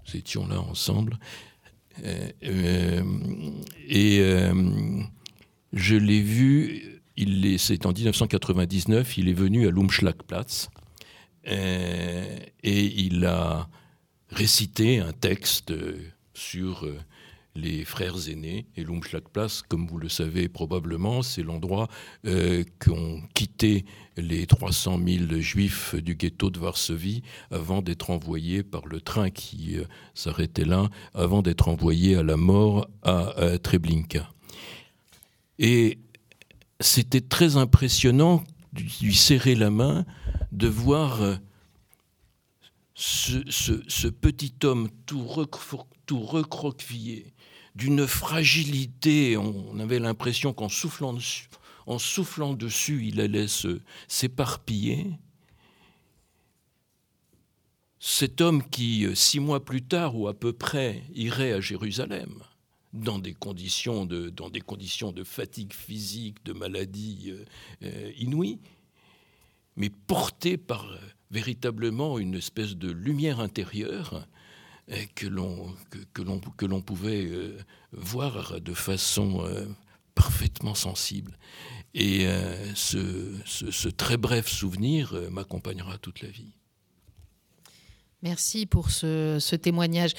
nous 0.07 0.17
étions 0.17 0.47
là 0.47 0.61
ensemble. 0.61 1.19
Euh, 2.05 2.31
euh, 2.45 3.03
et 3.87 4.19
euh, 4.21 5.03
je 5.73 5.97
l'ai 5.97 6.21
vu. 6.21 6.94
C'est 7.17 7.87
en 7.87 7.93
1999. 7.93 9.19
Il 9.19 9.29
est 9.29 9.35
venu 9.35 9.67
à 9.67 9.71
Lumschlagplatz 9.71 10.69
et 11.47 12.47
il 12.63 13.25
a 13.27 13.69
réciter 14.35 14.99
un 14.99 15.13
texte 15.13 15.71
euh, 15.71 15.97
sur 16.35 16.85
euh, 16.85 16.99
les 17.55 17.85
frères 17.85 18.29
aînés. 18.29 18.67
Et 18.77 18.85
Lumschlagplatz, 18.85 19.63
comme 19.63 19.87
vous 19.87 19.99
le 19.99 20.09
savez 20.09 20.49
probablement, 20.49 21.23
c'est 21.23 21.43
l'endroit 21.43 21.89
euh, 22.27 22.65
qu'ont 22.81 23.23
quitté 23.35 23.85
les 24.17 24.47
300 24.47 24.99
000 25.07 25.41
juifs 25.41 25.95
du 25.95 26.17
ghetto 26.17 26.51
de 26.51 26.59
Varsovie 26.59 27.23
avant 27.51 27.81
d'être 27.81 28.11
envoyés 28.11 28.63
par 28.63 28.87
le 28.87 29.01
train 29.01 29.31
qui 29.31 29.77
s'arrêtait 30.15 30.65
là, 30.65 30.89
avant 31.15 31.43
d'être 31.43 31.69
envoyés 31.69 32.17
à 32.17 32.23
la 32.23 32.37
mort 32.37 32.89
à, 33.03 33.59
Treblinka. 33.63 34.31
Et 35.59 35.99
c'était 36.85 37.21
très 37.21 37.57
impressionnant 37.57 38.45
de 38.73 38.83
lui 39.03 39.15
serrer 39.15 39.55
la 39.55 39.71
main, 39.71 40.05
de 40.53 40.69
voir 40.69 41.21
ce, 42.95 44.09
petit 44.09 44.55
homme 44.65 44.89
tout, 45.07 45.27
recroquevillé, 45.27 47.33
d'une 47.75 48.07
fragilité, 48.07 49.37
on 49.37 49.79
avait 49.81 49.99
l'impression 49.99 50.53
qu'en 50.53 50.69
soufflant, 50.69 51.17
soufflant 51.99 52.53
dessus, 52.53 53.07
il 53.07 53.21
allait 53.21 53.47
s'éparpiller. 54.07 55.11
Cet 57.99 58.43
homme 58.43 58.63
qui, 58.63 59.07
six 59.15 59.41
mois 59.41 59.65
plus 59.65 59.83
tard 59.83 60.17
ou 60.17 60.29
à 60.29 60.35
peu 60.35 60.53
près, 60.53 61.03
irait 61.15 61.53
à 61.53 61.61
Jérusalem, 61.61 62.43
dans 62.95 63.19
des 63.19 63.35
conditions 63.35 64.07
de, 64.07 64.31
dans 64.31 64.49
des 64.49 64.63
conditions 64.63 65.13
de 65.13 65.23
fatigue 65.25 65.75
physique, 65.75 66.43
de 66.47 66.55
maladie 66.55 67.33
euh, 67.33 67.45
euh, 67.83 68.13
inouïe, 68.17 68.61
mais 69.77 69.91
porté 69.91 70.57
par 70.57 70.87
véritablement 71.31 72.19
une 72.19 72.35
espèce 72.35 72.77
de 72.77 72.91
lumière 72.91 73.41
intérieure 73.41 74.27
euh, 74.91 75.05
que 75.15 75.27
l'on 75.27 75.75
que, 75.91 76.23
que 76.57 76.81
pouvait 76.81 77.27
euh, 77.27 77.59
voir 77.93 78.61
de 78.61 78.73
façon 78.75 79.45
euh, 79.45 79.67
parfaitement 80.15 80.75
sensible. 80.75 81.37
Et 81.95 82.27
ce, 82.75 83.37
ce, 83.45 83.89
très 83.89 84.17
bref 84.17 84.49
souvenir 84.49 85.15
m'accompagnera 85.31 85.97
toute 85.99 86.23
la 86.23 86.29
vie. 86.29 86.51
Merci 88.25 88.65
pour 88.65 88.91
ce, 88.91 89.55
témoignage. 89.55 90.13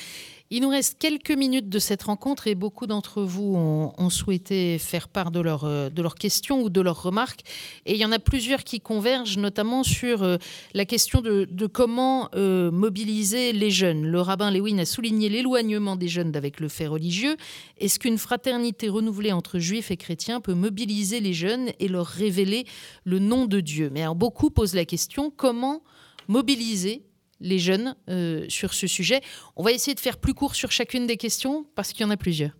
Il 0.51 0.61
nous 0.61 0.69
reste 0.69 0.99
quelques 0.99 1.31
minutes 1.31 1.69
de 1.69 1.79
cette 1.79 2.03
rencontre 2.03 2.45
et 2.45 2.53
beaucoup 2.53 2.85
d'entre 2.85 3.23
vous 3.23 3.55
ont, 3.55 4.09
souhaité 4.11 4.77
faire 4.77 5.07
part 5.09 5.31
de, 5.31 5.41
euh, 5.43 5.89
de 5.89 6.01
leurs 6.03 6.13
questions 6.13 6.61
ou 6.61 6.69
de 6.69 6.81
leurs 6.81 7.01
remarques. 7.01 7.41
Et 7.87 7.93
il 7.93 7.97
y 7.97 8.05
en 8.05 8.11
a 8.11 8.19
plusieurs 8.19 8.63
qui 8.63 8.79
convergent, 8.79 9.39
notamment 9.39 9.81
sur 9.81 10.21
euh, 10.21 10.37
la 10.75 10.85
question 10.85 11.21
de, 11.21 11.65
comment 11.65 12.29
euh, 12.35 12.69
mobiliser 12.69 13.53
les 13.53 13.71
jeunes. 13.71 14.05
Le 14.05 14.21
rabbin 14.21 14.51
Lewin 14.51 14.77
a 14.77 14.85
souligné 14.85 15.27
l'éloignement 15.27 15.95
des 15.95 16.07
jeunes 16.07 16.35
avec 16.35 16.59
le 16.59 16.67
fait 16.67 16.85
religieux. 16.85 17.37
Est-ce 17.79 17.97
qu'une 17.97 18.19
fraternité 18.19 18.87
renouvelée 18.87 19.31
entre 19.31 19.57
juifs 19.57 19.89
et 19.89 19.97
chrétiens 19.97 20.41
peut 20.41 20.53
mobiliser 20.53 21.21
les 21.21 21.33
jeunes 21.33 21.71
et 21.79 21.87
leur 21.87 22.05
révéler 22.05 22.65
le 23.03 23.17
nom 23.17 23.47
de 23.47 23.61
Dieu? 23.61 23.89
Mais 23.91 24.03
alors, 24.03 24.13
beaucoup 24.13 24.51
posent 24.51 24.75
la 24.75 24.85
question 24.85 25.31
comment 25.35 25.81
mobiliser 26.27 27.01
les 27.39 27.59
jeunes 27.59 27.95
euh, 28.09 28.45
sur 28.49 28.73
ce 28.73 28.87
sujet. 28.87 29.21
On 29.55 29.63
va 29.63 29.71
essayer 29.71 29.95
de 29.95 29.99
faire 29.99 30.17
plus 30.17 30.33
court 30.33 30.55
sur 30.55 30.71
chacune 30.71 31.07
des 31.07 31.17
questions 31.17 31.65
parce 31.75 31.93
qu'il 31.93 32.01
y 32.01 32.05
en 32.05 32.11
a 32.11 32.17
plusieurs. 32.17 32.51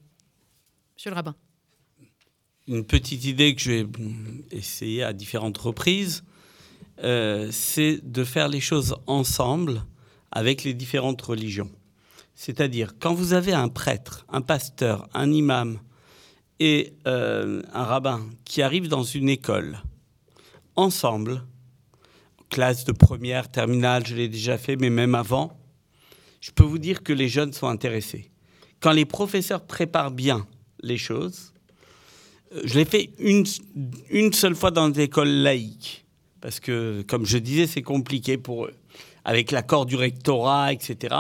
Monsieur 0.96 1.12
le 1.12 1.16
rabbin. 1.16 1.36
Une 2.68 2.86
petite 2.86 3.26
idée 3.26 3.54
que 3.54 3.62
je 3.62 3.72
vais 3.72 3.88
essayer 4.52 5.04
à 5.04 5.14
différentes 5.14 5.58
reprises, 5.58 6.24
euh, 7.04 7.50
c'est 7.52 8.00
de 8.04 8.24
faire 8.24 8.48
les 8.48 8.60
choses 8.60 8.96
ensemble 9.06 9.84
avec 10.32 10.64
les 10.64 10.74
différentes 10.74 11.22
religions. 11.22 11.70
C'est-à-dire, 12.34 12.94
quand 13.00 13.14
vous 13.14 13.34
avez 13.34 13.54
un 13.54 13.70
prêtre, 13.70 14.26
un 14.30 14.42
pasteur, 14.42 15.08
un 15.14 15.32
imam 15.32 15.80
et 16.60 16.94
euh, 17.08 17.62
un 17.74 17.84
rabbin 17.84 18.28
qui 18.46 18.62
arrivent 18.62 18.88
dans 18.88 19.04
une 19.04 19.30
école, 19.30 19.82
ensemble, 20.76 21.44
classe 22.50 22.86
de 22.86 22.92
première, 22.92 23.50
terminale, 23.50 24.06
je 24.06 24.16
l'ai 24.16 24.28
déjà 24.28 24.58
fait, 24.58 24.76
mais 24.76 24.90
même 24.90 25.16
avant, 25.16 25.58
je 26.42 26.52
peux 26.52 26.64
vous 26.64 26.78
dire 26.78 27.04
que 27.04 27.14
les 27.14 27.30
jeunes 27.30 27.54
sont 27.54 27.68
intéressés. 27.68 28.32
Quand 28.80 28.92
les 28.92 29.06
professeurs 29.06 29.66
préparent 29.66 30.12
bien 30.12 30.46
les 30.82 30.98
choses, 30.98 31.54
euh, 32.54 32.62
je 32.64 32.76
l'ai 32.76 32.86
fait 32.86 33.10
une, 33.20 33.46
une 34.10 34.34
seule 34.34 34.56
fois 34.56 34.72
dans 34.72 34.90
des 34.90 35.04
écoles 35.04 35.30
laïques, 35.30 36.06
parce 36.42 36.60
que, 36.60 37.04
comme 37.08 37.26
je 37.26 37.38
disais, 37.38 37.68
c'est 37.68 37.82
compliqué 37.82 38.38
pour 38.38 38.66
eux, 38.66 38.74
avec 39.24 39.52
l'accord 39.52 39.86
du 39.86 39.96
rectorat, 39.96 40.72
etc. 40.72 41.16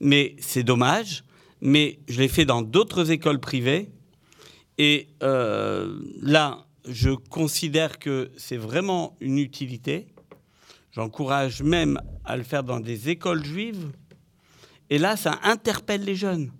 Mais 0.00 0.36
c'est 0.38 0.62
dommage. 0.62 1.24
Mais 1.60 1.98
je 2.08 2.20
l'ai 2.20 2.28
fait 2.28 2.44
dans 2.44 2.62
d'autres 2.62 3.10
écoles 3.10 3.40
privées. 3.40 3.88
Et 4.78 5.08
euh, 5.22 5.98
là, 6.20 6.66
je 6.86 7.10
considère 7.10 7.98
que 7.98 8.30
c'est 8.36 8.56
vraiment 8.56 9.16
une 9.20 9.38
utilité. 9.38 10.06
J'encourage 10.96 11.62
même 11.62 12.00
à 12.24 12.38
le 12.38 12.42
faire 12.42 12.64
dans 12.64 12.80
des 12.80 13.10
écoles 13.10 13.44
juives. 13.44 13.92
Et 14.88 14.96
là, 14.96 15.18
ça 15.18 15.38
interpelle 15.42 16.02
les 16.02 16.14
jeunes 16.14 16.50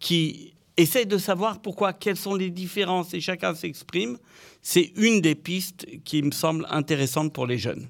qui 0.00 0.52
essayent 0.76 1.06
de 1.06 1.16
savoir 1.16 1.62
pourquoi, 1.62 1.92
quelles 1.92 2.16
sont 2.16 2.34
les 2.34 2.50
différences 2.50 3.14
et 3.14 3.20
chacun 3.20 3.54
s'exprime. 3.54 4.18
C'est 4.62 4.92
une 4.96 5.20
des 5.20 5.36
pistes 5.36 5.86
qui 6.02 6.22
me 6.22 6.32
semble 6.32 6.66
intéressante 6.70 7.32
pour 7.32 7.46
les 7.46 7.56
jeunes. 7.56 7.86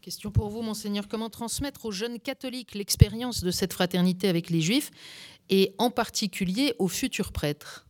Question 0.00 0.32
pour 0.32 0.48
vous, 0.48 0.62
monseigneur. 0.62 1.06
Comment 1.06 1.30
transmettre 1.30 1.84
aux 1.84 1.92
jeunes 1.92 2.18
catholiques 2.18 2.74
l'expérience 2.74 3.44
de 3.44 3.52
cette 3.52 3.72
fraternité 3.72 4.28
avec 4.28 4.50
les 4.50 4.62
juifs 4.62 4.90
et 5.48 5.76
en 5.78 5.90
particulier 5.90 6.74
aux 6.80 6.88
futurs 6.88 7.30
prêtres? 7.30 7.86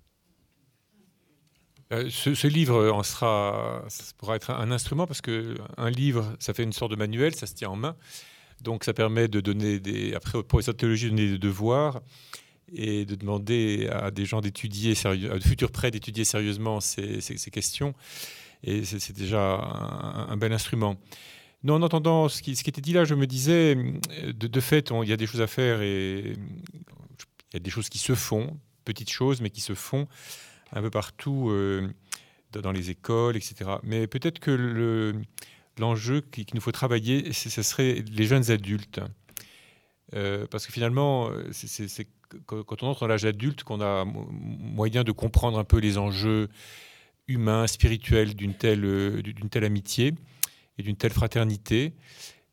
Euh, 1.92 2.08
ce, 2.08 2.46
livre 2.46 2.90
en 2.90 3.02
sera, 3.02 3.84
pourra 4.18 4.36
être 4.36 4.50
un 4.50 4.70
instrument 4.70 5.06
parce 5.06 5.20
que 5.20 5.56
un 5.76 5.90
livre, 5.90 6.36
ça 6.38 6.54
fait 6.54 6.62
une 6.62 6.72
sorte 6.72 6.92
de 6.92 6.96
manuel, 6.96 7.34
ça 7.34 7.46
se 7.46 7.54
tient 7.54 7.70
en 7.70 7.76
main. 7.76 7.96
Donc 8.62 8.84
ça 8.84 8.92
permet 8.92 9.26
de 9.26 9.40
donner 9.40 9.80
des, 9.80 10.14
après 10.14 10.42
pour 10.42 10.60
les 10.60 10.74
théologie, 10.74 11.06
de 11.06 11.10
donner 11.10 11.30
des 11.30 11.38
devoirs 11.38 12.00
et 12.72 13.04
de 13.04 13.16
demander 13.16 13.88
à 13.90 14.12
des 14.12 14.24
gens 14.24 14.40
d'étudier, 14.40 14.94
à 15.04 15.16
de 15.16 15.42
futurs 15.42 15.72
prêts 15.72 15.90
d'étudier 15.90 16.24
sérieusement 16.24 16.80
ces, 16.80 17.20
questions. 17.50 17.94
Et 18.62 18.84
c'est 18.84 19.16
déjà 19.16 19.56
un, 19.56 20.36
bel 20.36 20.52
instrument. 20.52 20.96
Non, 21.64 21.74
en 21.74 21.82
entendant 21.82 22.28
ce 22.28 22.42
qui, 22.42 22.52
était 22.52 22.80
dit 22.80 22.92
là, 22.92 23.04
je 23.04 23.14
me 23.14 23.26
disais, 23.26 23.76
de 24.32 24.60
fait, 24.60 24.92
il 25.02 25.08
y 25.08 25.12
a 25.12 25.16
des 25.16 25.26
choses 25.26 25.40
à 25.40 25.46
faire 25.46 25.82
et 25.82 26.34
il 26.34 27.54
y 27.54 27.56
a 27.56 27.60
des 27.60 27.70
choses 27.70 27.88
qui 27.88 27.98
se 27.98 28.14
font, 28.14 28.56
petites 28.84 29.10
choses, 29.10 29.40
mais 29.40 29.50
qui 29.50 29.60
se 29.60 29.74
font 29.74 30.06
un 30.72 30.82
peu 30.82 30.90
partout 30.90 31.50
euh, 31.50 31.88
dans 32.52 32.72
les 32.72 32.90
écoles, 32.90 33.36
etc. 33.36 33.70
Mais 33.82 34.06
peut-être 34.06 34.38
que 34.38 35.14
l'enjeu 35.78 36.20
qu'il 36.20 36.46
nous 36.54 36.60
faut 36.60 36.72
travailler, 36.72 37.32
ce 37.32 37.62
serait 37.62 38.04
les 38.10 38.26
jeunes 38.26 38.50
adultes. 38.50 39.00
Euh, 40.14 40.46
parce 40.50 40.66
que 40.66 40.72
finalement, 40.72 41.30
c'est 41.52 42.08
quand 42.46 42.82
on 42.82 42.88
entre 42.88 43.00
dans 43.00 43.06
l'âge 43.08 43.24
adulte 43.24 43.64
qu'on 43.64 43.80
a 43.80 44.04
moyen 44.04 45.04
de 45.04 45.12
comprendre 45.12 45.58
un 45.58 45.64
peu 45.64 45.78
les 45.78 45.98
enjeux 45.98 46.48
humain, 47.28 47.66
spirituel 47.66 48.34
d'une 48.34 48.54
telle, 48.54 49.22
d'une 49.22 49.48
telle 49.48 49.64
amitié 49.64 50.14
et 50.78 50.82
d'une 50.82 50.96
telle 50.96 51.12
fraternité. 51.12 51.92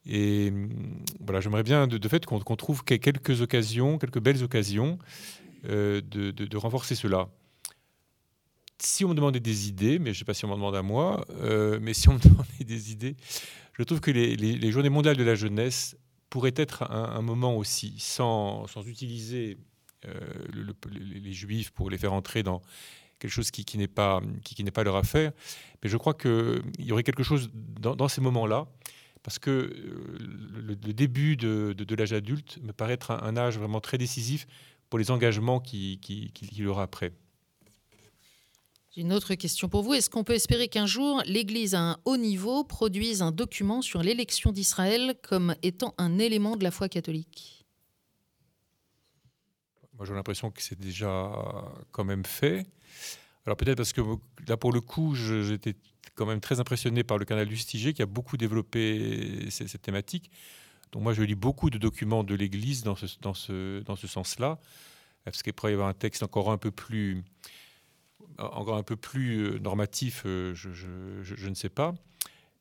Et 0.05 0.53
voilà, 1.19 1.41
j'aimerais 1.41 1.63
bien 1.63 1.87
de, 1.87 2.07
fait 2.07 2.25
qu'on 2.25 2.55
trouve 2.55 2.83
quelques 2.83 3.41
occasions, 3.41 3.97
quelques 3.97 4.19
belles 4.19 4.43
occasions 4.43 4.97
de, 5.63 6.57
renforcer 6.57 6.95
cela 6.95 7.29
si 8.79 9.05
on 9.05 9.09
me 9.09 9.13
demandait 9.15 9.39
des 9.39 9.67
idées, 9.67 9.99
mais 9.99 10.13
je 10.13 10.17
ne 10.17 10.19
sais 10.19 10.25
pas 10.25 10.33
si 10.33 10.45
on 10.45 10.49
m'en 10.49 10.55
demande 10.55 10.75
à 10.75 10.81
moi, 10.81 11.25
euh, 11.41 11.79
mais 11.81 11.93
si 11.93 12.09
on 12.09 12.13
me 12.13 12.19
demandait 12.23 12.63
des 12.63 12.91
idées, 12.91 13.15
je 13.73 13.83
trouve 13.83 13.99
que 13.99 14.11
les, 14.11 14.71
Journées 14.71 14.89
mondiales 14.89 15.17
de 15.17 15.23
la 15.23 15.35
jeunesse 15.35 15.97
pourraient 16.29 16.53
être 16.55 16.83
un, 16.91 17.21
moment 17.21 17.55
aussi, 17.55 17.95
sans, 17.99 18.67
sans 18.67 18.85
utiliser 18.87 19.57
euh, 20.05 20.19
les 20.91 21.31
Juifs 21.31 21.71
pour 21.71 21.89
les 21.89 21.97
faire 21.97 22.13
entrer 22.13 22.43
dans 22.43 22.61
quelque 23.19 23.31
chose 23.31 23.51
qui, 23.51 23.65
qui 23.65 23.77
n'est 23.77 23.87
pas, 23.87 24.21
qui, 24.43 24.63
n'est 24.63 24.71
pas 24.71 24.83
leur 24.83 24.95
affaire, 24.95 25.31
mais 25.81 25.89
je 25.89 25.97
crois 25.97 26.13
qu'il 26.13 26.61
y 26.79 26.91
aurait 26.91 27.03
quelque 27.03 27.23
chose 27.23 27.49
dans, 27.53 28.07
ces 28.07 28.21
moments-là, 28.21 28.67
parce 29.23 29.39
que 29.39 29.49
euh, 29.51 30.17
le, 30.65 30.75
début 30.75 31.35
de, 31.35 31.95
l'âge 31.95 32.13
adulte 32.13 32.59
me 32.61 32.73
paraît 32.73 32.93
être 32.93 33.11
un, 33.11 33.37
âge 33.37 33.57
vraiment 33.57 33.81
très 33.81 33.97
décisif 33.97 34.47
pour 34.89 34.99
les 34.99 35.11
engagements 35.11 35.59
qu'il 35.59 35.99
qui, 35.99 36.31
qui, 36.31 36.65
aura 36.65 36.83
après. 36.83 37.11
Une 38.97 39.13
autre 39.13 39.35
question 39.35 39.69
pour 39.69 39.83
vous. 39.83 39.93
Est-ce 39.93 40.09
qu'on 40.09 40.23
peut 40.23 40.33
espérer 40.33 40.69
qu'un 40.69 40.87
jour, 40.87 41.21
l'Église 41.27 41.75
à 41.75 41.81
un 41.81 41.97
haut 42.05 42.17
niveau 42.17 42.63
produise 42.63 43.21
un 43.21 43.31
document 43.31 43.83
sur 43.83 44.01
l'élection 44.01 44.51
d'Israël 44.51 45.13
comme 45.21 45.55
étant 45.61 45.93
un 45.99 46.17
élément 46.17 46.55
de 46.55 46.63
la 46.63 46.71
foi 46.71 46.89
catholique? 46.89 47.63
Moi, 49.93 50.07
j'ai 50.07 50.15
l'impression 50.15 50.49
que 50.49 50.63
c'est 50.63 50.79
déjà 50.79 51.31
quand 51.91 52.05
même 52.05 52.25
fait. 52.25 52.65
Alors 53.45 53.55
peut-être 53.55 53.77
parce 53.77 53.93
que 53.93 54.01
là, 54.47 54.57
pour 54.57 54.73
le 54.73 54.81
coup, 54.81 55.13
j'étais 55.13 55.75
quand 56.15 56.25
même 56.25 56.41
très 56.41 56.59
impressionné 56.59 57.03
par 57.03 57.19
le 57.19 57.25
canal 57.25 57.47
du 57.47 57.55
Stiger 57.55 57.93
qui 57.93 58.01
a 58.01 58.07
beaucoup 58.07 58.35
développé 58.35 59.47
cette 59.51 59.79
thématique. 59.79 60.31
Donc 60.91 61.03
moi, 61.03 61.13
je 61.13 61.21
lis 61.21 61.35
beaucoup 61.35 61.69
de 61.69 61.77
documents 61.77 62.23
de 62.23 62.33
l'Église 62.33 62.81
dans 62.81 62.95
ce, 62.95 63.05
dans 63.21 63.35
ce, 63.35 63.79
dans 63.81 63.95
ce 63.95 64.07
sens-là. 64.07 64.57
Est-ce 65.27 65.43
qu'il 65.43 65.53
pourrait 65.53 65.73
y 65.73 65.75
avoir 65.75 65.87
un 65.87 65.93
texte 65.93 66.23
encore 66.23 66.51
un 66.51 66.57
peu 66.57 66.71
plus 66.71 67.23
encore 68.39 68.75
un 68.75 68.83
peu 68.83 68.95
plus 68.95 69.39
euh, 69.39 69.59
normatif, 69.59 70.23
euh, 70.25 70.53
je, 70.53 71.47
ne 71.47 71.53
sais 71.53 71.69
pas. 71.69 71.93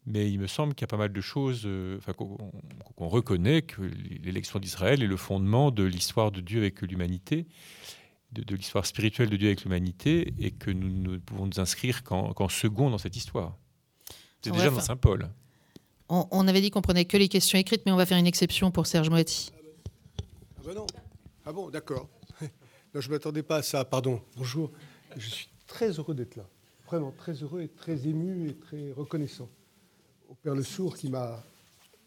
Mais 0.07 0.31
il 0.31 0.39
me 0.39 0.47
semble 0.47 0.75
qu'il 0.75 0.83
y 0.83 0.85
a 0.85 0.89
pas 0.89 0.97
mal 0.97 1.13
de 1.13 1.21
choses 1.21 1.63
euh, 1.65 1.99
qu'on 2.17 3.09
reconnaît 3.09 3.63
que 3.63 3.83
l'élection 4.23 4.61
d'Israël 4.61 5.03
est 5.03 5.07
le 5.07 5.17
fondement 5.17 5.71
de 5.71 5.83
l'histoire 5.83 6.31
de 6.31 6.41
Dieu 6.41 6.61
avec 6.61 6.81
l'humanité, 6.83 7.47
de, 8.31 8.55
l'histoire 8.55 8.87
spirituelle 8.87 9.31
de 9.31 9.37
Dieu 9.37 9.49
avec 9.49 9.65
l'humanité, 9.65 10.33
et 10.39 10.53
que 10.53 10.71
nous 10.71 10.89
ne 10.89 11.17
pouvons 11.19 11.47
nous 11.47 11.59
inscrire 11.59 12.05
qu'en 12.05 12.49
second 12.49 12.91
dans 12.91 12.99
cette 12.99 13.17
histoire. 13.17 13.57
C'est 14.43 14.53
déjà 14.53 14.71
dans 14.71 14.81
Saint 14.81 14.97
Paul. 14.97 15.29
On, 16.09 16.47
avait 16.47 16.61
dit 16.61 16.71
qu'on 16.71 16.83
prenait 16.83 17.05
que 17.05 17.17
les 17.17 17.29
questions 17.29 17.59
écrites, 17.59 17.83
mais 17.85 17.91
on 17.91 17.97
va 17.97 18.07
faire 18.07 18.19
une 18.19 18.29
exception 18.29 18.71
pour 18.71 18.87
Serge 18.87 19.11
Moetti. 19.11 19.51
Ah, 20.57 20.61
ben 20.65 20.75
non. 20.75 20.87
Ah 21.45 21.53
bon, 21.53 21.69
d'accord. 21.69 22.09
je 22.95 23.09
ne 23.09 23.13
m'attendais 23.13 23.43
pas 23.43 23.57
à 23.57 23.63
ça. 23.63 23.85
Pardon. 23.85 24.23
Bonjour. 24.37 24.71
Je 25.17 25.29
suis 25.29 25.49
très 25.67 25.91
heureux 25.91 26.15
d'être 26.15 26.37
là. 26.37 26.49
Vraiment 26.87 27.13
très 27.13 27.33
heureux 27.33 27.63
et 27.63 27.69
très 27.69 28.07
ému 28.07 28.49
et 28.49 28.55
très 28.55 28.93
reconnaissant. 28.93 29.49
Au 30.29 30.35
Père 30.35 30.55
Le 30.55 30.63
Sourd 30.63 30.97
qui 30.97 31.09
m'a. 31.09 31.43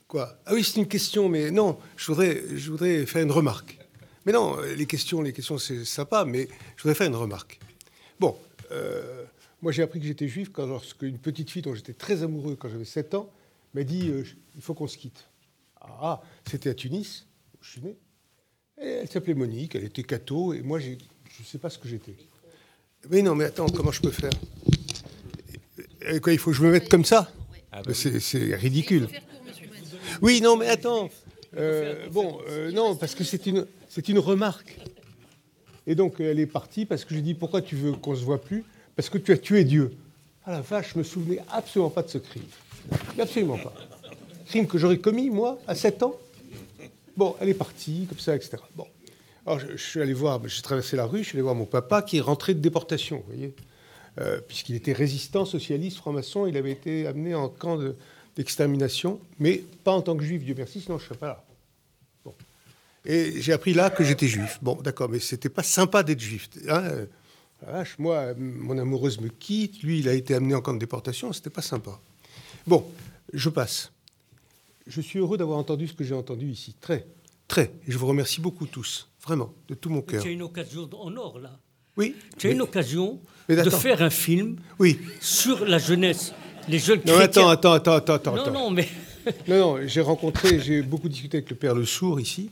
Quoi? 0.07 0.39
Ah 0.45 0.53
oui, 0.53 0.63
c'est 0.63 0.79
une 0.79 0.87
question, 0.87 1.29
mais 1.29 1.51
non, 1.51 1.77
je 1.95 2.07
voudrais, 2.07 2.43
je 2.55 2.71
voudrais 2.71 3.05
faire 3.05 3.21
une 3.21 3.31
remarque. 3.31 3.77
Mais 4.25 4.31
non, 4.31 4.57
les 4.59 4.85
questions, 4.85 5.21
les 5.21 5.33
questions, 5.33 5.57
c'est 5.57 5.85
sympa, 5.85 6.25
mais 6.25 6.47
je 6.75 6.83
voudrais 6.83 6.95
faire 6.95 7.07
une 7.07 7.15
remarque. 7.15 7.59
Bon, 8.19 8.37
euh, 8.71 9.25
moi 9.61 9.71
j'ai 9.71 9.81
appris 9.81 9.99
que 9.99 10.05
j'étais 10.05 10.27
juif 10.27 10.49
quand 10.51 10.65
lorsque 10.65 11.01
une 11.01 11.17
petite 11.17 11.49
fille 11.49 11.61
dont 11.61 11.75
j'étais 11.75 11.93
très 11.93 12.23
amoureux 12.23 12.55
quand 12.55 12.69
j'avais 12.69 12.85
7 12.85 13.13
ans 13.13 13.29
m'a 13.73 13.83
dit 13.83 14.09
euh, 14.09 14.23
il 14.55 14.61
faut 14.61 14.73
qu'on 14.73 14.87
se 14.87 14.97
quitte. 14.97 15.29
Ah, 15.81 16.21
c'était 16.49 16.69
à 16.69 16.73
Tunis, 16.73 17.27
où 17.55 17.63
je 17.63 17.71
suis 17.71 17.81
né. 17.81 17.97
Et 18.81 18.87
elle 18.87 19.09
s'appelait 19.09 19.33
Monique, 19.33 19.75
elle 19.75 19.85
était 19.85 20.03
catho, 20.03 20.53
et 20.53 20.61
moi 20.61 20.79
je 20.79 20.91
ne 20.91 21.45
sais 21.45 21.57
pas 21.57 21.69
ce 21.69 21.77
que 21.77 21.87
j'étais. 21.87 22.15
Mais 23.09 23.21
non, 23.21 23.35
mais 23.35 23.45
attends, 23.45 23.67
comment 23.67 23.91
je 23.91 24.01
peux 24.01 24.11
faire? 24.11 24.31
Quoi, 26.21 26.33
Il 26.33 26.39
faut 26.39 26.51
que 26.51 26.57
je 26.57 26.63
me 26.63 26.71
mette 26.71 26.89
comme 26.89 27.05
ça? 27.05 27.31
Ah 27.71 27.81
bah 27.83 27.93
C'est 27.93 28.55
ridicule. 28.55 29.07
Oui, 30.21 30.41
non, 30.41 30.57
mais 30.57 30.67
attends. 30.67 31.09
Euh, 31.57 32.07
bon, 32.09 32.39
euh, 32.49 32.71
non, 32.71 32.95
parce 32.95 33.15
que 33.15 33.23
c'est 33.23 33.45
une, 33.45 33.65
c'est 33.89 34.09
une 34.09 34.19
remarque. 34.19 34.77
Et 35.87 35.95
donc, 35.95 36.19
elle 36.19 36.39
est 36.39 36.45
partie 36.45 36.85
parce 36.85 37.05
que 37.05 37.15
j'ai 37.15 37.21
dit 37.21 37.33
Pourquoi 37.33 37.61
tu 37.61 37.75
veux 37.75 37.93
qu'on 37.93 38.15
se 38.15 38.23
voit 38.23 38.41
plus? 38.41 38.63
Parce 38.95 39.09
que 39.09 39.17
tu 39.17 39.31
as 39.31 39.37
tué 39.37 39.63
Dieu. 39.63 39.91
Ah 40.45 40.51
la 40.51 40.61
vache, 40.61 40.93
je 40.93 40.99
me 40.99 41.03
souvenais 41.03 41.39
absolument 41.51 41.89
pas 41.89 42.03
de 42.03 42.09
ce 42.09 42.17
crime. 42.17 42.43
Absolument 43.19 43.57
pas. 43.57 43.73
Crime 44.47 44.67
que 44.67 44.77
j'aurais 44.77 44.97
commis, 44.97 45.29
moi, 45.29 45.59
à 45.67 45.75
7 45.75 46.03
ans? 46.03 46.15
Bon, 47.15 47.35
elle 47.39 47.49
est 47.49 47.53
partie, 47.53 48.05
comme 48.07 48.19
ça, 48.19 48.35
etc. 48.35 48.57
Bon. 48.75 48.85
Alors, 49.49 49.59
je, 49.67 49.77
suis 49.77 49.99
allé 49.99 50.13
voir, 50.13 50.39
j'ai 50.47 50.61
traversé 50.61 50.95
la 50.95 51.05
rue, 51.05 51.23
je 51.23 51.29
suis 51.29 51.35
allé 51.35 51.41
voir 51.41 51.55
mon 51.55 51.65
papa 51.65 52.03
qui 52.03 52.17
est 52.17 52.21
rentré 52.21 52.53
de 52.53 52.59
déportation, 52.59 53.17
vous 53.17 53.33
voyez. 53.33 53.55
Euh, 54.21 54.39
puisqu'il 54.47 54.75
était 54.75 54.93
résistant, 54.93 55.43
socialiste, 55.43 55.97
franc-maçon, 55.97 56.45
il 56.45 56.55
avait 56.55 56.71
été 56.71 57.07
amené 57.07 57.33
en 57.33 57.49
camp 57.49 57.79
d'extermination, 58.35 59.19
mais 59.39 59.63
pas 59.83 59.91
en 59.91 60.03
tant 60.03 60.15
que 60.15 60.23
juif, 60.23 60.43
Dieu 60.43 60.53
merci, 60.55 60.81
sinon 60.81 60.99
je 60.99 61.03
ne 61.05 61.07
serais 61.07 61.17
pas 61.17 61.27
là. 61.27 61.43
Et 63.05 63.41
j'ai 63.41 63.51
appris 63.51 63.73
là 63.73 63.89
que 63.89 64.03
j'étais 64.03 64.27
juif. 64.27 64.59
Bon, 64.61 64.75
d'accord, 64.83 65.09
mais 65.09 65.17
c'était 65.17 65.49
pas 65.49 65.63
sympa 65.63 66.03
d'être 66.03 66.19
juif. 66.19 66.47
Hein 66.67 67.07
moi, 67.97 68.35
mon 68.37 68.77
amoureuse 68.77 69.19
me 69.19 69.29
quitte, 69.29 69.81
lui, 69.81 69.97
il 69.97 70.09
a 70.09 70.13
été 70.13 70.35
amené 70.35 70.53
en 70.53 70.61
camp 70.61 70.75
de 70.75 70.79
déportation, 70.79 71.33
c'était 71.33 71.49
pas 71.49 71.63
sympa. 71.63 71.99
Bon, 72.67 72.85
je 73.33 73.49
passe. 73.49 73.91
Je 74.85 75.01
suis 75.01 75.17
heureux 75.17 75.39
d'avoir 75.39 75.57
entendu 75.57 75.87
ce 75.87 75.93
que 75.93 76.03
j'ai 76.03 76.13
entendu 76.13 76.51
ici. 76.51 76.75
Très, 76.79 77.07
très. 77.47 77.71
Et 77.87 77.91
je 77.91 77.97
vous 77.97 78.05
remercie 78.05 78.41
beaucoup 78.41 78.67
tous. 78.67 79.08
Vraiment, 79.21 79.53
de 79.67 79.75
tout 79.75 79.89
mon 79.89 80.01
cœur. 80.01 80.21
Tu 80.21 80.29
as 80.29 80.31
une 80.31 80.41
occasion 80.41 80.89
en 80.93 81.15
or, 81.17 81.39
là. 81.39 81.59
Oui. 81.97 82.15
Tu 82.37 82.47
as 82.47 82.51
une 82.51 82.61
occasion 82.61 83.19
de 83.49 83.69
faire 83.69 84.01
un 84.01 84.09
film 84.09 84.57
oui. 84.79 84.99
sur 85.19 85.65
la 85.65 85.77
jeunesse, 85.77 86.33
les 86.67 86.79
jeunes 86.79 87.01
non, 87.05 87.17
Attends, 87.17 87.49
attends, 87.49 87.73
attends, 87.73 88.13
attends. 88.13 88.35
Non, 88.35 88.51
non, 88.51 88.71
mais... 88.71 88.87
non, 89.47 89.77
non, 89.77 89.87
j'ai 89.87 90.01
rencontré, 90.01 90.59
j'ai 90.59 90.81
beaucoup 90.81 91.09
discuté 91.09 91.37
avec 91.37 91.49
le 91.49 91.55
père 91.55 91.75
Le 91.75 91.85
Sourd 91.85 92.21
ici, 92.21 92.51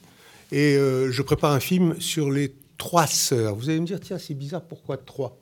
et 0.51 0.75
euh, 0.75 1.11
je 1.11 1.21
prépare 1.21 1.53
un 1.53 1.59
film 1.59 1.99
sur 2.01 2.29
les 2.29 2.53
trois 2.77 3.07
sœurs. 3.07 3.55
Vous 3.55 3.69
allez 3.69 3.79
me 3.79 3.85
dire, 3.85 3.99
tiens, 3.99 4.17
c'est 4.17 4.33
bizarre, 4.33 4.63
pourquoi 4.63 4.97
trois? 4.97 5.39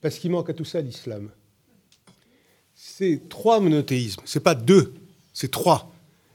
Parce 0.00 0.18
qu'il 0.18 0.30
manque 0.30 0.50
à 0.50 0.54
tout 0.54 0.64
ça 0.64 0.80
l'islam. 0.80 1.30
C'est 2.74 3.28
trois 3.28 3.60
monothéismes, 3.60 4.22
c'est 4.24 4.40
pas 4.40 4.54
deux, 4.54 4.94
c'est 5.32 5.50
trois. 5.50 5.91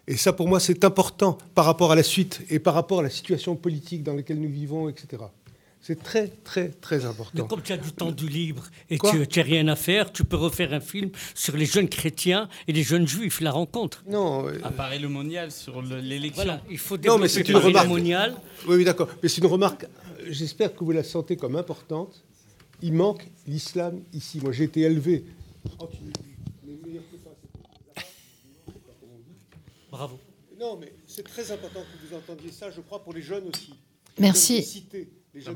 Et 0.07 0.15
ça, 0.15 0.31
pour 0.31 0.47
moi, 0.47 0.59
c'est 0.59 0.85
important 0.85 1.37
par 1.53 1.65
rapport 1.65 1.91
à 1.91 1.95
la 1.95 2.03
suite 2.03 2.41
et 2.49 2.59
par 2.59 2.73
rapport 2.73 2.99
à 2.99 3.03
la 3.03 3.09
situation 3.09 3.55
politique 3.55 4.03
dans 4.03 4.13
laquelle 4.13 4.39
nous 4.39 4.49
vivons, 4.49 4.87
etc. 4.87 5.23
C'est 5.81 6.01
très, 6.01 6.27
très, 6.27 6.69
très 6.69 7.05
important. 7.05 7.43
Mais 7.43 7.47
comme 7.47 7.61
tu 7.61 7.71
as 7.71 7.77
du 7.77 7.91
temps 7.91 8.11
du 8.11 8.27
libre 8.27 8.63
et 8.89 8.97
que 8.97 9.23
tu 9.25 9.39
n'as 9.39 9.45
rien 9.45 9.67
à 9.67 9.75
faire, 9.75 10.11
tu 10.11 10.23
peux 10.23 10.35
refaire 10.35 10.73
un 10.73 10.79
film 10.79 11.11
sur 11.35 11.55
les 11.55 11.65
jeunes 11.65 11.87
chrétiens 11.87 12.49
et 12.67 12.73
les 12.73 12.83
jeunes 12.83 13.07
juifs, 13.07 13.41
la 13.41 13.51
rencontre. 13.51 14.03
Non. 14.07 14.47
Euh... 14.47 14.59
Apparaît 14.63 14.99
le 14.99 15.09
mondial 15.09 15.51
sur 15.51 15.81
l'élection. 15.81 16.43
Voilà, 16.43 16.61
il 16.69 16.77
faut 16.77 16.97
développer 16.97 17.17
non, 17.17 17.21
mais 17.21 17.29
c'est 17.29 17.47
une 17.47 17.57
remarque. 17.57 17.87
mondial. 17.87 18.35
Oui, 18.67 18.77
oui 18.77 18.83
d'accord. 18.85 19.07
Mais 19.21 19.29
c'est 19.29 19.41
une 19.41 19.47
remarque, 19.47 19.85
j'espère 20.29 20.75
que 20.75 20.83
vous 20.83 20.91
la 20.91 21.03
sentez 21.03 21.37
comme 21.37 21.55
importante. 21.55 22.23
Il 22.81 22.93
manque 22.93 23.27
l'islam 23.45 24.01
ici. 24.13 24.39
Moi, 24.41 24.51
j'ai 24.51 24.65
été 24.65 24.81
élevé 24.81 25.25
Non, 30.59 30.77
mais 30.79 30.91
c'est 31.05 31.23
très 31.23 31.51
important 31.51 31.81
que 31.81 32.07
vous 32.07 32.15
entendiez 32.15 32.51
ça, 32.51 32.71
je 32.71 32.81
crois, 32.81 33.03
pour 33.03 33.13
les 33.13 33.21
jeunes 33.21 33.47
aussi. 33.47 33.73
Merci. 34.19 34.87
Je 35.35 35.51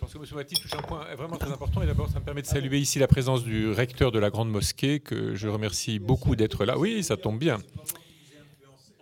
pense 0.00 0.12
que 0.12 0.18
M. 0.18 0.24
Mathis 0.34 0.60
touche 0.60 0.74
un 0.74 0.82
point 0.82 1.14
vraiment 1.14 1.36
très 1.36 1.50
important. 1.50 1.82
Et 1.82 1.86
d'abord, 1.86 2.10
ça 2.10 2.18
me 2.18 2.24
permet 2.24 2.42
de 2.42 2.46
saluer 2.46 2.78
ici 2.78 2.98
la 2.98 3.06
présence 3.06 3.44
du 3.44 3.70
recteur 3.70 4.10
de 4.10 4.18
la 4.18 4.30
Grande 4.30 4.50
Mosquée, 4.50 4.98
que 4.98 5.36
je 5.36 5.46
remercie 5.46 6.00
beaucoup 6.00 6.34
d'être 6.34 6.64
là. 6.64 6.76
Oui, 6.76 7.04
ça 7.04 7.16
tombe 7.16 7.38
bien. 7.38 7.58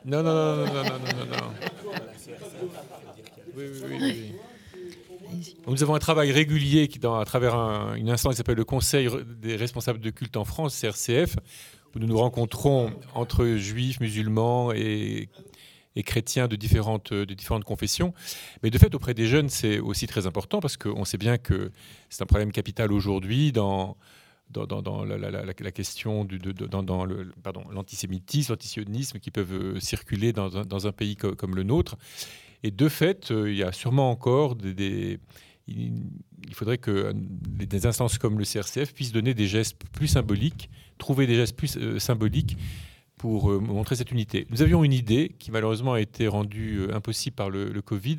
Non, 0.04 0.22
non, 0.22 0.34
non, 0.34 0.56
non, 0.56 0.66
non, 0.66 0.82
non, 0.82 0.98
non, 1.16 1.26
non. 1.26 1.52
Oui, 3.56 3.64
oui, 3.88 4.32
oui, 5.22 5.54
Nous 5.66 5.82
avons 5.82 5.94
un 5.94 6.00
travail 6.00 6.32
régulier 6.32 6.88
qui, 6.88 6.98
dans, 6.98 7.18
à 7.18 7.24
travers 7.24 7.54
une 7.96 8.10
instance 8.10 8.34
qui 8.34 8.36
s'appelle 8.36 8.56
le 8.56 8.64
Conseil 8.64 9.08
des 9.40 9.56
responsables 9.56 10.00
de 10.00 10.10
culte 10.10 10.36
en 10.36 10.44
France, 10.44 10.78
CRCF, 10.78 11.36
nous 12.00 12.06
nous 12.06 12.18
rencontrons 12.18 12.92
entre 13.14 13.46
juifs, 13.56 14.00
musulmans 14.00 14.72
et, 14.72 15.28
chrétiens 16.04 16.48
de 16.48 16.56
différentes, 16.56 17.12
de 17.12 17.64
confessions. 17.64 18.14
Mais 18.62 18.70
de 18.70 18.78
fait, 18.78 18.94
auprès 18.94 19.14
des 19.14 19.26
jeunes, 19.26 19.48
c'est 19.48 19.78
aussi 19.78 20.06
très 20.06 20.26
important 20.26 20.60
parce 20.60 20.76
qu'on 20.76 21.04
sait 21.04 21.18
bien 21.18 21.38
que 21.38 21.70
c'est 22.08 22.22
un 22.22 22.26
problème 22.26 22.50
capital 22.50 22.92
aujourd'hui 22.92 23.52
dans, 23.52 23.96
la, 24.54 25.72
question 25.72 26.26
pardon, 27.42 27.64
l'antisémitisme, 27.70 28.52
l'antisionisme 28.52 29.18
qui 29.18 29.30
peuvent 29.30 29.78
circuler 29.78 30.32
dans 30.32 30.86
un, 30.86 30.92
pays 30.92 31.16
comme 31.16 31.54
le 31.54 31.62
nôtre. 31.62 31.96
Et 32.64 32.70
de 32.70 32.88
fait, 32.88 33.30
euh, 33.30 33.50
il 33.50 33.58
y 33.58 33.62
a 33.62 33.72
sûrement 33.72 34.10
encore 34.10 34.56
des, 34.56 35.20
il, 35.68 36.02
faudrait 36.52 36.78
que 36.78 37.12
des 37.14 37.86
instances 37.86 38.18
comme 38.18 38.38
le 38.38 38.44
CRCF 38.44 38.94
puissent 38.94 39.12
donner 39.12 39.34
des 39.34 39.46
gestes 39.46 39.76
plus 39.92 40.08
symboliques, 40.08 40.70
trouver 40.98 41.26
des 41.26 41.34
gestes 41.34 41.56
plus 41.56 41.78
symboliques 41.98 42.56
pour 43.16 43.50
montrer 43.60 43.96
cette 43.96 44.10
unité. 44.10 44.46
Nous 44.50 44.62
avions 44.62 44.84
une 44.84 44.92
idée 44.92 45.34
qui 45.38 45.50
malheureusement 45.50 45.94
a 45.94 46.00
été 46.00 46.28
rendue 46.28 46.88
impossible 46.92 47.34
par 47.34 47.48
le, 47.50 47.70
le 47.70 47.82
Covid 47.82 48.18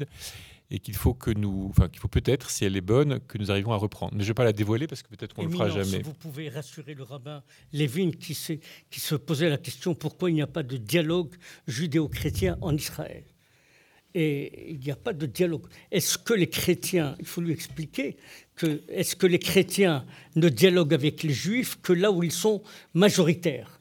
et 0.72 0.80
qu'il 0.80 0.96
faut 0.96 1.14
que 1.14 1.32
nous, 1.32 1.68
enfin 1.70 1.90
qu'il 1.90 2.00
faut 2.00 2.08
peut-être, 2.08 2.50
si 2.50 2.66
elle 2.66 2.76
est 2.76 2.82
bonne, 2.82 3.20
que 3.28 3.38
nous 3.38 3.52
arrivions 3.52 3.72
à 3.72 3.78
reprendre. 3.78 4.14
Mais 4.14 4.24
je 4.24 4.26
ne 4.26 4.30
vais 4.30 4.34
pas 4.34 4.44
la 4.44 4.54
dévoiler 4.54 4.88
parce 4.88 5.04
que 5.04 5.10
peut-être 5.10 5.34
qu'on 5.34 5.44
ne 5.44 5.48
le 5.48 5.54
fera 5.54 5.70
jamais. 5.70 6.02
Vous 6.02 6.14
pouvez 6.14 6.50
rassurer 6.50 6.96
le 6.96 7.04
rabbin 7.04 7.44
Lévin 7.72 8.12
qui, 8.12 8.36
qui 8.90 9.00
se 9.00 9.16
posait 9.16 9.50
la 9.50 9.58
question 9.58 9.94
pourquoi 9.94 10.32
il 10.32 10.34
n'y 10.34 10.42
a 10.42 10.48
pas 10.48 10.64
de 10.64 10.78
dialogue 10.78 11.36
judéo-chrétien 11.68 12.58
en 12.62 12.76
Israël? 12.76 13.26
Et 14.16 14.72
il 14.72 14.80
n'y 14.80 14.92
a 14.92 14.96
pas 14.96 15.14
de 15.14 15.26
dialogue. 15.26 15.68
Est-ce 15.92 16.18
que 16.18 16.34
les 16.34 16.48
chrétiens, 16.48 17.16
il 17.20 17.26
faut 17.26 17.42
lui 17.42 17.52
expliquer, 17.52 18.16
que 18.16 18.45
est-ce 18.64 19.16
que 19.16 19.28
les 19.28 19.40
chrétiens 19.40 20.06
ne 20.36 20.50
dialoguent 20.50 20.94
avec 20.94 21.24
les 21.24 21.34
juifs 21.34 21.78
que 21.82 21.94
là 21.94 22.12
où 22.12 22.24
ils 22.24 22.32
sont 22.32 22.62
majoritaires? 22.94 23.80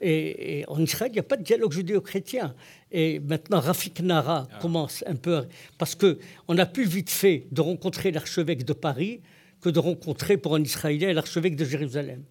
Et, 0.00 0.64
en 0.66 0.80
Israël, 0.80 1.12
il 1.12 1.14
n'y 1.14 1.20
a 1.20 1.24
pas 1.24 1.36
de 1.36 1.44
dialogue 1.44 1.72
judéo-chrétien. 1.72 2.54
Et 2.90 3.20
maintenant, 3.20 3.60
Rafik 3.60 4.00
Nara 4.00 4.48
ah. 4.50 4.58
commence 4.60 5.04
un 5.06 5.14
peu, 5.14 5.44
parce 5.78 5.94
qu'on 5.94 6.58
a 6.58 6.66
plus 6.66 6.84
vite 6.84 7.10
fait 7.10 7.46
de 7.52 7.60
rencontrer 7.60 8.10
l'archevêque 8.10 8.64
de 8.64 8.72
Paris 8.72 9.20
que 9.60 9.68
de 9.68 9.78
rencontrer 9.78 10.36
pour 10.36 10.56
un 10.56 10.62
Israélien 10.62 11.12
l'archevêque 11.12 11.54
de 11.54 11.64
Jérusalem. 11.64 12.24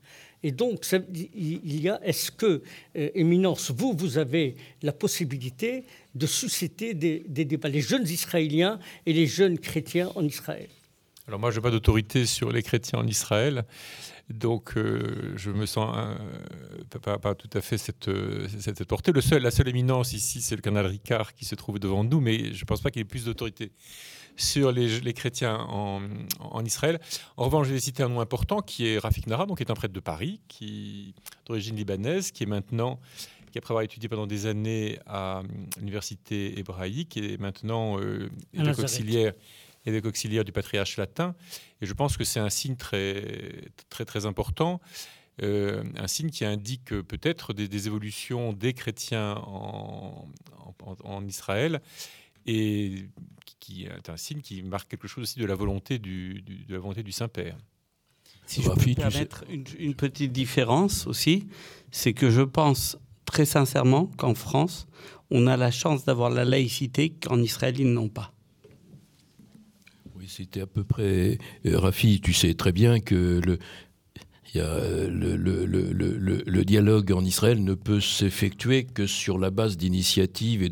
Et 0.44 0.52
donc, 0.52 0.86
il 1.14 1.82
y 1.82 1.88
a, 1.88 2.00
est-ce 2.04 2.32
que, 2.32 2.62
euh, 2.98 3.10
Éminence, 3.14 3.72
vous, 3.72 3.94
vous 3.94 4.18
avez 4.18 4.56
la 4.82 4.92
possibilité 4.92 5.86
de 6.16 6.26
susciter 6.26 6.94
des, 6.94 7.24
des, 7.28 7.46
débats, 7.46 7.70
les 7.70 7.82
jeunes 7.82 8.08
Israéliens 8.08 8.80
et 9.06 9.14
les 9.14 9.28
jeunes 9.28 9.60
chrétiens 9.60 10.12
en 10.16 10.26
Israël? 10.26 10.68
Alors 11.32 11.40
moi, 11.40 11.50
je 11.50 11.56
n'ai 11.56 11.62
pas 11.62 11.72
d'autorité 11.72 12.26
sur 12.26 12.52
les 12.52 12.62
chrétiens 12.62 13.00
en 13.00 13.08
Israël. 13.08 13.64
Donc, 14.30 14.76
euh, 14.76 15.32
je 15.38 15.50
me 15.50 15.66
sens 15.66 15.96
euh, 15.96 17.18
pas, 17.20 17.36
tout 17.36 17.50
à 17.54 17.62
fait 17.62 17.78
cette, 17.78 18.10
cette, 18.60 18.84
portée. 18.84 19.14
Le 19.14 19.22
seul, 19.22 19.42
la 19.42 19.50
seule 19.50 19.70
éminence 19.70 20.12
ici, 20.12 20.42
c'est 20.42 20.58
le 20.58 20.62
canal 20.62 20.86
Ricard 20.88 21.34
qui 21.34 21.46
se 21.46 21.56
trouve 21.56 21.80
devant 21.80 22.04
nous, 22.04 22.20
mais 22.20 22.54
je 22.54 22.60
ne 22.60 22.66
pense 22.66 22.82
pas 22.82 22.92
qu'il 22.92 23.02
ait 23.02 23.06
plus 23.06 23.24
d'autorité 23.24 23.72
sur 24.36 24.74
les, 24.74 25.14
chrétiens 25.14 25.56
en, 25.70 26.02
Israël. 26.66 27.00
En 27.38 27.46
revanche, 27.46 27.68
je 27.68 27.76
vais 27.76 27.80
citer 27.80 28.04
un 28.04 28.10
nom 28.10 28.20
important 28.20 28.62
qui 28.62 28.88
est 28.88 29.00
Rafik 29.00 29.26
Nara, 29.28 29.46
donc 29.46 29.60
qui 29.60 29.64
est 29.64 29.72
un 29.72 29.76
prêtre 29.76 29.94
de 29.94 30.02
Paris, 30.02 30.42
qui 30.50 31.16
d'origine 31.46 31.78
libanaise, 31.78 32.32
qui 32.32 32.44
est 32.44 32.48
maintenant 32.48 33.00
qui 33.52 33.58
après 33.58 33.74
avoir 33.74 33.84
étudié 33.84 34.10
pendant 34.10 34.28
des 34.28 34.46
années 34.46 34.98
à 35.06 35.44
l'université 35.78 36.58
hébraïque 36.58 37.18
et 37.18 37.38
maintenant 37.38 38.00
euh, 38.00 38.30
auxiliaire 38.78 39.34
évêque 39.86 40.06
auxiliaire 40.06 40.44
du 40.44 40.52
patriarche 40.52 40.98
latin. 40.98 41.36
Et 41.82 41.86
je 41.86 41.94
pense 41.94 42.18
que 42.18 42.24
c'est 42.24 42.40
un 42.40 42.50
signe 42.50 42.76
très, 42.76 43.72
très, 43.90 44.06
très 44.06 44.26
important. 44.26 44.82
Euh, 45.42 45.84
un 45.98 46.08
signe 46.08 46.30
qui 46.30 46.46
indique 46.46 46.90
peut-être 47.02 47.54
des, 47.54 47.88
évolutions 47.88 48.54
des 48.54 48.74
chrétiens 48.74 49.36
en, 49.48 50.28
en, 51.04 51.26
Israël 51.26 51.82
et 52.46 53.06
qui, 53.60 53.86
est 53.86 54.10
un 54.10 54.18
signe 54.18 54.42
qui 54.42 54.62
marque 54.62 54.90
quelque 54.90 55.08
chose 55.08 55.24
aussi 55.24 55.40
de 55.40 55.46
la 55.46 55.56
volonté 55.56 56.00
du, 56.00 56.42
de 56.42 56.74
la 56.74 56.80
volonté 56.80 57.02
du 57.02 57.12
Saint-Père. 57.12 57.58
Si 58.46 58.62
je 58.62 58.70
peux 58.70 58.94
permettre 58.94 59.46
une, 59.50 59.64
une, 59.80 59.96
petite 59.96 60.32
différence 60.34 61.08
aussi, 61.08 61.48
c'est 61.92 62.14
que 62.14 62.30
je 62.30 62.42
pense 62.42 62.98
très 63.26 63.46
sincèrement 63.46 64.08
qu'en 64.18 64.36
France, 64.36 64.88
on 65.30 65.48
a 65.48 65.56
la 65.56 65.72
chance 65.72 66.04
d'avoir 66.04 66.30
la 66.30 66.44
laïcité 66.44 67.10
qu'en 67.10 67.42
Israël, 67.42 67.80
ils 67.80 67.92
n'ont 67.92 68.10
pas 68.10 68.34
c'était 70.28 70.62
à 70.62 70.68
peu 70.68 70.84
près. 70.84 71.38
Euh, 71.66 71.78
Rafi, 71.78 72.22
tu 72.22 72.34
sais 72.34 72.54
très 72.54 72.72
bien 72.72 73.00
que 73.00 73.42
le, 73.46 73.58
euh, 74.56 75.10
le, 75.10 76.66
dialogue 76.66 77.12
en 77.12 77.24
Israël 77.24 77.64
ne 77.64 77.74
peut 77.74 78.00
s'effectuer 78.00 78.84
que 78.84 79.08
sur 79.08 79.40
la 79.40 79.50
base 79.50 79.78
d'initiatives 79.78 80.62
et 80.64 80.72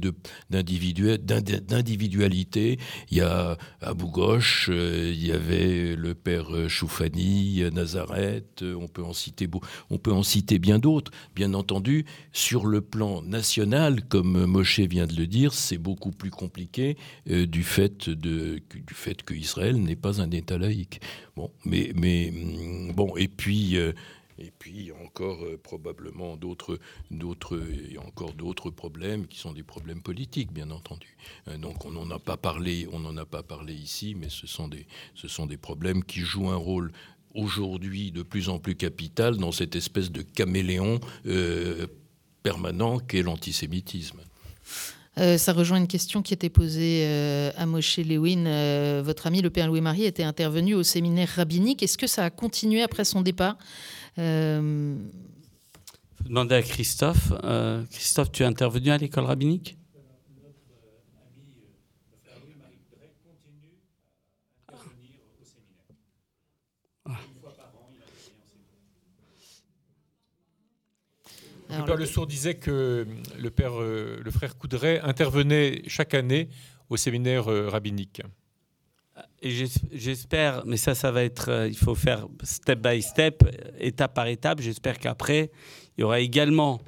d'individualité. 0.49 2.77
Il 3.09 3.17
y 3.17 3.21
a 3.21 3.57
Abu 3.81 4.05
Ghosh, 4.05 4.69
euh, 4.69 5.11
il 5.13 5.25
y 5.25 5.31
avait 5.31 5.95
le 5.95 6.13
père 6.13 6.69
Choufani, 6.69 7.63
Nazareth, 7.73 8.63
on 8.63 8.87
peut 8.87 9.03
en 9.03 9.13
citer, 9.13 9.49
on 9.89 9.97
peut 9.97 10.13
en 10.13 10.23
citer 10.23 10.59
bien 10.59 10.79
d'autres. 10.79 11.11
Bien 11.35 11.53
entendu, 11.53 12.05
sur 12.31 12.65
le 12.65 12.81
plan 12.81 13.21
national, 13.21 14.03
comme 14.03 14.45
Moshe 14.45 14.79
vient 14.79 15.07
de 15.07 15.15
le 15.15 15.27
dire, 15.27 15.53
c'est 15.53 15.77
beaucoup 15.77 16.11
plus 16.11 16.31
compliqué 16.31 16.97
euh, 17.29 17.45
du 17.45 17.63
fait, 17.63 18.09
de, 18.09 18.61
du 18.73 18.93
fait 18.93 19.23
que 19.23 19.33
Israël 19.33 19.77
n'est 19.77 19.95
pas 19.95 20.21
un 20.21 20.31
État 20.31 20.57
laïque. 20.57 21.01
Bon, 21.35 21.51
mais 21.65 21.91
mm, 21.95 22.93
bon, 22.93 23.15
et 23.17 23.27
puis. 23.27 23.68
Euh, 23.77 23.93
et 24.41 24.51
puis 24.57 24.91
encore 25.03 25.43
euh, 25.43 25.59
probablement 25.61 26.37
d'autres, 26.37 26.79
d'autres, 27.11 27.61
encore 28.07 28.33
d'autres 28.33 28.69
problèmes 28.69 29.27
qui 29.27 29.37
sont 29.37 29.51
des 29.51 29.63
problèmes 29.63 30.01
politiques, 30.01 30.53
bien 30.53 30.71
entendu. 30.71 31.17
Euh, 31.49 31.57
donc 31.57 31.85
on 31.85 31.91
n'en 31.91 32.09
a 32.09 32.19
pas 32.19 32.37
parlé, 32.37 32.87
on 32.93 32.99
n'en 32.99 33.17
a 33.17 33.25
pas 33.25 33.43
parlé 33.43 33.73
ici, 33.73 34.15
mais 34.15 34.29
ce 34.29 34.47
sont 34.47 34.69
des, 34.69 34.87
ce 35.13 35.27
sont 35.27 35.45
des 35.45 35.57
problèmes 35.57 36.03
qui 36.03 36.21
jouent 36.21 36.49
un 36.49 36.55
rôle 36.55 36.91
aujourd'hui 37.35 38.11
de 38.11 38.23
plus 38.23 38.49
en 38.49 38.59
plus 38.59 38.75
capital 38.75 39.37
dans 39.37 39.51
cette 39.51 39.75
espèce 39.75 40.09
de 40.11 40.21
caméléon 40.21 40.99
permanent 42.41 42.99
qu'est 42.99 43.21
l'antisémitisme. 43.21 44.21
Euh, 45.19 45.37
ça 45.37 45.53
rejoint 45.53 45.77
une 45.77 45.87
question 45.87 46.21
qui 46.21 46.33
était 46.33 46.49
posée 46.49 47.03
euh, 47.05 47.51
à 47.57 47.65
Moshe 47.65 47.97
Lewin. 47.97 48.45
Euh, 48.45 49.01
votre 49.03 49.27
ami, 49.27 49.41
le 49.41 49.49
père 49.49 49.67
Louis-Marie, 49.67 50.05
était 50.05 50.23
intervenu 50.23 50.75
au 50.75 50.83
séminaire 50.83 51.29
rabbinique. 51.35 51.83
Est-ce 51.83 51.97
que 51.97 52.07
ça 52.07 52.23
a 52.25 52.29
continué 52.29 52.81
après 52.81 53.03
son 53.03 53.21
départ? 53.21 53.57
Demandez 54.17 55.05
à 56.55 56.61
Christophe. 56.61 57.33
Christophe, 57.91 58.31
tu 58.31 58.43
es 58.43 58.45
intervenu 58.45 58.91
à 58.91 58.97
l'école 58.97 59.25
rabbinique? 59.25 59.78
Le 71.69 71.85
père 71.85 71.95
Le 71.95 72.05
Sourd 72.05 72.27
disait 72.27 72.55
que 72.55 73.05
le, 73.37 73.49
père, 73.51 73.79
euh, 73.79 74.19
le 74.23 74.31
frère 74.31 74.57
Coudray 74.57 74.99
intervenait 74.99 75.83
chaque 75.87 76.13
année 76.13 76.49
au 76.89 76.97
séminaire 76.97 77.49
euh, 77.51 77.69
rabbinique. 77.69 78.21
Et 79.41 79.65
j'espère, 79.91 80.65
mais 80.65 80.77
ça, 80.77 80.95
ça 80.95 81.11
va 81.11 81.23
être, 81.23 81.49
euh, 81.49 81.67
il 81.67 81.77
faut 81.77 81.95
faire 81.95 82.27
step 82.43 82.79
by 82.79 83.01
step, 83.01 83.43
étape 83.79 84.13
par 84.13 84.27
étape. 84.27 84.61
J'espère 84.61 84.97
qu'après, 84.97 85.51
il 85.97 86.01
y 86.01 86.03
aura 86.03 86.19
également, 86.19 86.81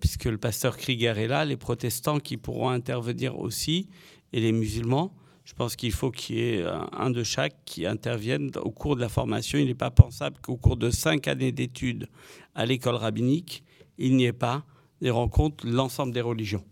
puisque 0.00 0.26
le 0.26 0.38
pasteur 0.38 0.76
Krieger 0.76 1.18
est 1.18 1.26
là, 1.26 1.44
les 1.44 1.56
protestants 1.56 2.20
qui 2.20 2.36
pourront 2.36 2.70
intervenir 2.70 3.38
aussi, 3.38 3.88
et 4.32 4.40
les 4.40 4.52
musulmans. 4.52 5.15
Je 5.46 5.54
pense 5.54 5.76
qu'il 5.76 5.92
faut 5.92 6.10
qu'il 6.10 6.36
y 6.36 6.40
ait 6.40 6.64
un 6.92 7.08
de 7.08 7.22
chaque 7.22 7.54
qui 7.64 7.86
intervienne 7.86 8.50
au 8.56 8.72
cours 8.72 8.96
de 8.96 9.00
la 9.00 9.08
formation. 9.08 9.58
Il 9.58 9.66
n'est 9.66 9.74
pas 9.74 9.92
pensable 9.92 10.38
qu'au 10.42 10.56
cours 10.56 10.76
de 10.76 10.90
cinq 10.90 11.28
années 11.28 11.52
d'études 11.52 12.08
à 12.56 12.66
l'école 12.66 12.96
rabbinique, 12.96 13.62
il 13.96 14.16
n'y 14.16 14.24
ait 14.24 14.32
pas 14.32 14.64
des 15.00 15.10
rencontres 15.10 15.64
l'ensemble 15.64 16.12
des 16.12 16.20
religions. 16.20 16.64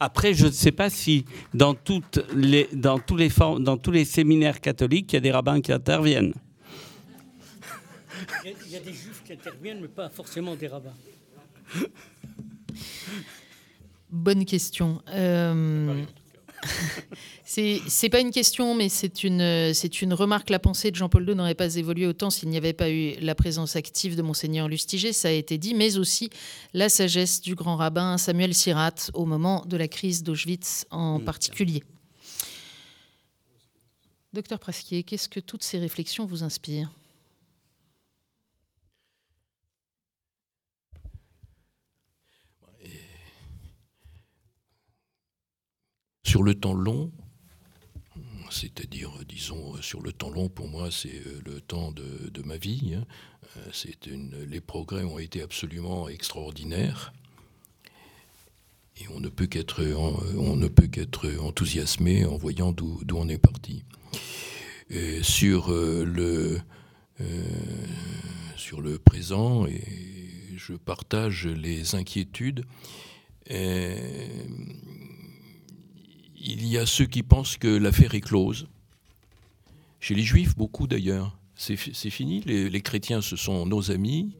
Après, 0.00 0.34
je 0.34 0.46
ne 0.46 0.50
sais 0.50 0.72
pas 0.72 0.90
si 0.90 1.24
dans, 1.54 1.74
toutes 1.74 2.20
les, 2.34 2.68
dans, 2.72 2.98
tous 2.98 3.16
les 3.16 3.28
dans 3.60 3.76
tous 3.76 3.92
les 3.92 4.04
séminaires 4.04 4.60
catholiques, 4.60 5.12
il 5.12 5.16
y 5.16 5.18
a 5.18 5.20
des 5.20 5.30
rabbins 5.30 5.60
qui 5.60 5.72
interviennent. 5.72 6.34
Il 8.44 8.72
y, 8.72 8.76
a, 8.76 8.80
des 8.80 8.92
juifs 8.92 9.22
qui 9.24 9.34
interviennent, 9.34 9.80
mais 9.80 9.88
pas 9.88 10.08
forcément 10.08 10.56
des 10.56 10.66
rabbins. 10.66 10.94
Bonne 14.10 14.44
question. 14.44 15.00
Euh, 15.10 16.04
c'est 17.44 18.08
pas 18.10 18.20
une 18.20 18.30
question, 18.30 18.74
mais 18.74 18.88
c'est 18.88 19.24
une, 19.24 19.72
c'est 19.74 20.02
une 20.02 20.12
remarque. 20.14 20.50
La 20.50 20.58
pensée 20.58 20.90
de 20.90 20.96
Jean-Paul 20.96 21.28
II 21.28 21.34
n'aurait 21.34 21.54
pas 21.54 21.76
évolué 21.76 22.06
autant 22.06 22.30
s'il 22.30 22.48
n'y 22.48 22.56
avait 22.56 22.72
pas 22.72 22.90
eu 22.90 23.14
la 23.20 23.34
présence 23.34 23.76
active 23.76 24.16
de 24.16 24.22
Monseigneur 24.22 24.68
Lustiger, 24.68 25.12
ça 25.12 25.28
a 25.28 25.32
été 25.32 25.58
dit, 25.58 25.74
mais 25.74 25.98
aussi 25.98 26.30
la 26.74 26.88
sagesse 26.88 27.40
du 27.40 27.54
grand 27.54 27.76
rabbin 27.76 28.18
Samuel 28.18 28.54
Sirat 28.54 28.94
au 29.14 29.24
moment 29.24 29.64
de 29.66 29.76
la 29.76 29.88
crise 29.88 30.22
d'Auschwitz 30.22 30.86
en 30.90 31.20
particulier. 31.20 31.82
Docteur 34.32 34.58
Prasquier, 34.58 35.02
qu'est-ce 35.02 35.28
que 35.28 35.40
toutes 35.40 35.64
ces 35.64 35.78
réflexions 35.78 36.26
vous 36.26 36.42
inspirent? 36.42 36.90
Sur 46.28 46.42
le 46.42 46.54
temps 46.54 46.74
long, 46.74 47.10
c'est-à-dire, 48.50 49.10
disons, 49.26 49.80
sur 49.80 50.02
le 50.02 50.12
temps 50.12 50.28
long, 50.28 50.50
pour 50.50 50.68
moi, 50.68 50.90
c'est 50.90 51.22
euh, 51.26 51.40
le 51.46 51.62
temps 51.62 51.90
de, 51.90 52.42
ma 52.44 52.58
vie. 52.58 52.92
Hein. 52.94 53.06
Euh, 53.56 54.46
les 54.46 54.60
progrès 54.60 55.04
ont 55.04 55.18
été 55.18 55.40
absolument 55.40 56.06
extraordinaires. 56.06 57.14
et 59.00 59.08
on 59.08 59.20
ne 59.20 59.30
peut 59.30 59.46
qu'être 59.46 59.82
on 60.36 61.46
enthousiasmé 61.46 62.26
en 62.26 62.36
voyant 62.36 62.72
d'où 62.72 63.00
on 63.14 63.28
est 63.30 63.38
parti. 63.38 63.84
sur 65.22 65.70
le 65.70 66.60
sur 68.54 68.82
le 68.82 68.98
présent 68.98 69.64
je 70.56 70.74
partage 70.74 71.46
les 71.46 71.94
inquiétudes. 71.94 72.66
Il 76.48 76.66
y 76.66 76.78
a 76.78 76.86
ceux 76.86 77.06
qui 77.06 77.22
pensent 77.22 77.58
que 77.58 77.68
l'affaire 77.68 78.14
est 78.14 78.20
close. 78.20 78.68
Chez 80.00 80.14
les 80.14 80.22
juifs, 80.22 80.56
beaucoup 80.56 80.86
d'ailleurs. 80.86 81.36
C'est 81.54 81.76
fini. 81.76 82.40
Les, 82.46 82.80
chrétiens, 82.80 83.20
ce 83.20 83.34
sont 83.34 83.66
nos 83.66 83.90
amis. 83.90 84.36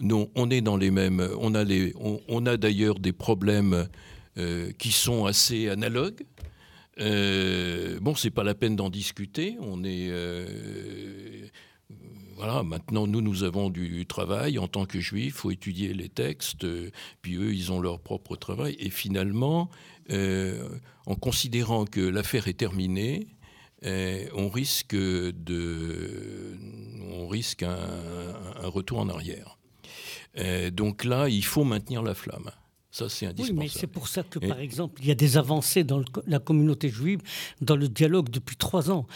Nous, 0.00 0.28
on 0.34 0.50
est 0.50 0.60
dans 0.60 0.76
les 0.76 0.90
mêmes. 0.90 1.26
On 1.38 1.54
a, 1.54 1.62
les, 1.62 1.94
on, 1.96 2.44
a 2.44 2.56
d'ailleurs 2.56 2.98
des 2.98 3.12
problèmes 3.12 3.88
euh, 4.36 4.72
qui 4.72 4.90
sont 4.90 5.26
assez 5.26 5.68
analogues. 5.68 6.24
Euh, 6.98 8.00
bon, 8.00 8.16
c'est 8.16 8.30
pas 8.30 8.42
la 8.42 8.54
peine 8.54 8.74
d'en 8.74 8.90
discuter. 8.90 9.56
On 9.60 9.84
est. 9.84 10.08
Euh, 10.10 11.46
voilà, 12.34 12.64
maintenant, 12.64 13.06
nous, 13.06 13.22
nous 13.22 13.44
avons 13.44 13.70
du 13.70 14.04
travail 14.04 14.58
en 14.58 14.68
tant 14.68 14.84
que 14.84 15.00
juifs, 15.00 15.26
il 15.26 15.32
faut 15.32 15.50
étudier 15.50 15.94
les 15.94 16.10
textes, 16.10 16.66
puis 17.22 17.36
eux, 17.36 17.54
ils 17.54 17.72
ont 17.72 17.80
leur 17.80 17.98
propre 17.98 18.36
travail. 18.36 18.76
Et 18.78 18.90
finalement, 18.90 19.70
en 20.10 21.14
considérant 21.14 21.84
que 21.84 22.00
l'affaire 22.00 22.48
est 22.48 22.58
terminée, 22.58 23.26
on 23.82 24.48
risque, 24.48 24.94
de, 24.94 26.56
on 27.12 27.28
risque 27.28 27.62
un, 27.62 27.78
un 28.62 28.68
retour 28.68 28.98
en 28.98 29.08
arrière. 29.08 29.58
donc 30.72 31.04
là, 31.04 31.28
il 31.28 31.44
faut 31.44 31.64
maintenir 31.64 32.02
la 32.02 32.14
flamme. 32.14 32.50
Ça, 32.96 33.10
c'est 33.10 33.26
indispensable. 33.26 33.58
Oui, 33.58 33.64
mais 33.66 33.68
c'est 33.68 33.86
pour 33.86 34.08
ça 34.08 34.22
que, 34.22 34.38
par 34.38 34.58
exemple, 34.58 35.02
il 35.02 35.08
y 35.08 35.10
a 35.10 35.14
des 35.14 35.36
avancées 35.36 35.84
dans 35.84 36.02
la 36.26 36.38
communauté 36.38 36.88
juive, 36.88 37.20
dans 37.60 37.76
le 37.76 37.88
dialogue 37.88 38.30
depuis 38.30 38.56
trois 38.56 38.90
ans. 38.90 39.06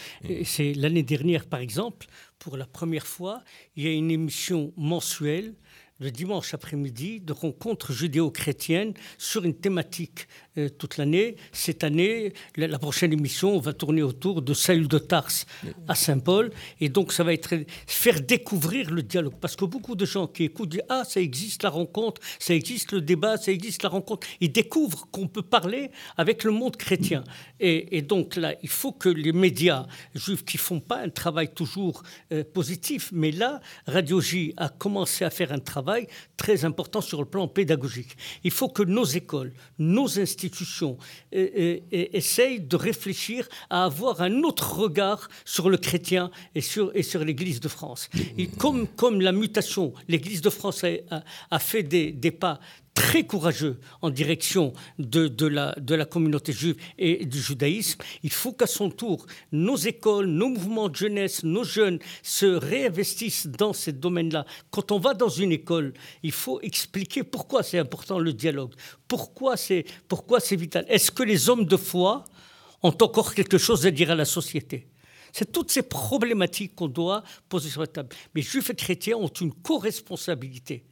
C'est 0.43 0.75
l'année 0.75 1.01
dernière, 1.01 1.47
par 1.47 1.61
exemple, 1.61 2.05
pour 2.37 2.57
la 2.57 2.67
première 2.67 3.07
fois, 3.07 3.43
il 3.75 3.83
y 3.83 3.87
a 3.87 3.91
une 3.91 4.11
émission 4.11 4.71
mensuelle 4.77 5.55
le 6.01 6.09
dimanche 6.09 6.55
après-midi 6.55 7.19
de 7.19 7.31
rencontres 7.31 7.93
judéo-chrétiennes 7.93 8.93
sur 9.19 9.45
une 9.45 9.53
thématique 9.53 10.27
euh, 10.57 10.67
toute 10.67 10.97
l'année. 10.97 11.35
Cette 11.51 11.83
année, 11.83 12.33
la, 12.55 12.79
prochaine 12.79 13.13
émission 13.13 13.59
va 13.59 13.71
tourner 13.71 14.01
autour 14.01 14.41
de 14.41 14.55
Saül 14.55 14.87
de 14.87 14.97
Tarse 14.97 15.45
à 15.87 15.93
Saint-Paul. 15.93 16.51
Et 16.79 16.89
donc, 16.89 17.13
ça 17.13 17.23
va 17.23 17.33
être 17.33 17.53
faire 17.85 18.19
découvrir 18.19 18.89
le 18.89 19.03
dialogue. 19.03 19.35
Parce 19.39 19.55
que 19.55 19.63
beaucoup 19.63 19.95
de 19.95 20.05
gens 20.05 20.25
qui 20.25 20.45
écoutent 20.45 20.69
disent 20.69 20.81
Ah, 20.89 21.03
ça 21.07 21.21
existe 21.21 21.61
la 21.61 21.69
rencontre, 21.69 22.19
ça 22.39 22.55
existe 22.55 22.93
le 22.93 23.01
débat, 23.01 23.37
ça 23.37 23.51
existe 23.51 23.83
la 23.83 23.89
rencontre. 23.89 24.25
Ils 24.39 24.51
découvrent 24.51 25.07
qu'on 25.11 25.27
peut 25.27 25.43
parler 25.43 25.91
avec 26.17 26.43
le 26.43 26.51
monde 26.51 26.77
chrétien. 26.77 27.23
Et, 27.59 28.01
donc, 28.01 28.37
là, 28.37 28.55
il 28.63 28.69
faut 28.69 28.91
que 28.91 29.07
les 29.07 29.33
médias 29.33 29.85
juifs 30.15 30.43
qui 30.43 30.57
font 30.57 30.79
pas 30.79 31.01
un 31.01 31.09
travail 31.09 31.53
toujours 31.53 32.01
euh, 32.31 32.43
positif, 32.43 33.11
mais 33.13 33.29
là, 33.29 33.61
Radio 33.85 34.19
J 34.19 34.55
a 34.57 34.69
commencé 34.69 35.23
à 35.23 35.29
faire 35.29 35.51
un 35.51 35.59
travail 35.59 35.90
très 36.37 36.65
important 36.65 37.01
sur 37.01 37.19
le 37.19 37.27
plan 37.27 37.47
pédagogique. 37.47 38.17
Il 38.43 38.51
faut 38.51 38.69
que 38.69 38.83
nos 38.83 39.05
écoles, 39.05 39.53
nos 39.79 40.19
institutions 40.19 40.97
euh, 41.33 41.47
euh, 41.57 41.79
euh, 41.93 42.05
essayent 42.13 42.59
de 42.59 42.75
réfléchir 42.75 43.47
à 43.69 43.85
avoir 43.85 44.21
un 44.21 44.43
autre 44.43 44.75
regard 44.75 45.29
sur 45.45 45.69
le 45.69 45.77
chrétien 45.77 46.31
et 46.55 46.61
sur, 46.61 46.91
et 46.95 47.03
sur 47.03 47.23
l'Église 47.23 47.59
de 47.59 47.67
France. 47.67 48.09
Comme, 48.57 48.87
comme 48.87 49.21
la 49.21 49.31
mutation, 49.31 49.93
l'Église 50.07 50.41
de 50.41 50.49
France 50.49 50.83
a, 50.83 51.23
a 51.49 51.59
fait 51.59 51.83
des, 51.83 52.11
des 52.11 52.31
pas 52.31 52.59
très 52.93 53.23
courageux 53.25 53.79
en 54.01 54.09
direction 54.09 54.73
de, 54.99 55.45
la 55.47 56.05
communauté 56.05 56.53
juive 56.53 56.75
et 56.97 57.25
du 57.25 57.39
judaïsme. 57.39 58.01
Il 58.23 58.31
faut 58.31 58.53
qu'à 58.53 58.67
son 58.67 58.89
tour, 58.89 59.25
nos 59.51 59.75
écoles, 59.75 60.27
nos 60.27 60.49
mouvements 60.49 60.89
de 60.89 60.95
jeunesse, 60.95 61.43
nos 61.43 61.63
jeunes 61.63 61.99
se 62.23 62.45
réinvestissent 62.45 63.47
dans 63.47 63.73
ces 63.73 63.93
domaines-là. 63.93 64.45
Quand 64.69 64.91
on 64.91 64.99
va 64.99 65.13
dans 65.13 65.29
une 65.29 65.51
école, 65.51 65.93
il 66.23 66.31
faut 66.31 66.59
expliquer 66.61 67.23
pourquoi 67.23 67.63
c'est 67.63 67.79
important 67.79 68.19
le 68.19 68.33
dialogue, 68.33 68.73
pourquoi 69.07 69.57
c'est 69.57 69.85
pourquoi 70.07 70.39
c'est 70.39 70.55
vital. 70.55 70.85
Est-ce 70.87 71.11
que 71.11 71.23
les 71.23 71.49
hommes 71.49 71.65
de 71.65 71.77
foi 71.77 72.25
ont 72.83 72.95
encore 73.01 73.33
quelque 73.33 73.57
chose 73.57 73.85
à 73.85 73.91
dire 73.91 74.11
à 74.11 74.15
la 74.15 74.25
société? 74.25 74.87
C'est 75.33 75.51
toutes 75.51 75.71
ces 75.71 75.83
problématiques 75.83 76.75
qu'on 76.75 76.89
doit 76.89 77.23
poser 77.47 77.69
sur 77.69 77.81
la 77.81 77.87
table. 77.87 78.09
Mais 78.35 78.41
juifs 78.41 78.69
et 78.69 78.75
chrétiens 78.75 79.15
ont 79.15 79.27
une 79.27 79.53
co-responsabilité 79.53 80.83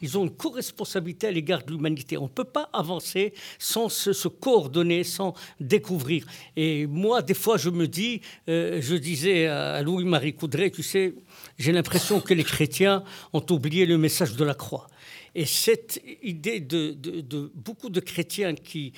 ils 0.00 0.18
ont 0.18 0.24
une 0.24 0.30
co-responsabilité 0.30 1.28
à 1.28 1.30
l'égard 1.30 1.64
de 1.64 1.72
l'humanité. 1.72 2.16
On 2.18 2.24
ne 2.24 2.28
peut 2.28 2.44
pas 2.44 2.68
avancer 2.72 3.32
sans 3.58 3.88
se, 3.88 4.28
coordonner, 4.28 5.04
sans 5.04 5.34
découvrir. 5.60 6.26
Et 6.56 6.86
moi, 6.86 7.22
des 7.22 7.34
fois, 7.34 7.56
je 7.56 7.70
me 7.70 7.86
dis, 7.86 8.20
euh, 8.48 8.80
je 8.80 8.94
disais 8.94 9.46
à 9.46 9.82
Louis-Marie 9.82 10.34
Coudray, 10.34 10.70
tu 10.70 10.82
sais, 10.82 11.14
j'ai 11.58 11.72
l'impression 11.72 12.20
que 12.20 12.34
les 12.34 12.44
chrétiens 12.44 13.04
ont 13.32 13.44
oublié 13.50 13.86
le 13.86 13.98
message 13.98 14.36
de 14.36 14.44
la 14.44 14.54
croix. 14.54 14.88
Et 15.34 15.46
cette 15.46 16.02
idée 16.22 16.60
de, 16.60 17.50
beaucoup 17.54 17.88
de 17.88 18.00
chrétiens 18.00 18.54
qui, 18.54 18.92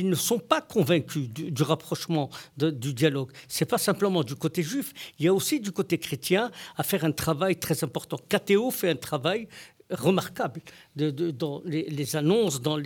ne 0.00 0.14
sont 0.14 0.38
pas 0.38 0.60
convaincus 0.60 1.28
du, 1.28 1.62
rapprochement, 1.62 2.30
du 2.56 2.94
dialogue. 2.94 3.32
C'est 3.48 3.64
pas 3.64 3.78
simplement 3.78 4.22
du 4.22 4.36
côté 4.36 4.62
juif, 4.62 4.92
il 5.18 5.24
y 5.24 5.28
a 5.28 5.34
aussi 5.34 5.58
du 5.58 5.72
côté 5.72 5.98
chrétien 5.98 6.50
à 6.76 6.82
faire 6.82 7.04
un 7.04 7.12
travail 7.12 7.56
très 7.56 7.82
important. 7.82 8.18
KTO 8.28 8.70
fait 8.70 8.90
un 8.90 8.96
travail 8.96 9.48
remarquable 9.90 10.60
dans 10.96 11.62
les, 11.64 12.16
annonces, 12.16 12.60
dans 12.60 12.76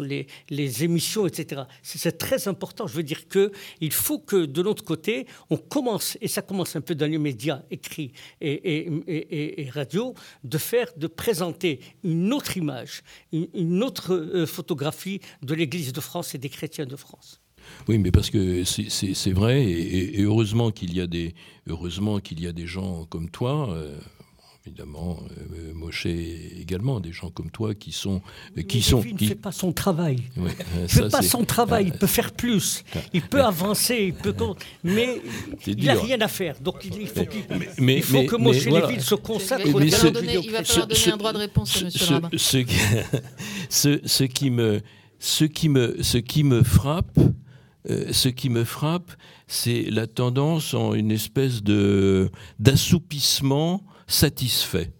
les, 0.00 0.84
émissions, 0.84 1.26
etc. 1.26 1.62
C'est 1.82 2.18
très 2.18 2.48
important. 2.48 2.86
Je 2.86 2.94
veux 2.94 3.02
dire 3.02 3.28
qu'il 3.28 3.92
faut 3.92 4.18
que 4.18 4.46
de 4.46 4.62
l'autre 4.62 4.84
côté, 4.84 5.26
on 5.50 5.56
commence, 5.56 6.16
et 6.20 6.28
ça 6.28 6.42
commence 6.42 6.76
un 6.76 6.80
peu 6.80 6.94
dans 6.94 7.10
les 7.10 7.18
médias 7.18 7.62
écrits 7.70 8.12
et, 8.40 9.68
radio, 9.72 10.14
de 10.44 10.58
faire, 10.58 10.88
de 10.96 11.06
présenter 11.06 11.80
une 12.04 12.32
autre 12.32 12.56
image, 12.56 13.02
une, 13.32 13.82
autre 13.82 14.14
euh, 14.14 14.46
photographie 14.46 15.20
de 15.42 15.54
l'Église 15.54 15.92
de 15.92 16.00
France 16.00 16.34
et 16.34 16.38
des 16.38 16.48
chrétiens 16.48 16.86
de 16.86 16.96
France. 16.96 17.40
Oui, 17.88 17.98
mais 17.98 18.10
parce 18.10 18.30
que 18.30 18.64
c'est 18.64 19.32
vrai, 19.32 19.62
et, 19.62 20.20
heureusement 20.22 20.70
qu'il 20.70 20.94
y 20.94 21.00
a 21.00 21.06
des 21.06 21.34
y 21.66 22.46
a 22.46 22.52
des 22.52 22.66
gens 22.66 23.04
comme 23.06 23.30
toi. 23.30 23.70
Euh, 23.70 23.96
évidemment, 24.66 25.18
euh, 25.54 25.72
Moshe 25.74 26.06
également, 26.06 27.00
des 27.00 27.12
gens 27.12 27.30
comme 27.30 27.50
toi 27.50 27.74
qui 27.74 27.90
sont... 27.90 28.22
Euh, 28.56 28.62
qui 28.62 28.80
sont 28.80 29.02
il 29.02 29.14
ne 29.14 29.18
fait 29.18 29.34
pas 29.34 29.52
son 29.52 29.72
travail. 29.72 30.22
il 30.36 30.42
ne 30.42 30.86
fait 30.86 31.08
pas 31.08 31.22
son 31.22 31.44
travail, 31.44 31.86
il 31.88 31.98
peut 31.98 32.06
faire 32.06 32.32
plus, 32.32 32.84
il 33.12 33.22
peut 33.22 33.42
avancer, 33.42 34.06
il 34.08 34.14
peut... 34.14 34.34
mais 34.84 35.20
il 35.66 35.84
n'a 35.84 35.94
rien 35.94 36.20
à 36.20 36.28
faire. 36.28 36.60
Donc 36.60 36.84
il, 36.84 37.06
faut, 37.08 37.24
mais, 37.78 37.96
il 37.96 38.02
faut 38.02 38.24
que 38.24 38.36
Moshe 38.36 38.66
Lévy 38.66 39.00
se 39.00 39.14
consacre 39.16 39.74
au 39.74 39.80
Il 39.80 39.90
va 39.90 39.96
falloir 39.96 40.86
donner 40.86 41.12
un 41.12 41.16
droit 41.16 41.32
de 41.32 41.38
réponse 41.38 41.76
à 41.76 41.80
M. 41.80 42.28
Ce. 42.36 42.62
Ce, 43.68 44.00
ce, 44.04 44.24
qui 44.24 44.50
me, 44.50 44.82
ce, 45.18 45.44
qui 45.44 45.68
me, 45.68 46.02
ce 46.02 46.18
qui 46.18 46.44
me 46.44 46.62
frappe, 46.62 47.18
euh, 47.90 48.12
ce 48.12 48.28
qui 48.28 48.48
me 48.48 48.64
frappe, 48.64 49.12
c'est 49.46 49.84
la 49.90 50.06
tendance 50.06 50.74
en 50.74 50.94
une 50.94 51.10
espèce 51.10 51.62
de 51.62 52.30
d'assoupissement 52.58 53.82
satisfait. 54.12 54.92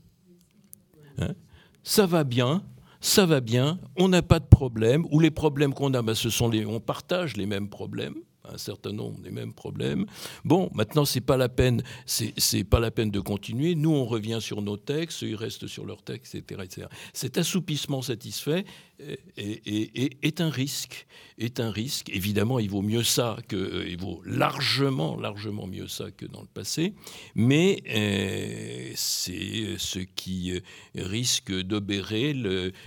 Hein? 1.18 1.34
Ça 1.82 2.06
va 2.06 2.24
bien, 2.24 2.62
ça 3.00 3.26
va 3.26 3.40
bien, 3.40 3.78
on 3.96 4.08
n'a 4.08 4.22
pas 4.22 4.38
de 4.38 4.46
problème, 4.46 5.06
ou 5.10 5.20
les 5.20 5.30
problèmes 5.30 5.74
qu'on 5.74 5.92
a, 5.94 6.02
ben, 6.02 6.14
ce 6.14 6.30
sont 6.30 6.48
les, 6.48 6.64
on 6.64 6.80
partage 6.80 7.36
les 7.36 7.46
mêmes 7.46 7.68
problèmes 7.68 8.14
un 8.44 8.58
certain 8.58 8.92
nombre 8.92 9.20
des 9.20 9.30
mêmes 9.30 9.52
problèmes. 9.52 10.06
Bon, 10.44 10.70
maintenant 10.74 11.04
c'est 11.04 11.20
pas 11.20 11.36
la 11.36 11.48
peine, 11.48 11.82
pas 12.70 12.80
la 12.80 12.90
peine 12.90 13.10
de 13.10 13.20
continuer. 13.20 13.74
Nous 13.74 13.90
on 13.90 14.04
revient 14.04 14.38
sur 14.40 14.62
nos 14.62 14.76
textes, 14.76 15.22
ils 15.22 15.36
restent 15.36 15.66
sur 15.66 15.86
leurs 15.86 16.02
textes, 16.02 16.34
etc., 16.34 16.62
etc. 16.64 16.86
Cet 17.12 17.38
assoupissement 17.38 18.02
satisfait 18.02 18.64
est, 19.36 20.40
un 20.40 20.50
risque, 20.50 21.06
est 21.38 21.60
un 21.60 21.70
risque. 21.70 22.10
Évidemment, 22.10 22.58
il 22.58 22.70
vaut 22.70 22.82
mieux 22.82 23.02
ça 23.02 23.36
que, 23.48 23.86
il 23.88 23.98
vaut 23.98 24.22
largement, 24.24 25.16
largement 25.16 25.66
mieux 25.66 25.88
ça 25.88 26.10
que 26.10 26.26
dans 26.26 26.40
le 26.40 26.46
passé, 26.46 26.94
mais 27.34 27.82
euh, 27.90 28.92
c'est 28.94 29.76
ce 29.78 29.98
qui 29.98 30.52
euh, 30.52 30.60
risque 30.96 31.52
d'obérer 31.52 32.34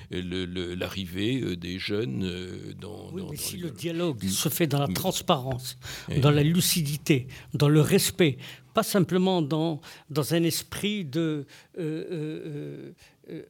l'arrivée 0.09 1.55
des 1.55 1.80
jeunes 1.80 2.24
euh, 2.24 2.74
dans. 2.80 3.11
Oui, 3.11 3.24
mais 3.30 3.38
si 3.38 3.57
le 3.57 3.72
dialogue 3.72 4.24
se 4.26 4.49
fait 4.49 4.68
dans 4.68 4.80
la 4.80 4.88
transparence, 4.88 5.78
dans 6.22 6.32
la 6.32 6.43
lucidité, 6.43 7.28
dans 7.53 7.70
le 7.70 7.82
respect, 7.82 8.38
pas 8.74 8.84
simplement 8.84 9.41
dans, 9.41 9.80
dans 10.09 10.34
un 10.34 10.43
esprit 10.43 11.05
de, 11.05 11.45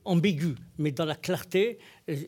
ambigu, 0.05 0.55
mais 0.77 0.91
dans 0.91 1.05
la 1.05 1.15
clarté, 1.15 1.79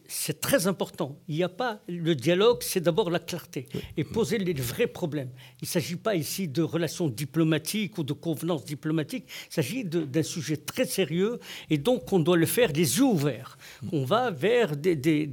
c'est 0.07 0.41
très 0.41 0.65
important. 0.65 1.19
Il 1.27 1.35
n'y 1.35 1.43
a 1.43 1.49
pas 1.49 1.81
le 1.87 2.15
dialogue, 2.15 2.63
c'est 2.63 2.81
d'abord 2.81 3.11
la 3.11 3.19
clarté 3.19 3.67
et 3.95 4.03
poser 4.03 4.39
les 4.39 4.53
vrais 4.53 4.87
problèmes. 4.87 5.29
Il 5.61 5.65
ne 5.65 5.67
s'agit 5.67 5.97
pas 5.97 6.15
ici 6.15 6.47
de 6.47 6.63
relations 6.63 7.07
diplomatiques 7.07 7.97
ou 7.97 8.03
de 8.03 8.13
convenances 8.13 8.65
diplomatiques. 8.65 9.25
Il 9.49 9.53
s'agit 9.53 9.83
d'un 9.83 10.23
sujet 10.23 10.57
très 10.57 10.85
sérieux 10.85 11.39
et 11.69 11.77
donc 11.77 12.11
on 12.11 12.19
doit 12.19 12.37
le 12.37 12.47
faire 12.47 12.71
les 12.71 12.97
yeux 12.97 13.03
ouverts. 13.03 13.57
On 13.91 14.03
va 14.03 14.31
vers 14.31 14.75
des, 14.75 14.95
des 14.95 15.27